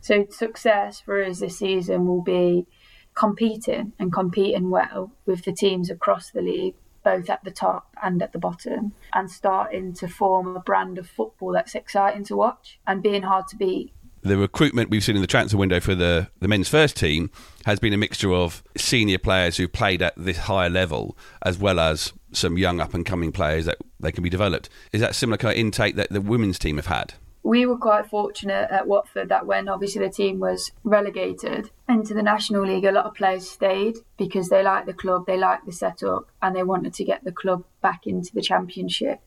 So 0.00 0.26
success 0.30 1.00
for 1.00 1.22
us 1.22 1.40
this 1.40 1.58
season 1.58 2.06
will 2.06 2.22
be 2.22 2.66
competing 3.14 3.92
and 3.98 4.12
competing 4.12 4.70
well 4.70 5.12
with 5.26 5.44
the 5.44 5.52
teams 5.52 5.90
across 5.90 6.30
the 6.30 6.40
league, 6.40 6.74
both 7.02 7.30
at 7.30 7.42
the 7.44 7.50
top 7.50 7.88
and 8.02 8.22
at 8.22 8.32
the 8.32 8.38
bottom, 8.38 8.92
and 9.12 9.30
starting 9.30 9.92
to 9.94 10.08
form 10.08 10.56
a 10.56 10.60
brand 10.60 10.98
of 10.98 11.08
football 11.08 11.52
that's 11.52 11.74
exciting 11.74 12.24
to 12.24 12.36
watch 12.36 12.78
and 12.86 13.02
being 13.02 13.22
hard 13.22 13.48
to 13.48 13.56
beat 13.56 13.92
the 14.22 14.36
recruitment 14.36 14.90
we've 14.90 15.04
seen 15.04 15.16
in 15.16 15.22
the 15.22 15.28
transfer 15.28 15.56
window 15.56 15.80
for 15.80 15.94
the, 15.94 16.28
the 16.40 16.48
men's 16.48 16.68
first 16.68 16.96
team 16.96 17.30
has 17.64 17.78
been 17.78 17.92
a 17.92 17.96
mixture 17.96 18.32
of 18.32 18.62
senior 18.76 19.18
players 19.18 19.56
who've 19.56 19.72
played 19.72 20.02
at 20.02 20.12
this 20.16 20.38
higher 20.38 20.68
level 20.68 21.16
as 21.42 21.58
well 21.58 21.78
as 21.78 22.12
some 22.32 22.58
young 22.58 22.80
up 22.80 22.94
and 22.94 23.06
coming 23.06 23.32
players 23.32 23.64
that 23.64 23.78
they 24.00 24.12
can 24.12 24.22
be 24.22 24.30
developed. 24.30 24.68
Is 24.92 25.00
that 25.00 25.14
similar 25.14 25.38
kind 25.38 25.52
of 25.52 25.58
intake 25.58 25.96
that 25.96 26.10
the 26.10 26.20
women's 26.20 26.58
team 26.58 26.76
have 26.76 26.86
had? 26.86 27.14
We 27.48 27.64
were 27.64 27.78
quite 27.78 28.10
fortunate 28.10 28.70
at 28.70 28.86
Watford 28.86 29.30
that 29.30 29.46
when 29.46 29.70
obviously 29.70 30.04
the 30.04 30.12
team 30.12 30.38
was 30.38 30.70
relegated 30.84 31.70
into 31.88 32.12
the 32.12 32.22
National 32.22 32.66
League, 32.66 32.84
a 32.84 32.92
lot 32.92 33.06
of 33.06 33.14
players 33.14 33.48
stayed 33.48 33.96
because 34.18 34.50
they 34.50 34.62
liked 34.62 34.84
the 34.84 34.92
club, 34.92 35.24
they 35.26 35.38
liked 35.38 35.64
the 35.64 35.72
setup, 35.72 36.28
and 36.42 36.54
they 36.54 36.62
wanted 36.62 36.92
to 36.92 37.04
get 37.04 37.24
the 37.24 37.32
club 37.32 37.64
back 37.80 38.06
into 38.06 38.34
the 38.34 38.42
Championship. 38.42 39.20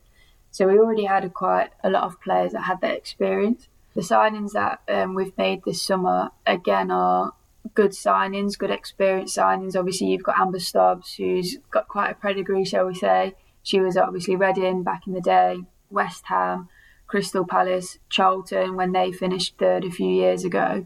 So 0.51 0.67
we 0.67 0.77
already 0.77 1.05
had 1.05 1.25
a 1.25 1.31
quite 1.31 1.71
a 1.83 1.89
lot 1.89 2.03
of 2.03 2.21
players 2.21 2.51
that 2.51 2.65
had 2.65 2.79
that 2.81 2.95
experience. 2.95 3.67
The 3.95 4.01
signings 4.01 4.51
that 4.51 4.81
um, 4.87 5.15
we've 5.15 5.35
made 5.35 5.63
this 5.63 5.81
summer 5.81 6.29
again 6.45 6.91
are 6.91 7.33
good 7.73 7.93
signings, 7.93 8.55
good 8.55 8.69
experience 8.69 9.35
signings. 9.35 9.75
Obviously, 9.75 10.09
you've 10.11 10.21
got 10.21 10.39
Amber 10.39 10.59
Stobbs, 10.59 11.15
who's 11.15 11.57
got 11.71 11.87
quite 11.87 12.11
a 12.11 12.13
pedigree, 12.13 12.65
shall 12.65 12.85
we 12.85 12.93
say. 12.93 13.33
She 13.63 13.79
was 13.79 13.97
obviously 13.97 14.35
Reading 14.35 14.83
back 14.83 15.07
in 15.07 15.13
the 15.13 15.21
day, 15.21 15.61
West 15.89 16.25
Ham, 16.27 16.69
Crystal 17.11 17.45
Palace, 17.45 17.97
Charlton 18.07 18.77
when 18.77 18.93
they 18.93 19.11
finished 19.11 19.57
third 19.57 19.83
a 19.83 19.91
few 19.91 20.07
years 20.07 20.45
ago. 20.45 20.85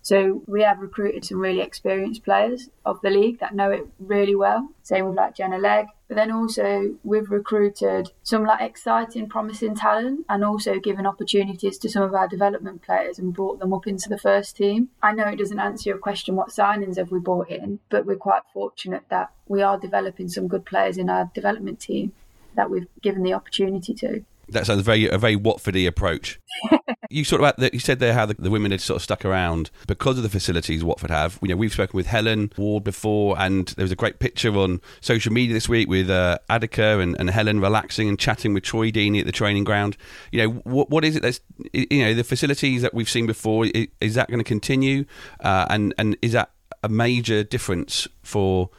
So 0.00 0.42
we 0.46 0.62
have 0.62 0.80
recruited 0.80 1.26
some 1.26 1.40
really 1.40 1.60
experienced 1.60 2.24
players 2.24 2.70
of 2.86 3.02
the 3.02 3.10
league 3.10 3.40
that 3.40 3.54
know 3.54 3.70
it 3.70 3.86
really 3.98 4.34
well. 4.34 4.70
Same 4.82 5.04
with 5.04 5.16
like 5.16 5.34
Jenna 5.34 5.58
Legg. 5.58 5.88
But 6.08 6.14
then 6.14 6.30
also 6.30 6.94
we've 7.04 7.30
recruited 7.30 8.12
some 8.22 8.46
like 8.46 8.62
exciting, 8.62 9.28
promising 9.28 9.74
talent 9.74 10.24
and 10.30 10.42
also 10.42 10.80
given 10.80 11.04
opportunities 11.04 11.76
to 11.80 11.90
some 11.90 12.02
of 12.02 12.14
our 12.14 12.28
development 12.28 12.80
players 12.80 13.18
and 13.18 13.34
brought 13.34 13.58
them 13.58 13.74
up 13.74 13.86
into 13.86 14.08
the 14.08 14.16
first 14.16 14.56
team. 14.56 14.88
I 15.02 15.12
know 15.12 15.28
it 15.28 15.36
doesn't 15.36 15.60
answer 15.60 15.90
your 15.90 15.98
question 15.98 16.34
what 16.34 16.48
signings 16.48 16.96
have 16.96 17.10
we 17.10 17.18
brought 17.18 17.50
in, 17.50 17.80
but 17.90 18.06
we're 18.06 18.16
quite 18.16 18.44
fortunate 18.54 19.02
that 19.10 19.32
we 19.46 19.60
are 19.60 19.78
developing 19.78 20.30
some 20.30 20.48
good 20.48 20.64
players 20.64 20.96
in 20.96 21.10
our 21.10 21.30
development 21.34 21.78
team 21.78 22.12
that 22.54 22.70
we've 22.70 22.88
given 23.02 23.22
the 23.22 23.34
opportunity 23.34 23.92
to. 23.92 24.24
That 24.50 24.66
sounds 24.66 24.82
very 24.82 25.08
a 25.08 25.18
very 25.18 25.36
Watfordy 25.36 25.86
approach. 25.86 26.40
you 27.10 27.24
sort 27.24 27.40
about 27.40 27.56
that. 27.58 27.74
You 27.74 27.80
said 27.80 27.98
there 27.98 28.14
how 28.14 28.26
the, 28.26 28.34
the, 28.34 28.50
women 28.50 28.70
had 28.70 28.80
sort 28.80 28.96
of 28.96 29.02
stuck 29.02 29.24
around 29.24 29.70
because 29.86 30.16
of 30.16 30.22
the 30.22 30.28
facilities 30.28 30.82
Watford 30.84 31.10
have. 31.10 31.38
You 31.42 31.48
know, 31.48 31.56
we've 31.56 31.72
spoken 31.72 31.96
with 31.96 32.06
Helen 32.06 32.52
Ward 32.56 32.84
before, 32.84 33.38
and 33.38 33.68
there 33.68 33.84
was 33.84 33.92
a 33.92 33.96
great 33.96 34.18
picture 34.18 34.56
on 34.56 34.80
social 35.00 35.32
media 35.32 35.54
this 35.54 35.68
week 35.68 35.88
with 35.88 36.10
uh, 36.10 36.38
Adika 36.50 37.02
and, 37.02 37.18
and 37.18 37.30
Helen 37.30 37.60
relaxing 37.60 38.08
and 38.08 38.18
chatting 38.18 38.54
with 38.54 38.64
Troy 38.64 38.90
Deeney 38.90 39.20
at 39.20 39.26
the 39.26 39.32
training 39.32 39.64
ground. 39.64 39.96
You 40.32 40.42
know, 40.42 40.50
what 40.64 40.90
what 40.90 41.04
is 41.04 41.16
it 41.16 41.22
that's 41.22 41.40
you 41.72 42.04
know 42.04 42.14
the 42.14 42.24
facilities 42.24 42.82
that 42.82 42.94
we've 42.94 43.08
seen 43.08 43.26
before? 43.26 43.66
Is, 43.66 43.88
is 44.00 44.14
that 44.14 44.28
going 44.28 44.40
to 44.40 44.44
continue? 44.44 45.04
Uh, 45.40 45.66
and 45.70 45.94
and 45.98 46.16
is 46.22 46.32
that 46.32 46.50
a 46.82 46.88
major 46.88 47.42
difference 47.42 48.06
for 48.22 48.70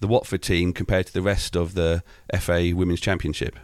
the 0.00 0.08
Watford 0.08 0.42
team 0.42 0.72
compared 0.72 1.06
to 1.06 1.12
the 1.12 1.22
rest 1.22 1.56
of 1.56 1.74
the 1.74 2.02
FA 2.38 2.72
Women's 2.74 3.00
Championship? 3.00 3.58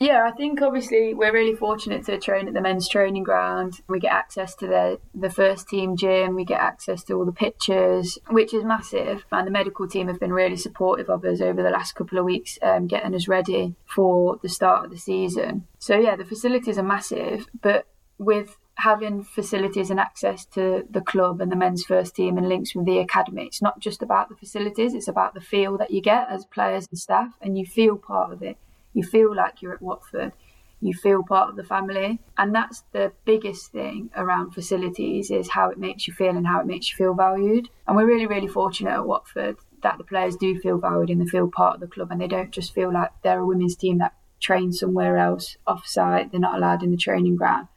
Yeah, 0.00 0.26
I 0.26 0.30
think 0.30 0.62
obviously 0.62 1.12
we're 1.12 1.30
really 1.30 1.54
fortunate 1.54 2.06
to 2.06 2.18
train 2.18 2.48
at 2.48 2.54
the 2.54 2.62
men's 2.62 2.88
training 2.88 3.22
ground. 3.22 3.82
We 3.86 4.00
get 4.00 4.12
access 4.12 4.54
to 4.56 4.66
the 4.66 4.98
the 5.14 5.28
first 5.28 5.68
team 5.68 5.94
gym, 5.94 6.34
we 6.34 6.46
get 6.46 6.58
access 6.58 7.04
to 7.04 7.14
all 7.14 7.26
the 7.26 7.32
pitches, 7.32 8.16
which 8.30 8.54
is 8.54 8.64
massive. 8.64 9.26
And 9.30 9.46
the 9.46 9.50
medical 9.50 9.86
team 9.86 10.08
have 10.08 10.18
been 10.18 10.32
really 10.32 10.56
supportive 10.56 11.10
of 11.10 11.26
us 11.26 11.42
over 11.42 11.62
the 11.62 11.68
last 11.68 11.96
couple 11.96 12.18
of 12.18 12.24
weeks, 12.24 12.58
um, 12.62 12.86
getting 12.86 13.14
us 13.14 13.28
ready 13.28 13.74
for 13.84 14.38
the 14.42 14.48
start 14.48 14.86
of 14.86 14.90
the 14.90 14.96
season. 14.96 15.66
So 15.78 15.98
yeah, 15.98 16.16
the 16.16 16.24
facilities 16.24 16.78
are 16.78 16.82
massive, 16.82 17.46
but 17.60 17.86
with 18.16 18.56
having 18.76 19.22
facilities 19.22 19.90
and 19.90 20.00
access 20.00 20.46
to 20.46 20.86
the 20.88 21.02
club 21.02 21.42
and 21.42 21.52
the 21.52 21.56
men's 21.56 21.84
first 21.84 22.16
team 22.16 22.38
and 22.38 22.48
links 22.48 22.74
with 22.74 22.86
the 22.86 23.00
academy, 23.00 23.44
it's 23.44 23.60
not 23.60 23.80
just 23.80 24.00
about 24.00 24.30
the 24.30 24.36
facilities; 24.36 24.94
it's 24.94 25.08
about 25.08 25.34
the 25.34 25.42
feel 25.42 25.76
that 25.76 25.90
you 25.90 26.00
get 26.00 26.26
as 26.30 26.46
players 26.46 26.86
and 26.90 26.98
staff, 26.98 27.34
and 27.42 27.58
you 27.58 27.66
feel 27.66 27.98
part 27.98 28.32
of 28.32 28.42
it 28.42 28.56
you 28.92 29.02
feel 29.02 29.34
like 29.34 29.62
you're 29.62 29.74
at 29.74 29.82
Watford. 29.82 30.32
You 30.80 30.94
feel 30.94 31.22
part 31.22 31.50
of 31.50 31.56
the 31.56 31.64
family. 31.64 32.20
And 32.38 32.54
that's 32.54 32.84
the 32.92 33.12
biggest 33.24 33.70
thing 33.70 34.10
around 34.16 34.52
facilities 34.52 35.30
is 35.30 35.50
how 35.50 35.68
it 35.70 35.78
makes 35.78 36.08
you 36.08 36.14
feel 36.14 36.36
and 36.36 36.46
how 36.46 36.60
it 36.60 36.66
makes 36.66 36.90
you 36.90 36.96
feel 36.96 37.14
valued. 37.14 37.68
And 37.86 37.96
we're 37.96 38.06
really, 38.06 38.26
really 38.26 38.48
fortunate 38.48 38.92
at 38.92 39.06
Watford 39.06 39.56
that 39.82 39.98
the 39.98 40.04
players 40.04 40.36
do 40.36 40.58
feel 40.58 40.78
valued 40.78 41.10
and 41.10 41.20
they 41.20 41.26
feel 41.26 41.48
part 41.48 41.74
of 41.74 41.80
the 41.80 41.86
club 41.86 42.10
and 42.10 42.20
they 42.20 42.28
don't 42.28 42.50
just 42.50 42.74
feel 42.74 42.92
like 42.92 43.10
they're 43.22 43.40
a 43.40 43.46
women's 43.46 43.76
team 43.76 43.98
that 43.98 44.14
trains 44.40 44.80
somewhere 44.80 45.18
else 45.18 45.56
off 45.66 45.86
site. 45.86 46.30
They're 46.30 46.40
not 46.40 46.56
allowed 46.56 46.82
in 46.82 46.90
the 46.90 46.96
training 46.96 47.36
ground. 47.36 47.68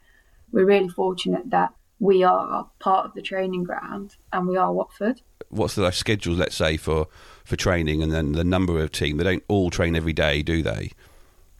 We're 0.50 0.66
really 0.66 0.88
fortunate 0.88 1.50
that 1.50 1.74
we 1.98 2.22
are 2.22 2.70
part 2.78 3.06
of 3.06 3.14
the 3.14 3.22
training 3.22 3.64
ground 3.64 4.16
and 4.32 4.48
we 4.48 4.56
are 4.56 4.72
Watford. 4.72 5.20
What's 5.54 5.74
the 5.74 5.90
schedule, 5.90 6.34
let's 6.34 6.56
say, 6.56 6.76
for, 6.76 7.08
for 7.44 7.56
training 7.56 8.02
and 8.02 8.12
then 8.12 8.32
the 8.32 8.44
number 8.44 8.82
of 8.82 8.92
team? 8.92 9.16
They 9.16 9.24
don't 9.24 9.44
all 9.48 9.70
train 9.70 9.96
every 9.96 10.12
day, 10.12 10.42
do 10.42 10.62
they? 10.62 10.90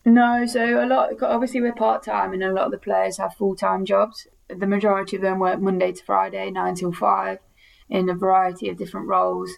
No, 0.05 0.45
so 0.47 0.85
a 0.85 0.87
lot. 0.87 1.23
Obviously, 1.23 1.61
we're 1.61 1.73
part 1.73 2.03
time, 2.03 2.33
and 2.33 2.43
a 2.43 2.53
lot 2.53 2.67
of 2.67 2.73
the 2.73 2.79
players 2.79 3.17
have 3.17 3.35
full 3.35 3.57
time 3.57 3.85
jobs. 3.85 4.27
The 4.49 4.67
majority 4.67 5.17
of 5.17 5.23
them 5.23 5.39
work 5.39 5.61
Monday 5.61 5.93
to 5.93 6.05
Friday, 6.05 6.51
nine 6.51 6.75
till 6.75 6.93
five, 6.93 7.39
in 7.89 8.09
a 8.11 8.15
variety 8.15 8.69
of 8.69 8.77
different 8.77 9.09
roles. 9.09 9.51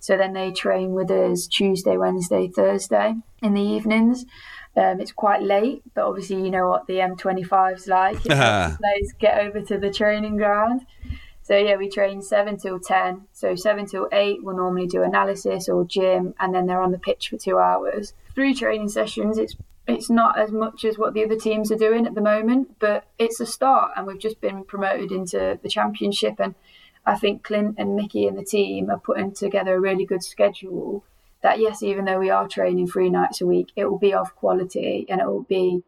So 0.00 0.16
then 0.16 0.32
they 0.32 0.52
train 0.52 0.92
with 0.92 1.10
us 1.10 1.48
Tuesday, 1.48 1.96
Wednesday, 1.96 2.48
Thursday 2.48 3.14
in 3.42 3.54
the 3.54 3.60
evenings. 3.60 4.24
Um, 4.76 5.00
it's 5.00 5.10
quite 5.10 5.42
late, 5.42 5.82
but 5.94 6.04
obviously 6.04 6.40
you 6.40 6.50
know 6.50 6.68
what 6.68 6.86
the 6.86 6.98
M25's 6.98 7.88
like. 7.88 8.22
players 8.22 9.12
get 9.18 9.38
over 9.40 9.60
to 9.62 9.78
the 9.78 9.90
training 9.90 10.36
ground. 10.36 10.86
So 11.48 11.56
yeah, 11.56 11.76
we 11.76 11.88
train 11.88 12.20
seven 12.20 12.58
till 12.58 12.78
ten. 12.78 13.22
So 13.32 13.54
seven 13.54 13.86
till 13.86 14.06
eight, 14.12 14.44
we'll 14.44 14.54
normally 14.54 14.86
do 14.86 15.02
analysis 15.02 15.66
or 15.66 15.86
gym, 15.86 16.34
and 16.38 16.54
then 16.54 16.66
they're 16.66 16.82
on 16.82 16.92
the 16.92 16.98
pitch 16.98 17.30
for 17.30 17.38
two 17.38 17.58
hours. 17.58 18.12
Three 18.34 18.52
training 18.52 18.90
sessions. 18.90 19.38
It's 19.38 19.56
it's 19.86 20.10
not 20.10 20.38
as 20.38 20.52
much 20.52 20.84
as 20.84 20.98
what 20.98 21.14
the 21.14 21.24
other 21.24 21.38
teams 21.38 21.72
are 21.72 21.76
doing 21.76 22.06
at 22.06 22.14
the 22.14 22.20
moment, 22.20 22.78
but 22.78 23.06
it's 23.18 23.40
a 23.40 23.46
start, 23.46 23.92
and 23.96 24.06
we've 24.06 24.18
just 24.18 24.42
been 24.42 24.62
promoted 24.62 25.10
into 25.10 25.58
the 25.62 25.70
championship. 25.70 26.34
And 26.38 26.54
I 27.06 27.16
think 27.16 27.44
Clint 27.44 27.76
and 27.78 27.96
Mickey 27.96 28.26
and 28.26 28.36
the 28.36 28.44
team 28.44 28.90
are 28.90 28.98
putting 28.98 29.32
together 29.32 29.74
a 29.74 29.80
really 29.80 30.04
good 30.04 30.22
schedule. 30.22 31.02
That 31.42 31.60
yes, 31.60 31.82
even 31.82 32.04
though 32.04 32.18
we 32.18 32.28
are 32.28 32.46
training 32.46 32.88
three 32.88 33.08
nights 33.08 33.40
a 33.40 33.46
week, 33.46 33.68
it 33.74 33.86
will 33.86 33.98
be 33.98 34.12
of 34.12 34.36
quality 34.36 35.06
and 35.08 35.18
it 35.18 35.26
will 35.26 35.44
be 35.44 35.82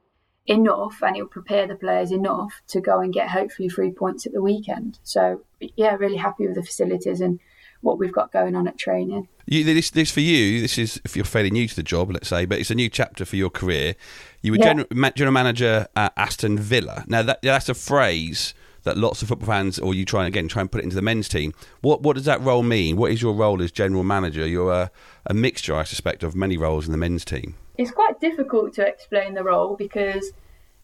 enough, 0.47 1.03
and 1.03 1.17
it 1.17 1.23
will 1.23 1.29
prepare 1.29 1.67
the 1.67 1.75
players 1.75 2.11
enough 2.11 2.63
to 2.69 2.81
go 2.81 3.01
and 3.01 3.13
get 3.13 3.31
hopefully 3.31 3.69
three 3.69 3.91
points 3.93 4.27
at 4.27 4.33
the 4.33 4.43
weekend. 4.43 4.99
So 5.03 5.43
yeah, 5.77 5.95
really 5.95 6.17
happy 6.17 6.47
with 6.47 6.57
the 6.57 6.63
facilities 6.63 7.21
and 7.21 7.41
what 7.83 7.99
we've 7.99 8.13
got 8.13 8.33
going 8.33 8.55
on 8.57 8.69
at 8.69 8.79
training. 8.79 9.29
You, 9.47 9.65
this, 9.65 9.91
this 9.91 10.11
for 10.11 10.21
you. 10.21 10.61
This 10.61 10.79
is 10.79 11.01
if 11.05 11.17
you're 11.17 11.25
fairly 11.25 11.51
new 11.51 11.67
to 11.67 11.77
the 11.77 11.83
job, 11.83 12.11
let's 12.13 12.29
say, 12.29 12.45
but 12.45 12.59
it's 12.59 12.71
a 12.71 12.75
new 12.75 12.89
chapter 12.89 13.25
for 13.25 13.37
your 13.37 13.51
career. 13.51 13.95
You 14.43 14.53
were 14.53 14.59
yeah. 14.59 14.65
general, 14.65 15.13
general 15.17 15.33
manager 15.33 15.87
at 15.97 16.13
Aston 16.17 16.59
Villa. 16.59 17.05
Now 17.07 17.23
that 17.23 17.43
that's 17.43 17.69
a 17.69 17.75
phrase 17.75 18.55
that 18.83 18.97
lots 18.97 19.23
of 19.23 19.29
football 19.29 19.47
fans, 19.47 19.79
or 19.79 19.95
you 19.95 20.05
try 20.05 20.25
and 20.25 20.29
again 20.29 20.49
try 20.49 20.61
and 20.61 20.71
put 20.71 20.81
it 20.81 20.85
into 20.85 20.97
the 20.97 21.03
men's 21.03 21.29
team. 21.29 21.53
What 21.81 22.03
what 22.03 22.17
does 22.17 22.25
that 22.25 22.41
role 22.41 22.63
mean? 22.63 22.97
What 22.97 23.13
is 23.13 23.23
your 23.23 23.35
role 23.35 23.63
as 23.63 23.73
general 23.73 24.05
manager? 24.05 24.47
You're 24.47 24.73
a, 24.73 24.91
a 25.27 25.35
mixture, 25.35 25.75
I 25.75 25.85
suspect, 25.85 26.23
of 26.23 26.35
many 26.35 26.57
roles 26.57 26.87
in 26.87 26.93
the 26.93 26.99
men's 26.99 27.25
team. 27.25 27.55
It's 27.79 27.91
quite 27.91 28.21
difficult 28.21 28.75
to 28.75 28.87
explain 28.87 29.35
the 29.35 29.45
role 29.45 29.77
because 29.77 30.33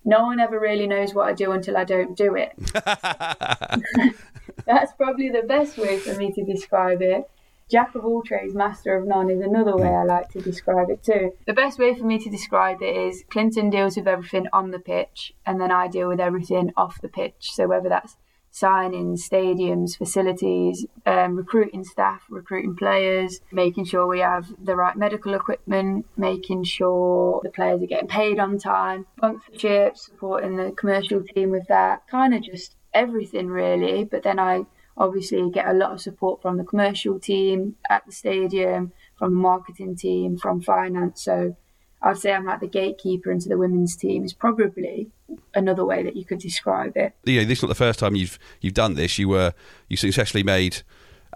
no 0.05 0.23
one 0.23 0.41
ever 0.41 0.59
really 0.59 0.87
knows 0.87 1.13
what 1.13 1.29
I 1.29 1.33
do 1.33 1.53
until 1.53 1.77
I 1.77 1.85
don't 1.85 2.17
do 2.17 2.37
it. 2.37 2.53
That's 4.67 4.93
probably 4.93 5.29
the 5.29 5.43
best 5.43 5.77
way 5.77 5.99
for 5.99 6.15
me 6.15 6.33
to 6.33 6.45
describe 6.45 7.03
it. 7.03 7.29
Jack 7.69 7.97
of 7.97 8.05
all 8.05 8.23
trades, 8.23 8.55
master 8.55 8.97
of 8.97 9.09
none 9.09 9.29
is 9.29 9.41
another 9.41 9.77
way 9.77 9.89
I 9.89 10.05
like 10.05 10.29
to 10.31 10.41
describe 10.41 10.89
it 10.89 11.03
too. 11.03 11.33
The 11.49 11.53
best 11.53 11.81
way 11.81 11.97
for 11.97 12.05
me 12.05 12.17
to 12.21 12.31
describe 12.31 12.81
it 12.81 12.97
is 12.97 13.25
Clinton 13.29 13.71
deals 13.71 13.97
with 13.97 14.07
everything 14.07 14.47
on 14.53 14.71
the 14.71 14.79
pitch, 14.79 15.35
and 15.45 15.61
then 15.61 15.73
I 15.73 15.89
deal 15.89 16.07
with 16.07 16.21
everything 16.21 16.73
off 16.77 17.01
the 17.01 17.09
pitch. 17.09 17.51
So 17.55 17.67
whether 17.67 17.89
that's 17.89 18.17
signing 18.53 19.17
stadiums, 19.17 19.99
facilities, 19.99 20.87
um, 21.07 21.35
recruiting 21.35 21.83
staff, 21.83 22.23
recruiting 22.31 22.77
players, 22.77 23.41
making 23.51 23.87
sure 23.87 24.07
we 24.07 24.21
have 24.21 24.47
the 24.65 24.77
right 24.77 24.97
medical 24.97 25.35
equipment, 25.35 26.07
making 26.17 26.63
sure 26.63 27.41
the 27.43 27.51
players 27.51 27.83
are 27.83 27.87
getting 27.87 28.07
paid 28.07 28.39
on 28.39 28.59
time, 28.59 29.07
sponsorship, 29.17 29.97
supporting 29.97 30.57
the 30.57 30.71
commercial 30.71 31.21
team 31.21 31.51
with 31.51 31.67
that, 31.67 32.07
kind 32.07 32.33
of 32.33 32.45
just 32.45 32.77
everything 32.95 33.49
really. 33.49 34.05
But 34.05 34.23
then 34.23 34.39
I 34.39 34.67
obviously 34.97 35.51
get 35.51 35.69
a 35.69 35.73
lot 35.73 35.93
of 35.93 36.01
support 36.01 36.43
from 36.43 36.57
the 36.57 36.65
commercial 36.65 37.19
team 37.19 37.77
at 37.91 38.05
the 38.07 38.13
stadium, 38.13 38.93
from 39.17 39.33
the 39.33 39.41
marketing 39.41 39.97
team, 39.97 40.37
from 40.37 40.61
finance. 40.61 41.23
So 41.23 41.57
I'd 42.03 42.19
say 42.19 42.33
I'm 42.33 42.45
like 42.45 42.61
the 42.61 42.67
gatekeeper 42.67 43.31
into 43.31 43.49
the 43.49 43.59
women's 43.59 43.97
team 43.97 44.25
is 44.25 44.33
probably 44.33 45.11
another 45.55 45.85
way 45.85 46.03
that 46.03 46.17
you 46.17 46.25
could 46.25 46.39
describe 46.39 46.97
it. 46.97 47.15
Yeah, 47.25 47.45
this 47.45 47.59
is 47.59 47.63
not 47.63 47.69
the 47.69 47.75
first 47.75 47.99
time 47.99 48.15
you've 48.15 48.39
you've 48.61 48.75
done 48.75 48.95
this. 48.95 49.19
You 49.19 49.29
were 49.29 49.55
you 49.89 49.97
successfully 49.97 50.43
made 50.43 50.83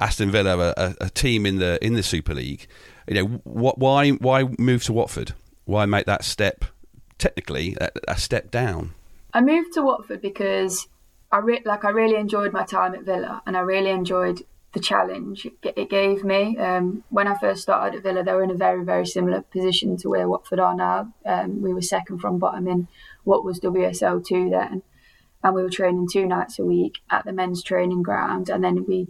Aston 0.01 0.31
Villa 0.31 0.73
a, 0.77 0.95
a 1.01 1.11
team 1.11 1.47
in 1.47 1.59
the 1.59 1.85
in 1.85 1.95
the 1.95 2.03
Super 2.03 2.35
League. 2.35 2.67
You 3.09 3.15
know 3.15 3.25
what? 3.45 3.79
Why 3.79 4.11
why 4.11 4.45
move 4.59 4.85
to 4.85 4.93
Watford? 4.93 5.35
Why 5.65 5.87
make 5.87 6.07
that 6.07 6.25
step? 6.25 6.65
Technically, 7.19 7.77
a, 7.81 7.91
a 8.09 8.17
step 8.17 8.51
down. 8.51 8.95
I 9.35 9.43
moved 9.43 9.75
to 9.75 9.83
Watford 9.83 10.23
because 10.23 10.89
I 11.33 11.39
re- 11.39 11.63
like 11.65 11.85
I 11.85 11.91
really 11.91 12.17
enjoyed 12.17 12.53
my 12.53 12.65
time 12.65 12.95
at 12.95 13.05
Villa, 13.05 13.43
and 13.47 13.57
I 13.57 13.61
really 13.61 13.91
enjoyed 13.91 14.43
the 14.73 14.81
challenge 14.81 15.49
it 15.63 15.91
gave 15.91 16.23
me. 16.25 16.57
Um, 16.57 17.03
when 17.09 17.27
I 17.27 17.37
first 17.39 17.63
started 17.63 17.97
at 17.97 18.03
Villa, 18.03 18.23
they 18.23 18.33
were 18.33 18.43
in 18.43 18.51
a 18.51 18.55
very 18.55 18.85
very 18.85 19.07
similar 19.07 19.43
position 19.43 19.97
to 19.99 20.09
where 20.09 20.29
Watford 20.29 20.61
are 20.61 20.75
now. 20.75 21.13
Um, 21.25 21.63
we 21.63 21.73
were 21.73 21.83
second 21.83 22.19
from 22.19 22.39
bottom 22.39 22.67
in 22.67 22.89
what 23.25 23.45
was 23.45 23.61
WSL 23.61 24.25
two 24.25 24.51
then, 24.51 24.83
and 25.43 25.55
we 25.55 25.63
were 25.63 25.71
training 25.71 26.09
two 26.11 26.27
nights 26.27 26.59
a 26.59 26.65
week 26.65 26.99
at 27.11 27.25
the 27.25 27.33
men's 27.33 27.63
training 27.63 28.03
ground, 28.03 28.49
and 28.49 28.63
then 28.63 28.85
we 28.87 29.09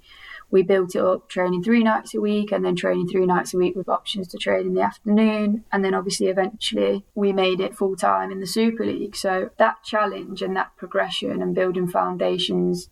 we 0.50 0.62
built 0.62 0.94
it 0.94 1.02
up 1.02 1.28
training 1.28 1.62
three 1.62 1.82
nights 1.82 2.14
a 2.14 2.20
week 2.20 2.52
and 2.52 2.64
then 2.64 2.76
training 2.76 3.08
three 3.08 3.26
nights 3.26 3.54
a 3.54 3.58
week 3.58 3.76
with 3.76 3.88
options 3.88 4.28
to 4.28 4.38
train 4.38 4.66
in 4.66 4.74
the 4.74 4.82
afternoon. 4.82 5.64
And 5.72 5.84
then 5.84 5.94
obviously 5.94 6.26
eventually 6.26 7.04
we 7.14 7.32
made 7.32 7.60
it 7.60 7.76
full 7.76 7.96
time 7.96 8.30
in 8.30 8.40
the 8.40 8.46
Super 8.46 8.84
League. 8.84 9.16
So 9.16 9.50
that 9.58 9.82
challenge 9.84 10.42
and 10.42 10.56
that 10.56 10.76
progression 10.76 11.40
and 11.42 11.54
building 11.54 11.88
foundations 11.88 12.90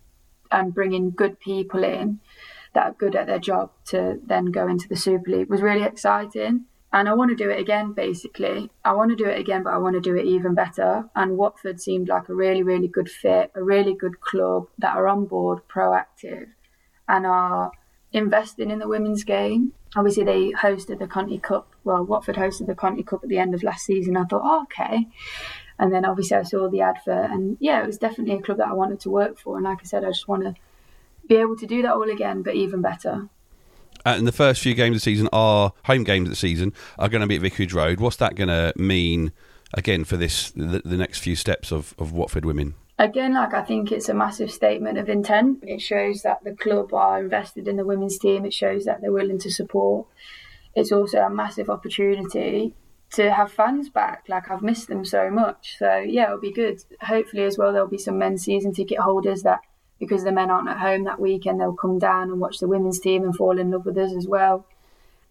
and 0.51 0.75
bringing 0.75 1.11
good 1.11 1.41
people 1.41 1.85
in 1.85 2.21
that 2.75 2.87
are 2.87 2.93
good 2.93 3.17
at 3.17 3.27
their 3.27 3.39
job 3.39 3.71
to 3.87 4.21
then 4.25 4.47
go 4.47 4.69
into 4.69 4.89
the 4.89 4.97
Super 4.97 5.31
League 5.31 5.51
was 5.51 5.63
really 5.63 5.83
exciting. 5.83 6.67
And 6.91 7.07
I 7.07 7.15
want 7.15 7.31
to 7.31 7.37
do 7.37 7.51
it 7.51 7.61
again, 7.61 7.93
basically. 7.93 8.71
I 8.83 8.93
want 8.95 9.11
to 9.11 9.17
do 9.17 9.27
it 9.27 9.39
again, 9.39 9.63
but 9.63 9.75
I 9.75 9.79
want 9.79 9.95
to 9.95 10.01
do 10.01 10.17
it 10.17 10.25
even 10.25 10.55
better. 10.55 11.05
And 11.15 11.37
Watford 11.37 11.81
seemed 11.81 12.09
like 12.09 12.31
a 12.31 12.35
really, 12.35 12.63
really 12.63 12.89
good 12.89 13.11
fit, 13.11 13.51
a 13.55 13.63
really 13.63 13.95
good 13.95 14.21
club 14.21 14.69
that 14.79 14.97
are 14.97 15.07
on 15.07 15.27
board, 15.27 15.61
proactive, 15.69 16.49
and 17.09 17.27
are 17.27 17.73
investing 18.13 18.71
in 18.71 18.79
the 18.79 18.89
women's 18.89 19.25
game. 19.25 19.73
Obviously, 19.97 20.25
they 20.25 20.53
hosted 20.53 20.99
the 20.99 21.07
Conti 21.07 21.39
Cup. 21.39 21.73
Well, 21.85 22.05
Watford 22.05 22.37
hosted 22.37 22.67
the 22.67 22.75
Conti 22.75 23.03
Cup 23.03 23.23
at 23.23 23.29
the 23.29 23.39
end 23.39 23.55
of 23.55 23.63
last 23.63 23.85
season. 23.85 24.17
I 24.17 24.25
thought, 24.25 24.43
oh, 24.45 24.63
okay. 24.63 25.09
And 25.79 25.93
then 25.93 26.05
obviously 26.05 26.37
I 26.37 26.43
saw 26.43 26.69
the 26.69 26.81
advert, 26.81 27.31
and 27.31 27.57
yeah, 27.61 27.81
it 27.83 27.87
was 27.87 27.99
definitely 27.99 28.35
a 28.35 28.43
club 28.43 28.59
that 28.59 28.69
I 28.69 28.73
wanted 28.73 29.01
to 29.01 29.11
work 29.11 29.39
for. 29.39 29.57
And 29.57 29.65
like 29.65 29.79
I 29.81 29.85
said, 29.85 30.05
I 30.05 30.09
just 30.09 30.27
want 30.27 30.43
to 30.43 30.55
be 31.29 31.37
able 31.37 31.57
to 31.57 31.67
do 31.67 31.83
that 31.83 31.93
all 31.93 32.11
again, 32.11 32.43
but 32.43 32.55
even 32.55 32.83
better. 32.83 33.29
Uh, 34.05 34.15
and 34.17 34.27
the 34.27 34.33
first 34.33 34.61
few 34.61 34.75
games 34.75 34.97
of 34.97 34.97
the 34.97 35.05
season 35.05 35.29
are 35.33 35.73
home 35.85 36.05
games 36.05 36.27
of 36.27 36.31
the 36.31 36.37
season 36.37 36.73
are 36.99 37.09
going 37.09 37.21
to 37.21 37.27
be 37.27 37.37
at 37.37 37.43
Vicarage 37.43 37.73
Road. 37.73 38.01
What's 38.01 38.17
that 38.17 38.35
going 38.35 38.49
to 38.49 38.73
mean 38.77 39.33
again 39.75 40.05
for 40.05 40.17
this 40.17 40.51
the, 40.51 40.83
the 40.85 40.97
next 40.97 41.19
few 41.21 41.37
steps 41.37 41.71
of, 41.71 41.95
of 41.99 42.13
Watford 42.13 42.45
women? 42.45 42.75
Again, 42.99 43.35
like 43.35 43.55
I 43.55 43.63
think 43.63 43.93
it's 43.93 44.09
a 44.09 44.15
massive 44.15 44.51
statement 44.51 44.99
of 44.99 45.09
intent. 45.09 45.63
It 45.63 45.81
shows 45.81 46.23
that 46.23 46.43
the 46.43 46.55
club 46.55 46.93
are 46.93 47.21
invested 47.21 47.69
in 47.69 47.77
the 47.77 47.85
women's 47.85 48.19
team. 48.19 48.45
It 48.45 48.53
shows 48.53 48.85
that 48.87 49.01
they're 49.01 49.13
willing 49.13 49.39
to 49.39 49.53
support. 49.53 50.09
It's 50.75 50.91
also 50.91 51.19
a 51.19 51.31
massive 51.31 51.71
opportunity 51.71 52.75
to 53.13 53.33
have 53.33 53.53
fans 53.53 53.89
back. 53.89 54.25
Like 54.29 54.51
I've 54.51 54.63
missed 54.63 54.89
them 54.89 55.05
so 55.05 55.31
much. 55.31 55.77
So 55.79 55.99
yeah, 55.99 56.25
it'll 56.25 56.41
be 56.41 56.53
good. 56.53 56.83
Hopefully 57.03 57.45
as 57.45 57.57
well 57.57 57.73
there'll 57.73 57.89
be 57.89 57.99
some 57.99 58.19
men's 58.19 58.45
season 58.45 58.73
ticket 58.73 58.99
holders 58.99 59.43
that 59.43 59.61
because 59.99 60.25
the 60.25 60.33
men 60.33 60.51
aren't 60.51 60.69
at 60.69 60.79
home 60.79 61.05
that 61.05 61.21
weekend 61.21 61.61
they'll 61.61 61.73
come 61.73 61.99
down 61.99 62.31
and 62.31 62.41
watch 62.41 62.59
the 62.59 62.69
women's 62.69 63.01
team 63.01 63.25
and 63.25 63.35
fall 63.35 63.59
in 63.59 63.71
love 63.71 63.87
with 63.87 63.99
us 63.99 64.13
as 64.13 64.27
well. 64.27 64.67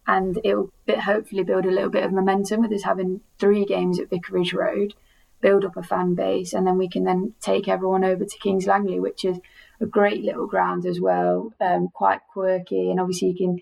And 0.05 0.39
it'll 0.43 0.71
hopefully 0.87 1.43
build 1.43 1.65
a 1.65 1.71
little 1.71 1.89
bit 1.89 2.05
of 2.05 2.13
momentum 2.13 2.61
with 2.61 2.71
us 2.71 2.83
having 2.83 3.21
three 3.39 3.65
games 3.65 3.99
at 3.99 4.09
Vicarage 4.09 4.53
Road, 4.53 4.93
build 5.41 5.65
up 5.65 5.77
a 5.77 5.83
fan 5.83 6.15
base, 6.15 6.53
and 6.53 6.65
then 6.65 6.77
we 6.77 6.89
can 6.89 7.03
then 7.03 7.33
take 7.41 7.67
everyone 7.67 8.03
over 8.03 8.25
to 8.25 8.37
Kings 8.39 8.67
Langley, 8.67 8.99
which 8.99 9.25
is 9.25 9.39
a 9.79 9.85
great 9.85 10.23
little 10.23 10.47
ground 10.47 10.85
as 10.85 10.99
well, 10.99 11.53
um, 11.61 11.89
quite 11.93 12.21
quirky, 12.31 12.89
and 12.89 12.99
obviously 12.99 13.29
you 13.29 13.35
can 13.35 13.61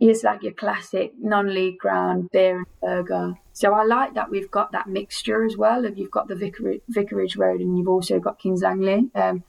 it's 0.00 0.24
like 0.24 0.42
your 0.42 0.52
classic 0.52 1.12
non-league 1.18 1.78
ground 1.78 2.30
beer 2.30 2.58
and 2.58 2.66
burger. 2.80 3.34
So 3.52 3.72
I 3.72 3.84
like 3.84 4.14
that 4.14 4.30
we've 4.30 4.50
got 4.50 4.72
that 4.72 4.88
mixture 4.88 5.44
as 5.44 5.56
well. 5.56 5.84
Of 5.84 5.98
you've 5.98 6.10
got 6.10 6.28
the 6.28 6.34
Vicarage, 6.34 6.82
Vicarage 6.88 7.36
Road 7.36 7.60
and 7.60 7.78
you've 7.78 7.88
also 7.88 8.18
got 8.18 8.38
Kings 8.38 8.62
Langley. 8.62 9.08
Um, 9.14 9.44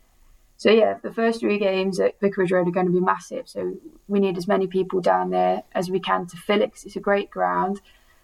so 0.55 0.71
yeah, 0.71 0.97
the 1.03 1.13
first 1.13 1.41
three 1.41 1.59
games 1.59 1.99
at 1.99 2.19
Vicarage 2.19 2.51
Road 2.51 2.67
are 2.67 2.71
going 2.71 2.85
to 2.85 2.91
be 2.91 2.99
massive. 2.99 3.47
So 3.47 3.75
we 4.07 4.19
need 4.19 4.37
as 4.37 4.47
many 4.47 4.67
people 4.67 5.01
down 5.01 5.29
there 5.29 5.63
as 5.73 5.89
we 5.89 5.99
can 5.99 6.25
to 6.27 6.37
fill 6.37 6.61
it 6.61 6.67
because 6.67 6.85
it's 6.85 6.95
a 6.95 7.01
great 7.01 7.29
ground. 7.29 7.81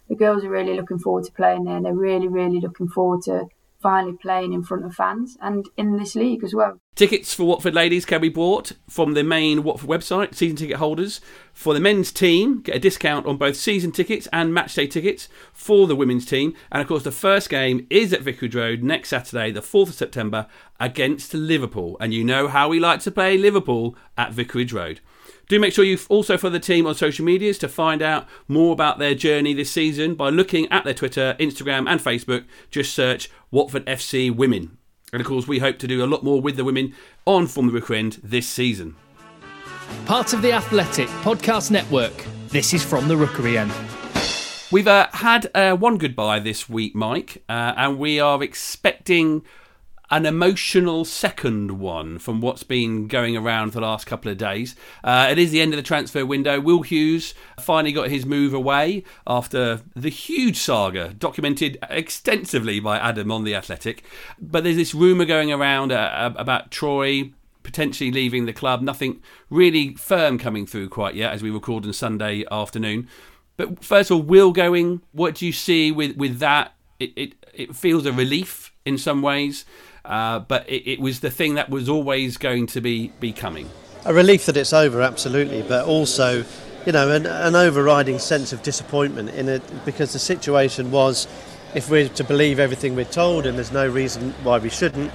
The 0.08 0.16
girls 0.16 0.44
are 0.44 0.50
really 0.50 0.74
looking 0.74 0.98
forward 0.98 1.24
to 1.24 1.32
playing 1.32 1.64
there, 1.64 1.76
and 1.76 1.84
they're 1.84 1.94
really, 1.94 2.28
really 2.28 2.60
looking 2.60 2.88
forward 2.88 3.22
to 3.22 3.48
finally 3.84 4.16
playing 4.16 4.54
in 4.54 4.62
front 4.62 4.82
of 4.82 4.94
fans 4.94 5.36
and 5.42 5.68
in 5.76 5.98
this 5.98 6.14
league 6.14 6.42
as 6.42 6.54
well. 6.54 6.78
Tickets 6.94 7.34
for 7.34 7.44
Watford 7.44 7.74
ladies 7.74 8.06
can 8.06 8.22
be 8.22 8.30
bought 8.30 8.72
from 8.88 9.12
the 9.12 9.22
main 9.22 9.62
Watford 9.62 9.90
website, 9.90 10.34
season 10.34 10.56
ticket 10.56 10.76
holders. 10.76 11.20
For 11.52 11.74
the 11.74 11.80
men's 11.80 12.10
team, 12.10 12.62
get 12.62 12.76
a 12.76 12.78
discount 12.78 13.26
on 13.26 13.36
both 13.36 13.56
season 13.56 13.92
tickets 13.92 14.26
and 14.32 14.54
matchday 14.54 14.90
tickets 14.90 15.28
for 15.52 15.86
the 15.86 15.94
women's 15.94 16.24
team. 16.24 16.54
And 16.72 16.80
of 16.80 16.88
course, 16.88 17.02
the 17.02 17.12
first 17.12 17.50
game 17.50 17.86
is 17.90 18.14
at 18.14 18.22
Vicarage 18.22 18.54
Road 18.54 18.82
next 18.82 19.10
Saturday, 19.10 19.50
the 19.50 19.60
4th 19.60 19.88
of 19.88 19.94
September, 19.94 20.46
against 20.80 21.34
Liverpool. 21.34 21.98
And 22.00 22.14
you 22.14 22.24
know 22.24 22.48
how 22.48 22.70
we 22.70 22.80
like 22.80 23.00
to 23.00 23.10
play 23.10 23.36
Liverpool 23.36 23.96
at 24.16 24.32
Vicarage 24.32 24.72
Road. 24.72 25.00
Do 25.48 25.60
make 25.60 25.74
sure 25.74 25.84
you 25.84 25.98
also 26.08 26.38
follow 26.38 26.52
the 26.52 26.60
team 26.60 26.86
on 26.86 26.94
social 26.94 27.24
medias 27.24 27.58
to 27.58 27.68
find 27.68 28.00
out 28.00 28.26
more 28.48 28.72
about 28.72 28.98
their 28.98 29.14
journey 29.14 29.52
this 29.52 29.70
season 29.70 30.14
by 30.14 30.30
looking 30.30 30.70
at 30.70 30.84
their 30.84 30.94
Twitter, 30.94 31.36
Instagram, 31.38 31.88
and 31.88 32.00
Facebook. 32.00 32.44
Just 32.70 32.94
search 32.94 33.30
Watford 33.50 33.84
FC 33.84 34.34
Women. 34.34 34.78
And 35.12 35.20
of 35.20 35.26
course, 35.26 35.46
we 35.46 35.58
hope 35.58 35.78
to 35.78 35.86
do 35.86 36.02
a 36.02 36.06
lot 36.06 36.24
more 36.24 36.40
with 36.40 36.56
the 36.56 36.64
women 36.64 36.94
on 37.26 37.46
From 37.46 37.66
the 37.66 37.72
Rookery 37.72 37.98
End 37.98 38.20
this 38.22 38.48
season. 38.48 38.96
Part 40.06 40.32
of 40.32 40.40
the 40.40 40.52
Athletic 40.52 41.08
Podcast 41.22 41.70
Network, 41.70 42.14
this 42.48 42.72
is 42.72 42.82
From 42.82 43.06
the 43.06 43.16
Rookery 43.16 43.58
End. 43.58 43.72
We've 44.72 44.88
uh, 44.88 45.08
had 45.12 45.50
uh, 45.54 45.76
one 45.76 45.98
goodbye 45.98 46.40
this 46.40 46.68
week, 46.70 46.94
Mike, 46.94 47.44
uh, 47.50 47.74
and 47.76 47.98
we 47.98 48.18
are 48.18 48.42
expecting 48.42 49.42
an 50.10 50.26
emotional 50.26 51.04
second 51.04 51.78
one 51.78 52.18
from 52.18 52.40
what's 52.40 52.62
been 52.62 53.08
going 53.08 53.36
around 53.36 53.72
the 53.72 53.80
last 53.80 54.06
couple 54.06 54.30
of 54.30 54.36
days. 54.36 54.76
Uh, 55.02 55.28
it 55.30 55.38
is 55.38 55.50
the 55.50 55.60
end 55.60 55.72
of 55.72 55.76
the 55.76 55.82
transfer 55.82 56.26
window. 56.26 56.60
Will 56.60 56.82
Hughes 56.82 57.34
finally 57.58 57.92
got 57.92 58.10
his 58.10 58.26
move 58.26 58.52
away 58.52 59.02
after 59.26 59.80
the 59.96 60.10
huge 60.10 60.58
saga 60.58 61.14
documented 61.14 61.78
extensively 61.88 62.80
by 62.80 62.98
Adam 62.98 63.32
on 63.32 63.44
The 63.44 63.54
Athletic. 63.54 64.04
But 64.38 64.64
there's 64.64 64.76
this 64.76 64.94
rumour 64.94 65.24
going 65.24 65.50
around 65.50 65.90
uh, 65.90 66.32
about 66.36 66.70
Troy 66.70 67.32
potentially 67.62 68.12
leaving 68.12 68.44
the 68.44 68.52
club. 68.52 68.82
Nothing 68.82 69.22
really 69.48 69.94
firm 69.94 70.38
coming 70.38 70.66
through 70.66 70.90
quite 70.90 71.14
yet 71.14 71.32
as 71.32 71.42
we 71.42 71.50
record 71.50 71.86
on 71.86 71.92
Sunday 71.94 72.44
afternoon. 72.50 73.08
But 73.56 73.82
first 73.82 74.10
of 74.10 74.16
all, 74.18 74.22
Will 74.22 74.52
going, 74.52 75.00
what 75.12 75.36
do 75.36 75.46
you 75.46 75.52
see 75.52 75.90
with, 75.90 76.16
with 76.16 76.40
that? 76.40 76.74
It, 77.00 77.12
it, 77.16 77.46
it 77.54 77.76
feels 77.76 78.04
a 78.04 78.12
relief 78.12 78.73
in 78.84 78.98
some 78.98 79.22
ways. 79.22 79.64
Uh, 80.04 80.40
but 80.40 80.68
it, 80.68 80.86
it, 80.86 81.00
was 81.00 81.20
the 81.20 81.30
thing 81.30 81.54
that 81.54 81.70
was 81.70 81.88
always 81.88 82.36
going 82.36 82.66
to 82.66 82.80
be, 82.80 83.10
be 83.20 83.32
coming. 83.32 83.70
A 84.04 84.12
relief 84.12 84.44
that 84.46 84.56
it's 84.56 84.74
over, 84.74 85.00
absolutely, 85.00 85.62
but 85.62 85.86
also, 85.86 86.44
you 86.84 86.92
know, 86.92 87.10
an, 87.10 87.24
an 87.24 87.54
overriding 87.54 88.18
sense 88.18 88.52
of 88.52 88.62
disappointment 88.62 89.30
in 89.30 89.48
it 89.48 89.62
because 89.86 90.12
the 90.12 90.18
situation 90.18 90.90
was, 90.90 91.26
if 91.74 91.88
we're 91.88 92.08
to 92.10 92.24
believe 92.24 92.58
everything 92.58 92.94
we're 92.94 93.06
told, 93.06 93.46
and 93.46 93.56
there's 93.56 93.72
no 93.72 93.88
reason 93.88 94.32
why 94.42 94.58
we 94.58 94.68
shouldn't, 94.68 95.10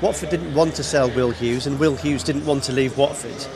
Watford 0.00 0.30
didn't 0.30 0.52
want 0.54 0.74
to 0.74 0.82
sell 0.82 1.08
Will 1.10 1.30
Hughes, 1.30 1.68
and 1.68 1.78
Will 1.78 1.94
Hughes 1.94 2.24
didn't 2.24 2.44
want 2.44 2.64
to 2.64 2.72
leave 2.72 2.98
Watford. 2.98 3.46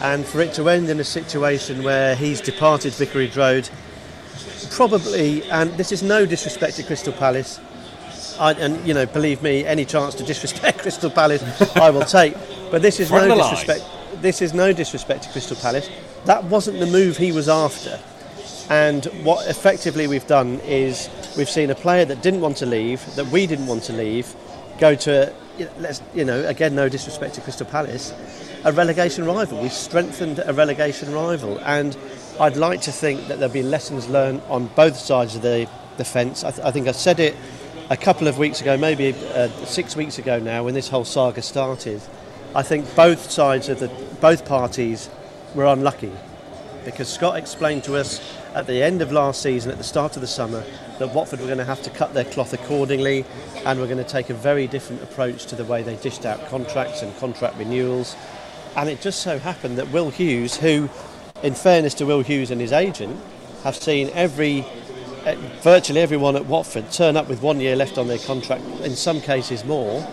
And 0.00 0.24
for 0.24 0.40
it 0.40 0.54
to 0.54 0.68
end 0.68 0.88
in 0.88 1.00
a 1.00 1.04
situation 1.04 1.82
where 1.82 2.14
he's 2.14 2.40
departed 2.40 2.92
Vicarage 2.92 3.36
Road, 3.36 3.68
probably, 4.70 5.42
and 5.50 5.72
this 5.72 5.90
is 5.90 6.04
no 6.04 6.24
disrespect 6.24 6.76
to 6.76 6.84
Crystal 6.84 7.12
Palace, 7.12 7.58
I, 8.40 8.54
and 8.54 8.86
you 8.88 8.94
know, 8.94 9.04
believe 9.04 9.42
me, 9.42 9.66
any 9.66 9.84
chance 9.84 10.14
to 10.14 10.24
disrespect 10.24 10.78
Crystal 10.82 11.10
Palace, 11.10 11.42
I 11.76 11.90
will 11.90 12.06
take. 12.06 12.34
But 12.70 12.80
this 12.80 12.98
is 12.98 13.10
no 13.10 13.36
disrespect. 13.36 13.84
This 14.22 14.40
is 14.40 14.54
no 14.54 14.72
disrespect 14.72 15.24
to 15.24 15.30
Crystal 15.30 15.56
Palace. 15.56 15.90
That 16.24 16.44
wasn't 16.44 16.80
the 16.80 16.86
move 16.86 17.18
he 17.18 17.32
was 17.32 17.48
after. 17.48 18.00
And 18.70 19.04
what 19.24 19.46
effectively 19.48 20.06
we've 20.06 20.26
done 20.26 20.60
is 20.60 21.10
we've 21.36 21.50
seen 21.50 21.70
a 21.70 21.74
player 21.74 22.04
that 22.06 22.22
didn't 22.22 22.40
want 22.40 22.56
to 22.58 22.66
leave, 22.66 23.04
that 23.16 23.26
we 23.26 23.46
didn't 23.46 23.66
want 23.66 23.82
to 23.84 23.92
leave, 23.92 24.34
go 24.78 24.94
to, 24.94 25.34
let's, 25.78 26.00
you 26.14 26.24
know, 26.24 26.46
again, 26.46 26.74
no 26.74 26.88
disrespect 26.88 27.34
to 27.34 27.40
Crystal 27.42 27.66
Palace, 27.66 28.14
a 28.64 28.72
relegation 28.72 29.26
rival. 29.26 29.60
We've 29.60 29.72
strengthened 29.72 30.40
a 30.46 30.54
relegation 30.54 31.12
rival. 31.12 31.58
And 31.60 31.96
I'd 32.38 32.56
like 32.56 32.80
to 32.82 32.92
think 32.92 33.26
that 33.28 33.38
there'll 33.38 33.52
be 33.52 33.62
lessons 33.62 34.08
learned 34.08 34.40
on 34.48 34.68
both 34.68 34.96
sides 34.96 35.36
of 35.36 35.42
the, 35.42 35.68
the 35.98 36.04
fence. 36.04 36.44
I, 36.44 36.52
th- 36.52 36.64
I 36.64 36.70
think 36.70 36.88
I 36.88 36.92
said 36.92 37.20
it 37.20 37.34
a 37.90 37.96
couple 37.96 38.28
of 38.28 38.38
weeks 38.38 38.60
ago, 38.60 38.76
maybe 38.76 39.12
uh, 39.34 39.48
six 39.66 39.96
weeks 39.96 40.18
ago 40.18 40.38
now, 40.38 40.62
when 40.62 40.74
this 40.74 40.88
whole 40.88 41.04
saga 41.04 41.42
started, 41.42 42.00
I 42.54 42.62
think 42.62 42.94
both 42.94 43.32
sides 43.32 43.68
of 43.68 43.80
the 43.80 43.88
both 44.20 44.44
parties 44.44 45.10
were 45.56 45.66
unlucky 45.66 46.12
because 46.84 47.12
Scott 47.12 47.36
explained 47.36 47.82
to 47.84 47.96
us 47.96 48.20
at 48.54 48.68
the 48.68 48.80
end 48.80 49.02
of 49.02 49.10
last 49.10 49.42
season, 49.42 49.72
at 49.72 49.78
the 49.78 49.84
start 49.84 50.14
of 50.14 50.22
the 50.22 50.28
summer, 50.28 50.64
that 51.00 51.12
Watford 51.12 51.40
were 51.40 51.46
going 51.46 51.58
to 51.58 51.64
have 51.64 51.82
to 51.82 51.90
cut 51.90 52.14
their 52.14 52.24
cloth 52.24 52.52
accordingly 52.52 53.24
and 53.66 53.80
were 53.80 53.86
going 53.86 53.98
to 53.98 54.04
take 54.04 54.30
a 54.30 54.34
very 54.34 54.68
different 54.68 55.02
approach 55.02 55.46
to 55.46 55.56
the 55.56 55.64
way 55.64 55.82
they 55.82 55.96
dished 55.96 56.24
out 56.24 56.48
contracts 56.48 57.02
and 57.02 57.16
contract 57.18 57.56
renewals. 57.56 58.14
And 58.76 58.88
it 58.88 59.00
just 59.00 59.20
so 59.20 59.38
happened 59.38 59.78
that 59.78 59.90
Will 59.90 60.10
Hughes, 60.10 60.56
who, 60.56 60.88
in 61.42 61.54
fairness 61.54 61.94
to 61.94 62.06
Will 62.06 62.22
Hughes 62.22 62.52
and 62.52 62.60
his 62.60 62.72
agent, 62.72 63.20
have 63.64 63.74
seen 63.74 64.10
every 64.14 64.64
virtually 65.62 66.00
everyone 66.00 66.36
at 66.36 66.46
Watford 66.46 66.90
turn 66.90 67.16
up 67.16 67.28
with 67.28 67.42
one 67.42 67.60
year 67.60 67.76
left 67.76 67.98
on 67.98 68.08
their 68.08 68.18
contract, 68.18 68.64
in 68.82 68.96
some 68.96 69.20
cases 69.20 69.64
more, 69.64 70.06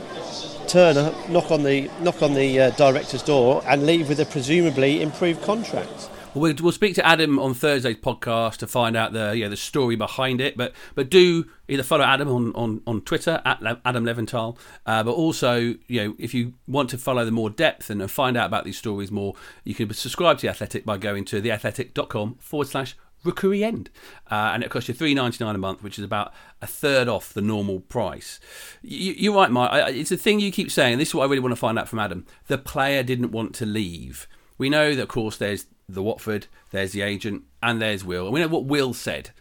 turn 0.67 0.97
up, 0.97 1.29
knock 1.29 1.51
on 1.51 1.63
the 1.63 1.89
knock 2.01 2.21
on 2.21 2.33
the 2.33 2.59
uh, 2.59 2.69
director's 2.71 3.23
door, 3.23 3.63
and 3.67 3.85
leave 3.85 4.09
with 4.09 4.19
a 4.19 4.25
presumably 4.25 5.01
improved 5.01 5.41
contract. 5.43 6.09
Well, 6.33 6.53
we'll 6.61 6.71
speak 6.71 6.93
to 6.95 7.05
Adam 7.05 7.39
on 7.39 7.55
Thursday's 7.55 7.95
podcast 7.95 8.57
to 8.57 8.67
find 8.67 8.95
out 8.95 9.11
the 9.11 9.35
yeah 9.35 9.47
the 9.47 9.57
story 9.57 9.95
behind 9.95 10.39
it. 10.39 10.55
But 10.55 10.73
but 10.93 11.09
do 11.09 11.45
either 11.67 11.81
follow 11.81 12.03
Adam 12.03 12.27
on, 12.29 12.53
on, 12.53 12.81
on 12.85 13.01
Twitter 13.01 13.41
at 13.43 13.59
Adam 13.83 14.05
Leventhal, 14.05 14.55
uh, 14.85 15.03
but 15.03 15.13
also 15.13 15.75
you 15.87 16.03
know 16.03 16.15
if 16.19 16.35
you 16.35 16.53
want 16.67 16.91
to 16.91 16.97
follow 16.97 17.25
the 17.25 17.31
more 17.31 17.49
depth 17.49 17.89
and 17.89 18.09
find 18.11 18.37
out 18.37 18.45
about 18.45 18.65
these 18.65 18.77
stories 18.77 19.09
more, 19.09 19.33
you 19.63 19.73
can 19.73 19.91
subscribe 19.93 20.37
to 20.37 20.43
the 20.43 20.49
Athletic 20.49 20.85
by 20.85 20.97
going 20.97 21.25
to 21.25 21.41
theathletic.com 21.41 22.35
forward 22.39 22.67
slash 22.67 22.95
rookery 23.23 23.63
end, 23.63 23.89
uh, 24.31 24.51
and 24.53 24.63
it 24.63 24.69
costs 24.69 24.87
you 24.87 24.93
three 24.93 25.13
ninety 25.13 25.43
nine 25.43 25.55
a 25.55 25.59
month, 25.59 25.83
which 25.83 25.97
is 25.97 26.05
about 26.05 26.33
a 26.61 26.67
third 26.67 27.07
off 27.07 27.33
the 27.33 27.41
normal 27.41 27.81
price. 27.81 28.39
You, 28.81 29.33
are 29.33 29.37
right, 29.37 29.51
Mike. 29.51 29.95
It's 29.95 30.11
a 30.11 30.17
thing 30.17 30.39
you 30.39 30.51
keep 30.51 30.71
saying. 30.71 30.97
This 30.97 31.09
is 31.09 31.15
what 31.15 31.23
I 31.23 31.27
really 31.27 31.41
want 31.41 31.53
to 31.53 31.59
find 31.59 31.77
out 31.77 31.89
from 31.89 31.99
Adam. 31.99 32.25
The 32.47 32.57
player 32.57 33.03
didn't 33.03 33.31
want 33.31 33.53
to 33.55 33.65
leave. 33.65 34.27
We 34.57 34.69
know 34.69 34.95
that, 34.95 35.03
of 35.03 35.07
course, 35.07 35.37
there's 35.37 35.67
the 35.87 36.03
Watford, 36.03 36.47
there's 36.71 36.91
the 36.91 37.01
agent, 37.01 37.43
and 37.61 37.81
there's 37.81 38.03
Will. 38.03 38.25
And 38.25 38.33
we 38.33 38.39
know 38.39 38.47
what 38.47 38.65
Will 38.65 38.93
said, 38.93 39.31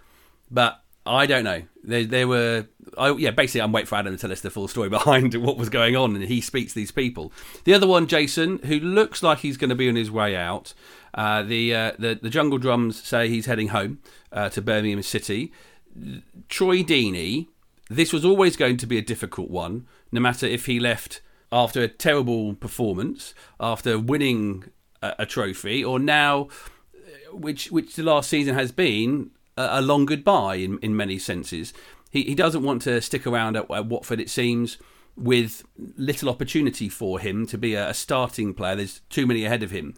but 0.51 0.83
I 1.07 1.27
don't 1.27 1.45
know. 1.45 1.63
There, 1.85 2.05
there 2.05 2.29
were, 2.29 2.67
I, 2.99 3.13
yeah, 3.13 3.31
basically, 3.31 3.63
I'm 3.63 3.73
waiting 3.73 3.87
for 3.87 3.95
Adam 3.95 4.15
to 4.15 4.21
tell 4.21 4.33
us 4.33 4.41
the 4.41 4.51
full 4.51 4.69
story 4.69 4.89
behind 4.91 5.35
what 5.35 5.57
was 5.57 5.69
going 5.69 5.97
on, 5.97 6.15
and 6.15 6.25
he 6.25 6.41
speaks 6.41 6.73
to 6.73 6.79
these 6.79 6.91
people. 6.91 7.33
The 7.65 7.75
other 7.75 7.87
one, 7.87 8.07
Jason, 8.07 8.59
who 8.59 8.79
looks 8.79 9.23
like 9.23 9.39
he's 9.39 9.57
going 9.57 9.71
to 9.71 9.77
be 9.77 9.89
on 9.89 9.97
his 9.97 10.11
way 10.11 10.37
out. 10.37 10.75
Uh, 11.17 11.43
the, 11.43 11.75
uh, 11.75 11.93
the 11.99 12.19
the 12.21 12.29
Jungle 12.29 12.59
Drums 12.59 13.03
say 13.03 13.29
he's 13.29 13.47
heading 13.47 13.69
home 13.69 13.99
uh, 14.31 14.51
to 14.51 14.61
Birmingham 14.61 15.03
City. 15.03 15.51
Troy 16.51 16.83
Deeney, 16.83 17.49
this 17.89 18.13
was 18.13 18.23
always 18.23 18.55
going 18.55 18.77
to 18.77 18.87
be 18.87 18.99
a 18.99 19.03
difficult 19.03 19.51
one, 19.51 19.87
no 20.13 20.21
matter 20.21 20.47
if 20.47 20.67
he 20.67 20.79
left 20.79 21.23
after 21.51 21.81
a 21.81 21.89
terrible 21.89 22.55
performance, 22.55 23.35
after 23.59 23.99
winning 23.99 24.65
a, 25.01 25.15
a 25.21 25.27
trophy, 25.27 25.83
or 25.83 25.99
now, 25.99 26.49
which 27.33 27.73
which 27.73 27.97
the 27.97 28.03
last 28.03 28.29
season 28.29 28.55
has 28.55 28.71
been 28.71 29.31
a, 29.57 29.79
a 29.79 29.81
long 29.81 30.05
goodbye 30.05 30.57
in, 30.57 30.79
in 30.81 30.95
many 30.95 31.19
senses. 31.19 31.73
He, 32.11 32.25
he 32.25 32.35
doesn't 32.35 32.63
want 32.63 32.83
to 32.83 33.01
stick 33.01 33.27
around 33.27 33.57
at, 33.57 33.71
at 33.71 33.87
Watford, 33.87 34.21
it 34.21 34.29
seems, 34.29 34.77
with 35.17 35.65
little 35.97 36.29
opportunity 36.29 36.91
for 36.91 37.21
him 37.21 37.47
to 37.47 37.57
be 37.57 37.75
a 37.75 37.95
starting 37.95 38.53
player. 38.53 38.77
There's 38.77 39.01
too 39.09 39.27
many 39.27 39.47
ahead 39.47 39.63
of 39.63 39.71
him. 39.71 39.95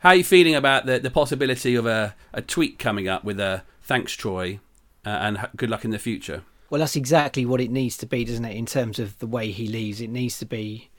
How 0.00 0.10
are 0.10 0.14
you 0.14 0.22
feeling 0.22 0.54
about 0.54 0.86
the, 0.86 1.00
the 1.00 1.10
possibility 1.10 1.74
of 1.74 1.84
a, 1.84 2.14
a 2.32 2.40
tweet 2.40 2.78
coming 2.78 3.08
up 3.08 3.24
with 3.24 3.40
a 3.40 3.64
thanks, 3.82 4.12
Troy, 4.12 4.60
uh, 5.04 5.08
and 5.08 5.48
good 5.56 5.70
luck 5.70 5.84
in 5.84 5.90
the 5.90 5.98
future? 5.98 6.44
Well, 6.70 6.78
that's 6.78 6.94
exactly 6.94 7.44
what 7.44 7.60
it 7.60 7.72
needs 7.72 7.96
to 7.98 8.06
be, 8.06 8.24
doesn't 8.24 8.44
it? 8.44 8.56
In 8.56 8.64
terms 8.66 9.00
of 9.00 9.18
the 9.18 9.26
way 9.26 9.50
he 9.50 9.66
leaves, 9.66 10.00
it 10.00 10.10
needs 10.10 10.38
to 10.38 10.46
be 10.46 10.90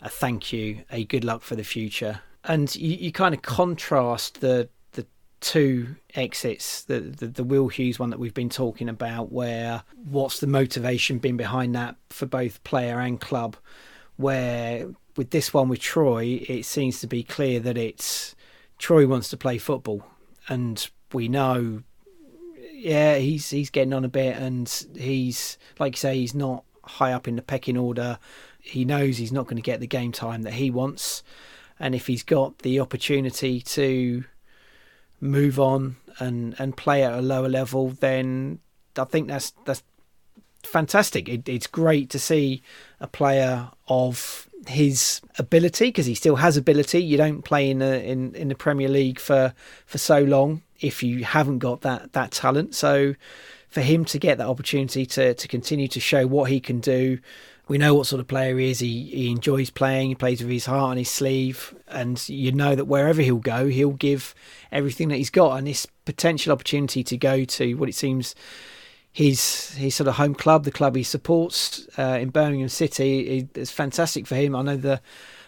a 0.00 0.08
thank 0.08 0.52
you, 0.52 0.84
a 0.92 1.04
good 1.04 1.24
luck 1.24 1.42
for 1.42 1.56
the 1.56 1.64
future, 1.64 2.20
and 2.44 2.74
you, 2.76 2.96
you 2.96 3.10
kind 3.10 3.34
of 3.34 3.42
contrast 3.42 4.40
the 4.40 4.68
the 4.92 5.06
two 5.40 5.96
exits, 6.14 6.84
the, 6.84 7.00
the 7.00 7.26
the 7.26 7.42
Will 7.42 7.66
Hughes 7.66 7.98
one 7.98 8.10
that 8.10 8.20
we've 8.20 8.34
been 8.34 8.50
talking 8.50 8.88
about, 8.88 9.32
where 9.32 9.82
what's 10.04 10.38
the 10.38 10.46
motivation 10.46 11.18
been 11.18 11.36
behind 11.36 11.74
that 11.74 11.96
for 12.10 12.26
both 12.26 12.62
player 12.62 13.00
and 13.00 13.20
club, 13.20 13.56
where 14.16 14.86
with 15.16 15.30
this 15.30 15.52
one 15.52 15.68
with 15.68 15.80
Troy, 15.80 16.44
it 16.46 16.64
seems 16.64 17.00
to 17.00 17.08
be 17.08 17.24
clear 17.24 17.58
that 17.58 17.76
it's 17.76 18.35
Troy 18.78 19.06
wants 19.06 19.28
to 19.30 19.36
play 19.36 19.58
football, 19.58 20.04
and 20.48 20.88
we 21.12 21.28
know, 21.28 21.82
yeah, 22.72 23.16
he's 23.16 23.50
he's 23.50 23.70
getting 23.70 23.92
on 23.92 24.04
a 24.04 24.08
bit, 24.08 24.36
and 24.36 24.68
he's 24.96 25.58
like 25.78 25.94
you 25.94 25.98
say, 25.98 26.16
he's 26.16 26.34
not 26.34 26.64
high 26.84 27.12
up 27.12 27.26
in 27.26 27.36
the 27.36 27.42
pecking 27.42 27.76
order. 27.76 28.18
He 28.60 28.84
knows 28.84 29.18
he's 29.18 29.32
not 29.32 29.44
going 29.44 29.56
to 29.56 29.62
get 29.62 29.80
the 29.80 29.86
game 29.86 30.12
time 30.12 30.42
that 30.42 30.54
he 30.54 30.70
wants, 30.70 31.22
and 31.78 31.94
if 31.94 32.06
he's 32.06 32.22
got 32.22 32.58
the 32.58 32.80
opportunity 32.80 33.60
to 33.60 34.24
move 35.20 35.58
on 35.58 35.96
and 36.18 36.54
and 36.58 36.76
play 36.76 37.02
at 37.02 37.12
a 37.12 37.22
lower 37.22 37.48
level, 37.48 37.90
then 37.90 38.58
I 38.96 39.04
think 39.04 39.28
that's 39.28 39.52
that's 39.64 39.82
fantastic. 40.62 41.28
It, 41.28 41.48
it's 41.48 41.66
great 41.66 42.10
to 42.10 42.18
see 42.18 42.62
a 43.00 43.06
player 43.06 43.70
of 43.88 44.45
his 44.68 45.20
ability 45.38 45.86
because 45.86 46.06
he 46.06 46.14
still 46.14 46.36
has 46.36 46.56
ability. 46.56 47.02
You 47.02 47.16
don't 47.16 47.42
play 47.42 47.70
in 47.70 47.78
the 47.78 48.02
in, 48.02 48.34
in 48.34 48.48
the 48.48 48.54
Premier 48.54 48.88
League 48.88 49.18
for 49.18 49.54
for 49.86 49.98
so 49.98 50.20
long 50.20 50.62
if 50.80 51.02
you 51.02 51.24
haven't 51.24 51.58
got 51.58 51.82
that 51.82 52.12
that 52.12 52.32
talent. 52.32 52.74
So 52.74 53.14
for 53.68 53.80
him 53.80 54.04
to 54.06 54.18
get 54.18 54.38
that 54.38 54.46
opportunity 54.46 55.06
to 55.06 55.34
to 55.34 55.48
continue 55.48 55.88
to 55.88 56.00
show 56.00 56.26
what 56.26 56.50
he 56.50 56.60
can 56.60 56.80
do. 56.80 57.18
We 57.68 57.78
know 57.78 57.94
what 57.94 58.06
sort 58.06 58.20
of 58.20 58.28
player 58.28 58.56
he 58.58 58.70
is. 58.70 58.78
He, 58.78 59.06
he 59.06 59.28
enjoys 59.28 59.70
playing. 59.70 60.10
He 60.10 60.14
plays 60.14 60.40
with 60.40 60.52
his 60.52 60.66
heart 60.66 60.92
on 60.92 60.96
his 60.96 61.10
sleeve, 61.10 61.74
and 61.88 62.16
you 62.28 62.52
know 62.52 62.76
that 62.76 62.84
wherever 62.84 63.20
he'll 63.20 63.38
go, 63.38 63.66
he'll 63.66 63.90
give 63.90 64.36
everything 64.70 65.08
that 65.08 65.16
he's 65.16 65.30
got. 65.30 65.56
And 65.56 65.66
this 65.66 65.84
potential 66.04 66.52
opportunity 66.52 67.02
to 67.02 67.16
go 67.16 67.44
to 67.44 67.74
what 67.74 67.88
it 67.88 67.96
seems 67.96 68.36
his 69.16 69.74
his 69.76 69.94
sort 69.94 70.08
of 70.08 70.16
home 70.16 70.34
club, 70.34 70.64
the 70.64 70.70
club 70.70 70.94
he 70.94 71.02
supports 71.02 71.88
uh, 71.96 72.18
in 72.20 72.28
Birmingham 72.28 72.68
City, 72.68 73.48
is 73.54 73.70
fantastic 73.70 74.26
for 74.26 74.34
him. 74.34 74.54
I 74.54 74.60
know 74.60 74.76
the 74.76 75.00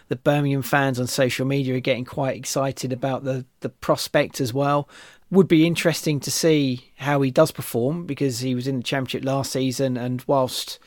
the 0.07 0.15
Birmingham 0.15 0.63
fans 0.63 0.99
on 0.99 1.05
social 1.05 1.45
media 1.45 1.75
are 1.75 1.79
getting 1.79 2.03
quite 2.03 2.35
excited 2.35 2.91
about 2.91 3.25
the 3.25 3.45
the 3.59 3.69
prospect 3.69 4.41
as 4.41 4.51
well. 4.51 4.89
Would 5.29 5.47
be 5.47 5.67
interesting 5.67 6.19
to 6.21 6.31
see 6.31 6.89
how 6.97 7.21
he 7.21 7.29
does 7.29 7.51
perform 7.51 8.07
because 8.07 8.39
he 8.39 8.55
was 8.55 8.67
in 8.67 8.77
the 8.77 8.83
championship 8.83 9.23
last 9.23 9.51
season, 9.51 9.97
and 9.97 10.23
whilst 10.25 10.79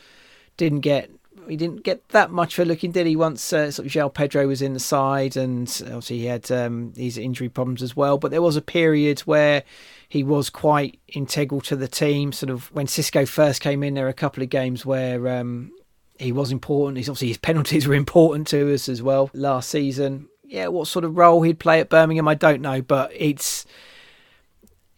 didn't 0.57 0.81
get 0.81 1.09
he 1.47 1.55
didn't 1.55 1.83
get 1.83 2.07
that 2.09 2.31
much 2.31 2.55
for 2.55 2.65
looking, 2.65 2.91
did 2.91 3.07
he? 3.07 3.15
Once 3.15 3.53
uh, 3.53 3.71
sort 3.71 3.85
of 3.85 3.91
João 3.91 4.13
Pedro 4.13 4.47
was 4.47 4.61
in 4.61 4.73
the 4.73 4.79
side, 4.79 5.35
and 5.35 5.67
obviously 5.85 6.19
he 6.19 6.25
had 6.25 6.51
um, 6.51 6.93
his 6.95 7.17
injury 7.17 7.49
problems 7.49 7.81
as 7.81 7.95
well. 7.95 8.17
But 8.17 8.31
there 8.31 8.41
was 8.41 8.55
a 8.55 8.61
period 8.61 9.19
where 9.21 9.63
he 10.09 10.23
was 10.23 10.49
quite 10.49 10.99
integral 11.07 11.61
to 11.61 11.75
the 11.75 11.87
team. 11.87 12.31
Sort 12.31 12.49
of 12.49 12.71
when 12.73 12.87
Xisco 12.87 13.27
first 13.27 13.61
came 13.61 13.83
in, 13.83 13.93
there 13.93 14.05
were 14.05 14.09
a 14.09 14.13
couple 14.13 14.43
of 14.43 14.49
games 14.49 14.85
where 14.85 15.27
um, 15.39 15.71
he 16.19 16.31
was 16.31 16.51
important. 16.51 16.97
He's 16.97 17.09
obviously 17.09 17.29
his 17.29 17.37
penalties 17.39 17.87
were 17.87 17.95
important 17.95 18.47
to 18.49 18.73
us 18.73 18.89
as 18.89 19.01
well 19.01 19.29
last 19.33 19.69
season. 19.69 20.29
Yeah, 20.43 20.67
what 20.67 20.87
sort 20.87 21.05
of 21.05 21.17
role 21.17 21.41
he'd 21.41 21.59
play 21.59 21.79
at 21.79 21.89
Birmingham, 21.89 22.27
I 22.27 22.35
don't 22.35 22.61
know, 22.61 22.81
but 22.81 23.11
it's 23.15 23.65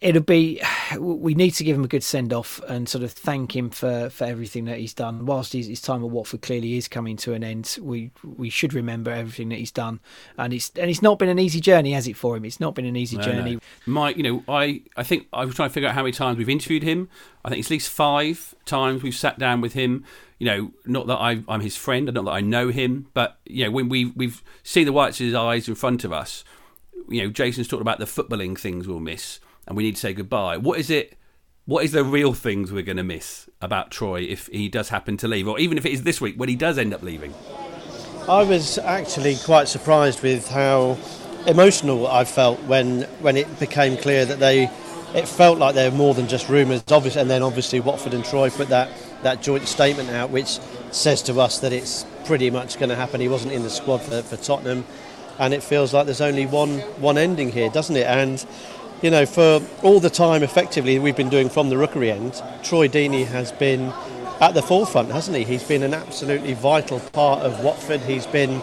it'll 0.00 0.22
be 0.22 0.60
we 0.98 1.34
need 1.34 1.52
to 1.52 1.64
give 1.64 1.76
him 1.76 1.84
a 1.84 1.88
good 1.88 2.02
send 2.02 2.32
off 2.32 2.60
and 2.68 2.88
sort 2.88 3.02
of 3.02 3.10
thank 3.12 3.56
him 3.56 3.70
for, 3.70 4.10
for 4.10 4.24
everything 4.24 4.66
that 4.66 4.78
he's 4.78 4.92
done. 4.92 5.24
Whilst 5.24 5.54
his, 5.54 5.66
his, 5.66 5.80
time 5.80 6.04
at 6.04 6.10
Watford 6.10 6.42
clearly 6.42 6.76
is 6.76 6.86
coming 6.86 7.16
to 7.18 7.32
an 7.32 7.42
end, 7.42 7.78
we 7.80 8.10
we 8.22 8.50
should 8.50 8.74
remember 8.74 9.10
everything 9.10 9.48
that 9.48 9.58
he's 9.58 9.72
done. 9.72 10.00
And 10.36 10.52
it's 10.52 10.70
and 10.76 10.90
it's 10.90 11.02
not 11.02 11.18
been 11.18 11.28
an 11.28 11.38
easy 11.38 11.60
journey, 11.60 11.92
has 11.92 12.06
it 12.06 12.16
for 12.16 12.36
him? 12.36 12.44
It's 12.44 12.60
not 12.60 12.74
been 12.74 12.84
an 12.84 12.96
easy 12.96 13.16
no, 13.16 13.22
journey. 13.22 13.54
No. 13.54 13.60
Mike, 13.86 14.16
you 14.16 14.22
know, 14.22 14.44
I 14.48 14.82
I 14.96 15.02
think 15.02 15.28
I 15.32 15.44
was 15.44 15.54
trying 15.54 15.70
to 15.70 15.72
figure 15.72 15.88
out 15.88 15.94
how 15.94 16.02
many 16.02 16.12
times 16.12 16.36
we've 16.36 16.48
interviewed 16.48 16.82
him. 16.82 17.08
I 17.44 17.48
think 17.48 17.60
it's 17.60 17.68
at 17.68 17.72
least 17.72 17.90
five 17.90 18.54
times 18.64 19.02
we've 19.02 19.14
sat 19.14 19.38
down 19.38 19.60
with 19.60 19.72
him. 19.72 20.04
You 20.38 20.46
know, 20.46 20.72
not 20.84 21.06
that 21.06 21.16
I, 21.16 21.42
I'm 21.48 21.62
his 21.62 21.76
friend, 21.76 22.12
not 22.12 22.26
that 22.26 22.30
I 22.30 22.42
know 22.42 22.68
him, 22.68 23.06
but 23.14 23.38
you 23.46 23.64
know, 23.64 23.70
when 23.70 23.88
we 23.88 24.06
we've 24.06 24.42
seen 24.62 24.84
the 24.84 24.92
whites 24.92 25.18
of 25.20 25.26
his 25.26 25.34
eyes 25.34 25.68
in 25.68 25.74
front 25.74 26.04
of 26.04 26.12
us. 26.12 26.44
You 27.08 27.22
know, 27.22 27.30
Jason's 27.30 27.68
talked 27.68 27.82
about 27.82 28.00
the 28.00 28.04
footballing 28.04 28.58
things 28.58 28.88
we'll 28.88 28.98
miss 28.98 29.38
and 29.66 29.76
we 29.76 29.82
need 29.82 29.94
to 29.96 30.00
say 30.00 30.12
goodbye. 30.12 30.56
What 30.56 30.78
is 30.78 30.90
it? 30.90 31.16
What 31.64 31.84
is 31.84 31.92
the 31.92 32.04
real 32.04 32.32
things 32.32 32.72
we're 32.72 32.82
going 32.82 32.96
to 32.96 33.02
miss 33.02 33.48
about 33.60 33.90
Troy 33.90 34.20
if 34.20 34.46
he 34.46 34.68
does 34.68 34.90
happen 34.90 35.16
to 35.16 35.28
leave, 35.28 35.48
or 35.48 35.58
even 35.58 35.78
if 35.78 35.84
it 35.84 35.92
is 35.92 36.04
this 36.04 36.20
week 36.20 36.36
when 36.36 36.48
he 36.48 36.56
does 36.56 36.78
end 36.78 36.94
up 36.94 37.02
leaving? 37.02 37.34
I 38.28 38.42
was 38.42 38.78
actually 38.78 39.36
quite 39.44 39.68
surprised 39.68 40.22
with 40.22 40.48
how 40.48 40.96
emotional 41.46 42.06
I 42.06 42.24
felt 42.24 42.60
when 42.64 43.02
when 43.20 43.36
it 43.36 43.58
became 43.58 43.96
clear 43.96 44.24
that 44.24 44.38
they. 44.38 44.70
It 45.14 45.28
felt 45.28 45.58
like 45.58 45.74
they 45.74 45.88
were 45.88 45.96
more 45.96 46.12
than 46.12 46.28
just 46.28 46.48
rumours, 46.48 46.82
obviously, 46.90 47.22
and 47.22 47.30
then 47.30 47.42
obviously 47.42 47.80
Watford 47.80 48.12
and 48.12 48.24
Troy 48.24 48.50
put 48.50 48.68
that, 48.68 48.90
that 49.22 49.40
joint 49.40 49.66
statement 49.66 50.10
out, 50.10 50.30
which 50.30 50.58
says 50.90 51.22
to 51.22 51.40
us 51.40 51.60
that 51.60 51.72
it's 51.72 52.04
pretty 52.26 52.50
much 52.50 52.78
going 52.78 52.90
to 52.90 52.96
happen. 52.96 53.20
He 53.20 53.28
wasn't 53.28 53.52
in 53.52 53.62
the 53.62 53.70
squad 53.70 53.98
for, 53.98 54.20
for 54.22 54.36
Tottenham, 54.36 54.84
and 55.38 55.54
it 55.54 55.62
feels 55.62 55.94
like 55.94 56.04
there's 56.04 56.20
only 56.20 56.44
one 56.44 56.80
one 57.00 57.16
ending 57.16 57.50
here, 57.50 57.70
doesn't 57.70 57.96
it? 57.96 58.06
And 58.06 58.44
you 59.02 59.10
know, 59.10 59.26
for 59.26 59.60
all 59.82 60.00
the 60.00 60.10
time 60.10 60.42
effectively 60.42 60.98
we've 60.98 61.16
been 61.16 61.28
doing 61.28 61.48
from 61.48 61.68
the 61.68 61.76
rookery 61.76 62.10
end, 62.10 62.42
Troy 62.62 62.88
Deeney 62.88 63.26
has 63.26 63.52
been 63.52 63.92
at 64.40 64.54
the 64.54 64.62
forefront, 64.62 65.10
hasn't 65.12 65.36
he? 65.36 65.44
He's 65.44 65.64
been 65.64 65.82
an 65.82 65.94
absolutely 65.94 66.54
vital 66.54 67.00
part 67.00 67.40
of 67.40 67.60
Watford. 67.60 68.00
He's 68.02 68.26
been, 68.26 68.60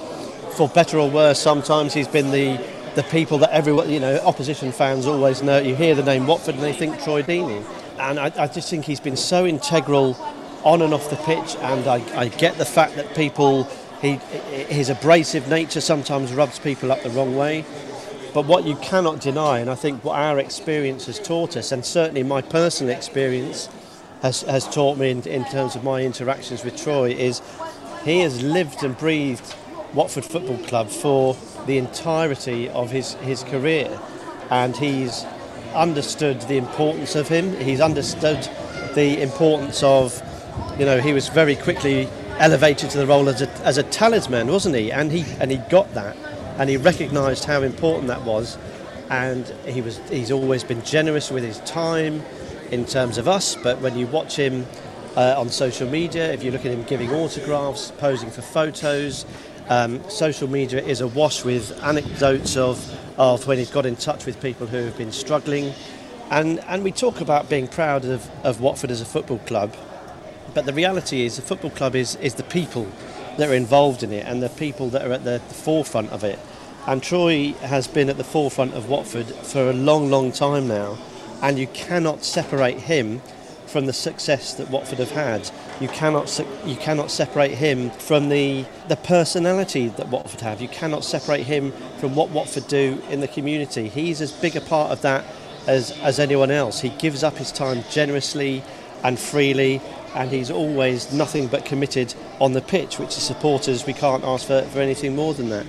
for 0.58 0.68
better 0.70 0.98
or 1.00 1.10
worse, 1.10 1.40
sometimes 1.40 1.94
he's 1.94 2.08
been 2.08 2.32
the 2.32 2.64
the 2.96 3.04
people 3.04 3.40
that 3.40 3.52
everyone, 3.52 3.90
you 3.90 4.00
know, 4.00 4.18
opposition 4.20 4.72
fans 4.72 5.08
always 5.08 5.42
know. 5.42 5.58
You 5.58 5.76
hear 5.76 5.96
the 5.96 6.04
name 6.04 6.28
Watford 6.28 6.56
and 6.56 6.64
they 6.64 6.74
think 6.74 7.02
Troy 7.02 7.24
Deeney. 7.24 7.66
And 8.00 8.20
I, 8.20 8.32
I 8.38 8.48
just 8.48 8.70
think 8.70 8.86
he's 8.86 9.00
been 9.00 9.18
so 9.18 9.46
integral 9.46 10.16
on 10.64 10.82
and 10.82 10.94
off 10.94 11.10
the 11.10 11.16
pitch. 11.18 11.56
And 11.58 11.88
I, 11.88 12.04
I 12.18 12.28
get 12.28 12.58
the 12.58 12.66
fact 12.66 12.96
that 12.96 13.16
people, 13.16 13.64
he, 14.02 14.16
his 14.70 14.90
abrasive 14.90 15.48
nature 15.48 15.82
sometimes 15.82 16.34
rubs 16.34 16.60
people 16.60 16.92
up 16.92 17.02
the 17.02 17.10
wrong 17.10 17.36
way. 17.36 17.66
But 18.34 18.46
what 18.46 18.66
you 18.66 18.76
cannot 18.78 19.22
deny, 19.22 19.60
and 19.60 19.70
I 19.70 19.76
think 19.76 20.04
what 20.04 20.18
our 20.18 20.40
experience 20.40 21.06
has 21.06 21.20
taught 21.20 21.56
us, 21.56 21.72
and 21.72 21.86
certainly 21.86 22.24
my 22.24 22.42
personal 22.42 22.96
experience 22.96 23.70
has, 24.22 24.42
has 24.42 24.68
taught 24.68 24.98
me 24.98 25.12
in, 25.12 25.22
in 25.28 25.46
terms 25.46 25.76
of 25.76 25.84
my 25.84 26.02
interactions 26.02 26.64
with 26.64 26.76
Troy, 26.76 27.12
is 27.12 27.42
he 28.04 28.22
has 28.22 28.42
lived 28.42 28.84
and 28.84 28.98
breathed 28.98 29.56
Watford 29.94 30.26
Football 30.26 30.58
Club 30.66 30.90
for 30.90 31.38
the 31.68 31.78
entirety 31.78 32.70
of 32.70 32.92
his, 32.92 33.14
his 33.16 33.44
career. 33.44 34.00
and 34.50 34.78
he's 34.78 35.26
understood 35.74 36.42
the 36.42 36.58
importance 36.58 37.16
of 37.16 37.28
him. 37.28 37.56
He's 37.60 37.82
understood 37.82 38.48
the 38.94 39.22
importance 39.22 39.82
of, 39.82 40.22
you 40.78 40.86
know, 40.86 41.00
he 41.00 41.14
was 41.14 41.28
very 41.30 41.56
quickly 41.56 42.08
elevated 42.38 42.90
to 42.92 42.98
the 42.98 43.08
role 43.08 43.30
as 43.30 43.42
a, 43.42 43.50
as 43.66 43.78
a 43.78 43.84
talisman, 43.84 44.48
wasn't 44.48 44.76
he? 44.76 44.92
And 44.92 45.12
he 45.12 45.26
and 45.40 45.50
he 45.50 45.58
got 45.70 45.92
that, 45.94 46.16
and 46.58 46.70
he 46.70 46.78
recognised 46.78 47.46
how 47.46 47.62
important 47.62 48.08
that 48.08 48.24
was, 48.24 48.58
and 49.10 49.46
he 49.66 49.82
was 49.82 50.00
he's 50.10 50.32
always 50.32 50.64
been 50.64 50.84
generous 50.84 51.32
with 51.32 51.44
his 51.44 51.60
time 51.60 52.22
in 52.72 52.86
terms 52.86 53.18
of 53.18 53.28
us. 53.28 53.56
But 53.56 53.82
when 53.82 53.98
you 53.98 54.08
watch 54.08 54.36
him 54.36 54.66
uh, 55.16 55.36
on 55.38 55.50
social 55.50 55.90
media, 55.90 56.32
if 56.34 56.44
you 56.44 56.52
look 56.52 56.66
at 56.66 56.72
him 56.72 56.84
giving 56.84 57.12
autographs, 57.12 57.92
posing 57.98 58.32
for 58.32 58.42
photos, 58.42 59.26
um, 59.70 60.08
social 60.10 60.50
media 60.50 60.82
is 60.84 61.02
awash 61.02 61.46
with 61.46 61.72
anecdotes 61.84 62.58
of 62.58 62.78
of 63.18 63.48
when 63.48 63.58
he's 63.58 63.72
got 63.72 63.86
in 63.86 63.96
touch 63.96 64.26
with 64.26 64.42
people 64.42 64.68
who 64.68 64.78
have 64.78 64.98
been 64.98 65.12
struggling. 65.12 65.74
And, 66.30 66.60
and 66.62 66.84
we 66.84 66.92
talk 66.92 67.22
about 67.22 67.50
being 67.50 67.68
proud 67.68 68.06
of, 68.06 68.28
of 68.44 68.60
Watford 68.60 68.90
as 68.90 69.02
a 69.02 69.06
football 69.06 69.38
club, 69.40 69.76
but 70.54 70.66
the 70.66 70.74
reality 70.74 71.26
is 71.26 71.36
the 71.36 71.42
football 71.42 71.70
club 71.70 71.96
is, 71.96 72.16
is 72.16 72.36
the 72.36 72.44
people 72.44 72.88
that 73.38 73.50
are 73.50 73.54
involved 73.54 74.04
in 74.04 74.12
it 74.12 74.26
and 74.26 74.42
the 74.42 74.50
people 74.50 74.90
that 74.90 75.06
are 75.06 75.12
at 75.14 75.24
the, 75.24 75.42
the 75.48 75.54
forefront 75.54 76.10
of 76.12 76.24
it. 76.24 76.40
And 76.86 77.02
Troy 77.02 77.54
has 77.62 77.88
been 77.88 78.10
at 78.10 78.18
the 78.18 78.24
forefront 78.24 78.74
of 78.74 78.90
Watford 78.90 79.28
for 79.28 79.70
a 79.70 79.74
long, 79.74 80.10
long 80.10 80.32
time 80.32 80.68
now, 80.68 80.98
and 81.42 81.58
you 81.58 81.68
cannot 81.68 82.26
separate 82.26 82.80
him 82.80 83.22
from 83.74 83.88
the 83.88 83.94
success 83.94 84.54
that 84.54 84.70
Watford 84.70 85.00
have 85.00 85.12
had. 85.12 85.50
You 85.82 85.88
cannot 85.88 86.46
you 86.66 86.76
cannot 86.76 87.10
separate 87.10 87.52
him 87.52 87.90
from 87.90 88.30
the 88.30 88.66
the 88.88 88.98
personality 88.98 89.88
that 89.90 90.10
Watford 90.10 90.42
have. 90.42 90.62
You 90.62 90.68
cannot 90.68 91.04
separate 91.04 91.44
him 91.44 91.74
from 92.00 92.16
what 92.16 92.30
Watford 92.30 92.68
do 92.68 93.02
in 93.10 93.20
the 93.20 93.28
community. 93.28 93.90
He's 93.90 94.22
as 94.22 94.32
big 94.32 94.56
a 94.56 94.62
part 94.62 94.92
of 94.92 95.02
that 95.02 95.26
as 95.68 95.92
as 96.02 96.20
anyone 96.20 96.52
else. 96.52 96.82
He 96.82 96.90
gives 96.90 97.24
up 97.24 97.38
his 97.38 97.52
time 97.52 97.84
generously 97.90 98.64
and 99.04 99.20
freely 99.20 99.82
and 100.16 100.32
he's 100.32 100.52
always 100.52 101.12
nothing 101.12 101.48
but 101.48 101.66
committed 101.66 102.14
on 102.40 102.54
the 102.54 102.62
pitch, 102.62 103.00
which 103.00 103.10
as 103.10 103.24
supporters 103.24 103.86
we 103.86 103.94
can't 103.94 104.24
ask 104.24 104.48
for, 104.48 104.62
for 104.64 104.80
anything 104.80 105.16
more 105.16 105.34
than 105.34 105.50
that. 105.50 105.66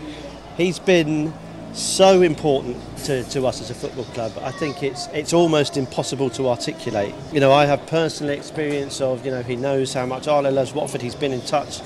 He's 0.57 0.79
been 0.79 1.33
so 1.73 2.23
important 2.23 2.77
to, 2.99 3.25
to 3.25 3.47
us 3.47 3.61
as 3.61 3.71
a 3.71 3.75
football 3.75 4.05
club. 4.05 4.33
I 4.41 4.53
think 4.53 4.83
it's 4.83 5.09
it's 5.09 5.33
almost 5.33 5.77
impossible 5.77 6.31
to 6.31 6.49
articulate. 6.49 7.15
You 7.33 7.41
know, 7.41 7.53
I 7.53 7.67
have 7.67 7.85
personal 7.87 8.33
experience 8.33 9.01
of, 9.01 9.25
you 9.25 9.33
know, 9.33 9.43
he 9.43 9.57
knows 9.57 9.93
how 9.93 10.07
much 10.07 10.29
Arlo 10.29 10.51
loves 10.51 10.73
Watford. 10.73 11.03
He's 11.03 11.17
been 11.17 11.33
in 11.33 11.43
touch 11.43 11.81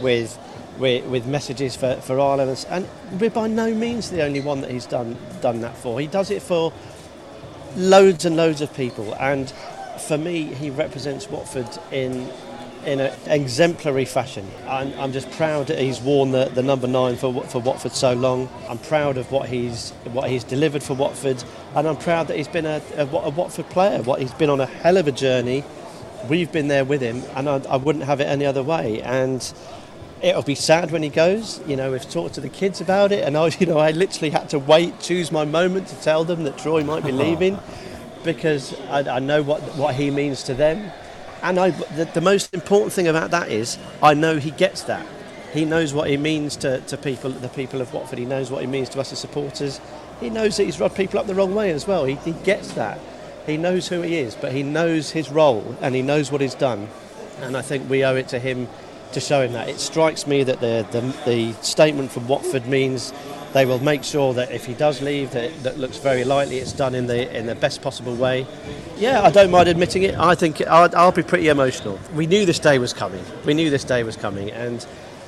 with 0.00 0.38
with, 0.78 1.04
with 1.06 1.26
messages 1.26 1.76
for, 1.76 1.96
for 1.96 2.18
Arlo 2.18 2.48
and, 2.48 2.66
and 2.68 3.20
we're 3.20 3.30
by 3.30 3.46
no 3.46 3.72
means 3.72 4.10
the 4.10 4.22
only 4.24 4.40
one 4.40 4.60
that 4.62 4.70
he's 4.70 4.86
done 4.86 5.16
done 5.40 5.60
that 5.60 5.76
for. 5.76 6.00
He 6.00 6.06
does 6.06 6.30
it 6.30 6.42
for 6.42 6.72
loads 7.76 8.24
and 8.24 8.36
loads 8.36 8.60
of 8.60 8.72
people 8.74 9.14
and 9.16 9.52
for 10.00 10.18
me 10.18 10.44
he 10.44 10.70
represents 10.70 11.28
Watford 11.28 11.68
in 11.90 12.30
in 12.86 13.00
an 13.00 13.12
exemplary 13.26 14.04
fashion. 14.04 14.46
I'm, 14.68 14.92
I'm, 14.98 15.12
just 15.12 15.30
proud 15.32 15.68
that 15.68 15.78
he's 15.78 16.00
worn 16.00 16.32
the, 16.32 16.46
the 16.46 16.62
number 16.62 16.86
nine 16.86 17.16
for, 17.16 17.42
for 17.44 17.58
Watford 17.58 17.92
so 17.92 18.12
long. 18.12 18.48
I'm 18.68 18.78
proud 18.78 19.16
of 19.16 19.32
what 19.32 19.48
he's 19.48 19.90
what 20.12 20.28
he's 20.28 20.44
delivered 20.44 20.82
for 20.82 20.94
Watford, 20.94 21.42
and 21.74 21.88
I'm 21.88 21.96
proud 21.96 22.28
that 22.28 22.36
he's 22.36 22.48
been 22.48 22.66
a, 22.66 22.82
a, 22.96 23.06
a 23.06 23.30
Watford 23.30 23.70
player. 23.70 24.02
What 24.02 24.20
he's 24.20 24.32
been 24.32 24.50
on 24.50 24.60
a 24.60 24.66
hell 24.66 24.96
of 24.96 25.08
a 25.08 25.12
journey. 25.12 25.64
We've 26.28 26.50
been 26.50 26.68
there 26.68 26.84
with 26.84 27.00
him, 27.00 27.22
and 27.34 27.48
I, 27.48 27.56
I 27.68 27.76
wouldn't 27.76 28.04
have 28.04 28.20
it 28.20 28.24
any 28.24 28.46
other 28.46 28.62
way. 28.62 29.02
And 29.02 29.52
it'll 30.22 30.42
be 30.42 30.54
sad 30.54 30.90
when 30.90 31.02
he 31.02 31.10
goes. 31.10 31.60
You 31.66 31.76
know, 31.76 31.92
we've 31.92 32.08
talked 32.08 32.34
to 32.34 32.40
the 32.40 32.48
kids 32.48 32.80
about 32.80 33.12
it, 33.12 33.24
and 33.24 33.36
I, 33.36 33.46
you 33.58 33.66
know, 33.66 33.78
I 33.78 33.90
literally 33.90 34.30
had 34.30 34.48
to 34.50 34.58
wait, 34.58 35.00
choose 35.00 35.30
my 35.30 35.44
moment 35.44 35.88
to 35.88 35.96
tell 36.00 36.24
them 36.24 36.44
that 36.44 36.58
Troy 36.58 36.82
might 36.82 37.04
be 37.04 37.12
leaving, 37.24 37.58
because 38.24 38.78
I, 38.88 39.16
I 39.16 39.18
know 39.20 39.42
what 39.42 39.60
what 39.76 39.94
he 39.94 40.10
means 40.10 40.42
to 40.44 40.54
them 40.54 40.90
and 41.44 41.60
I, 41.60 41.70
the, 41.70 42.06
the, 42.06 42.22
most 42.22 42.54
important 42.54 42.94
thing 42.94 43.06
about 43.06 43.30
that 43.32 43.50
is 43.50 43.76
I 44.02 44.14
know 44.14 44.38
he 44.38 44.50
gets 44.50 44.84
that. 44.84 45.06
He 45.52 45.66
knows 45.66 45.92
what 45.92 46.08
he 46.08 46.16
means 46.16 46.56
to, 46.56 46.80
to 46.80 46.96
people, 46.96 47.30
the 47.30 47.50
people 47.50 47.82
of 47.82 47.92
Watford. 47.92 48.18
He 48.18 48.24
knows 48.24 48.50
what 48.50 48.62
he 48.62 48.66
means 48.66 48.88
to 48.90 49.00
us 49.00 49.12
as 49.12 49.18
supporters. 49.18 49.78
He 50.20 50.30
knows 50.30 50.56
that 50.56 50.64
he's 50.64 50.80
rubbed 50.80 50.96
people 50.96 51.20
up 51.20 51.26
the 51.26 51.34
wrong 51.34 51.54
way 51.54 51.70
as 51.70 51.86
well. 51.86 52.06
He, 52.06 52.14
he 52.14 52.32
gets 52.32 52.72
that. 52.72 52.98
He 53.44 53.58
knows 53.58 53.88
who 53.88 54.00
he 54.00 54.16
is, 54.16 54.34
but 54.34 54.52
he 54.52 54.62
knows 54.62 55.10
his 55.10 55.30
role 55.30 55.76
and 55.82 55.94
he 55.94 56.00
knows 56.00 56.32
what 56.32 56.40
he's 56.40 56.54
done. 56.54 56.88
And 57.42 57.58
I 57.58 57.60
think 57.60 57.90
we 57.90 58.04
owe 58.04 58.16
it 58.16 58.28
to 58.28 58.38
him 58.38 58.66
to 59.12 59.20
show 59.20 59.42
him 59.42 59.52
that. 59.52 59.68
It 59.68 59.80
strikes 59.80 60.26
me 60.26 60.44
that 60.44 60.60
the, 60.60 60.86
the, 60.92 61.00
the 61.26 61.52
statement 61.62 62.10
from 62.10 62.26
Watford 62.26 62.66
means 62.66 63.12
they 63.54 63.64
will 63.64 63.78
make 63.78 64.04
sure 64.04 64.34
that 64.34 64.50
if 64.50 64.66
he 64.66 64.74
does 64.74 65.00
leave, 65.00 65.30
that, 65.30 65.62
that 65.62 65.78
looks 65.78 65.96
very 65.96 66.24
likely 66.24 66.58
it's 66.58 66.72
done 66.72 66.94
in 66.94 67.06
the 67.06 67.34
in 67.34 67.46
the 67.46 67.54
best 67.54 67.80
possible 67.80 68.14
way. 68.14 68.46
Yeah, 68.98 69.22
I 69.22 69.30
don't 69.30 69.50
mind 69.50 69.68
admitting 69.68 70.02
it. 70.02 70.16
I 70.16 70.34
think 70.34 70.60
I'll, 70.66 70.94
I'll 70.94 71.12
be 71.12 71.22
pretty 71.22 71.48
emotional. 71.48 71.98
We 72.14 72.26
knew 72.26 72.44
this 72.44 72.58
day 72.58 72.78
was 72.78 72.92
coming. 72.92 73.24
We 73.46 73.54
knew 73.54 73.70
this 73.70 73.84
day 73.84 74.02
was 74.02 74.16
coming, 74.16 74.50
and 74.50 74.84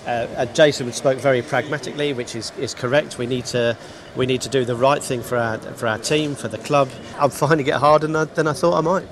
uh, 0.07 0.47
Jason 0.47 0.93
spoke 0.93 1.19
very 1.19 1.41
pragmatically, 1.41 2.13
which 2.13 2.35
is, 2.35 2.53
is 2.59 2.75
correct. 2.75 3.19
We 3.19 3.27
need 3.27 3.47
to 3.47 3.77
we 4.17 4.27
need 4.27 4.41
to 4.43 4.49
do 4.49 4.65
the 4.65 4.77
right 4.77 5.03
thing 5.03 5.23
for 5.23 5.37
our 5.37 5.59
for 5.59 5.87
our 5.87 5.99
team, 5.99 6.35
for 6.35 6.49
the 6.49 6.59
club. 6.59 6.91
I'm 7.19 7.31
finding 7.31 7.67
it 7.67 7.75
harder 7.75 8.07
than 8.07 8.17
I, 8.17 8.25
than 8.25 8.49
I 8.49 8.53
thought 8.53 8.77
I 8.77 8.81
might. 8.81 9.09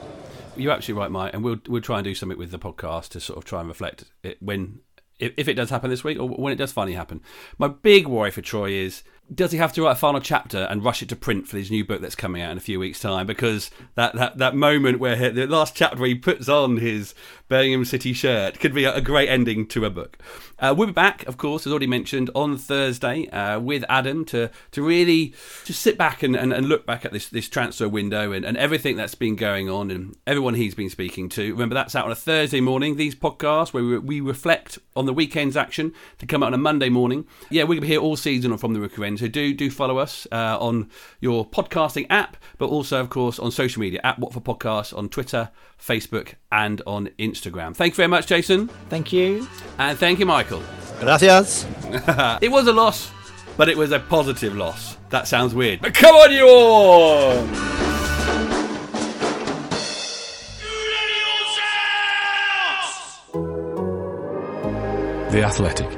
You're 0.56 0.72
absolutely 0.72 1.02
right, 1.02 1.10
Mike, 1.10 1.34
and 1.34 1.44
we'll 1.44 1.58
we'll 1.68 1.82
try 1.82 1.98
and 1.98 2.04
do 2.04 2.14
something 2.14 2.38
with 2.38 2.50
the 2.50 2.58
podcast 2.58 3.10
to 3.10 3.20
sort 3.20 3.36
of 3.36 3.44
try 3.44 3.60
and 3.60 3.68
reflect 3.68 4.04
it 4.22 4.38
when 4.40 4.80
if, 5.18 5.32
if 5.36 5.48
it 5.48 5.54
does 5.54 5.70
happen 5.70 5.90
this 5.90 6.04
week 6.04 6.18
or 6.18 6.28
when 6.28 6.52
it 6.52 6.56
does 6.56 6.72
finally 6.72 6.94
happen. 6.94 7.20
My 7.58 7.68
big 7.68 8.06
worry 8.06 8.30
for 8.30 8.40
Troy 8.40 8.70
is 8.70 9.02
does 9.32 9.52
he 9.52 9.58
have 9.58 9.72
to 9.72 9.82
write 9.82 9.92
a 9.92 9.96
final 9.96 10.20
chapter 10.20 10.64
and 10.64 10.84
rush 10.84 11.02
it 11.02 11.08
to 11.08 11.16
print 11.16 11.48
for 11.48 11.56
his 11.56 11.70
new 11.70 11.84
book 11.84 12.02
that's 12.02 12.14
coming 12.14 12.42
out 12.42 12.52
in 12.52 12.58
a 12.58 12.60
few 12.60 12.78
weeks' 12.78 13.00
time? 13.00 13.26
Because 13.26 13.70
that, 13.94 14.14
that, 14.14 14.36
that 14.38 14.54
moment 14.54 15.00
where 15.00 15.16
he, 15.16 15.28
the 15.30 15.46
last 15.46 15.74
chapter 15.74 15.96
where 15.96 16.08
he 16.08 16.14
puts 16.14 16.48
on 16.48 16.76
his 16.76 17.14
Birmingham 17.48 17.84
City 17.84 18.12
shirt 18.12 18.58
could 18.58 18.72
be 18.72 18.84
a, 18.84 19.00
great 19.00 19.28
ending 19.28 19.66
to 19.66 19.84
a 19.84 19.90
book. 19.90 20.18
Uh, 20.58 20.74
we'll 20.76 20.86
be 20.86 20.92
back, 20.92 21.26
of 21.26 21.36
course, 21.36 21.66
as 21.66 21.72
already 21.72 21.86
mentioned, 21.86 22.30
on 22.34 22.56
Thursday 22.56 23.28
uh, 23.28 23.60
with 23.60 23.84
Adam 23.88 24.24
to 24.26 24.50
to 24.70 24.82
really 24.82 25.34
just 25.64 25.82
sit 25.82 25.98
back 25.98 26.22
and, 26.22 26.34
and, 26.34 26.52
and 26.52 26.68
look 26.68 26.86
back 26.86 27.04
at 27.04 27.12
this, 27.12 27.28
this 27.28 27.48
transfer 27.48 27.88
window 27.88 28.32
and, 28.32 28.44
and 28.44 28.56
everything 28.56 28.96
that's 28.96 29.14
been 29.14 29.36
going 29.36 29.68
on 29.68 29.90
and 29.90 30.16
everyone 30.26 30.54
he's 30.54 30.74
been 30.74 30.88
speaking 30.88 31.28
to. 31.28 31.52
Remember, 31.52 31.74
that's 31.74 31.94
out 31.94 32.06
on 32.06 32.12
a 32.12 32.16
Thursday 32.16 32.60
morning, 32.60 32.96
these 32.96 33.14
podcasts 33.14 33.74
where 33.74 33.82
we, 33.82 33.98
we 33.98 34.20
reflect 34.20 34.78
on 34.96 35.06
the 35.06 35.12
weekend's 35.12 35.56
action 35.56 35.92
to 36.18 36.26
come 36.26 36.42
out 36.42 36.48
on 36.48 36.54
a 36.54 36.58
Monday 36.58 36.88
morning. 36.88 37.26
Yeah, 37.50 37.64
we're 37.64 37.68
going 37.68 37.78
to 37.78 37.82
be 37.82 37.88
here 37.88 38.00
all 38.00 38.16
season 38.16 38.56
from 38.56 38.72
the 38.72 38.80
Rookery 38.80 39.06
End, 39.06 39.18
so 39.18 39.28
do, 39.28 39.52
do 39.52 39.70
follow 39.70 39.98
us 39.98 40.26
uh, 40.32 40.56
on 40.58 40.88
your 41.20 41.46
podcasting 41.46 42.06
app, 42.08 42.36
but 42.58 42.68
also, 42.70 43.00
of 43.00 43.10
course, 43.10 43.38
on 43.38 43.50
social 43.50 43.80
media 43.80 44.00
at 44.02 44.18
Watford 44.18 44.44
Podcast 44.44 44.96
on 44.96 45.08
Twitter, 45.08 45.50
Facebook, 45.84 46.34
and 46.50 46.80
on 46.86 47.08
Instagram. 47.18 47.76
Thank 47.76 47.92
you 47.92 47.96
very 47.96 48.08
much, 48.08 48.26
Jason. 48.26 48.68
Thank 48.88 49.12
you. 49.12 49.46
And 49.78 49.98
thank 49.98 50.18
you, 50.18 50.26
Michael. 50.26 50.62
Gracias. 51.00 51.66
it 52.40 52.50
was 52.50 52.66
a 52.66 52.72
loss, 52.72 53.10
but 53.56 53.68
it 53.68 53.76
was 53.76 53.92
a 53.92 54.00
positive 54.00 54.56
loss. 54.56 54.96
That 55.10 55.28
sounds 55.28 55.54
weird. 55.54 55.80
But 55.80 55.94
come 55.94 56.14
on, 56.16 56.32
you 56.32 56.48
all! 56.48 57.44
The 65.30 65.42
Athletic. 65.42 65.93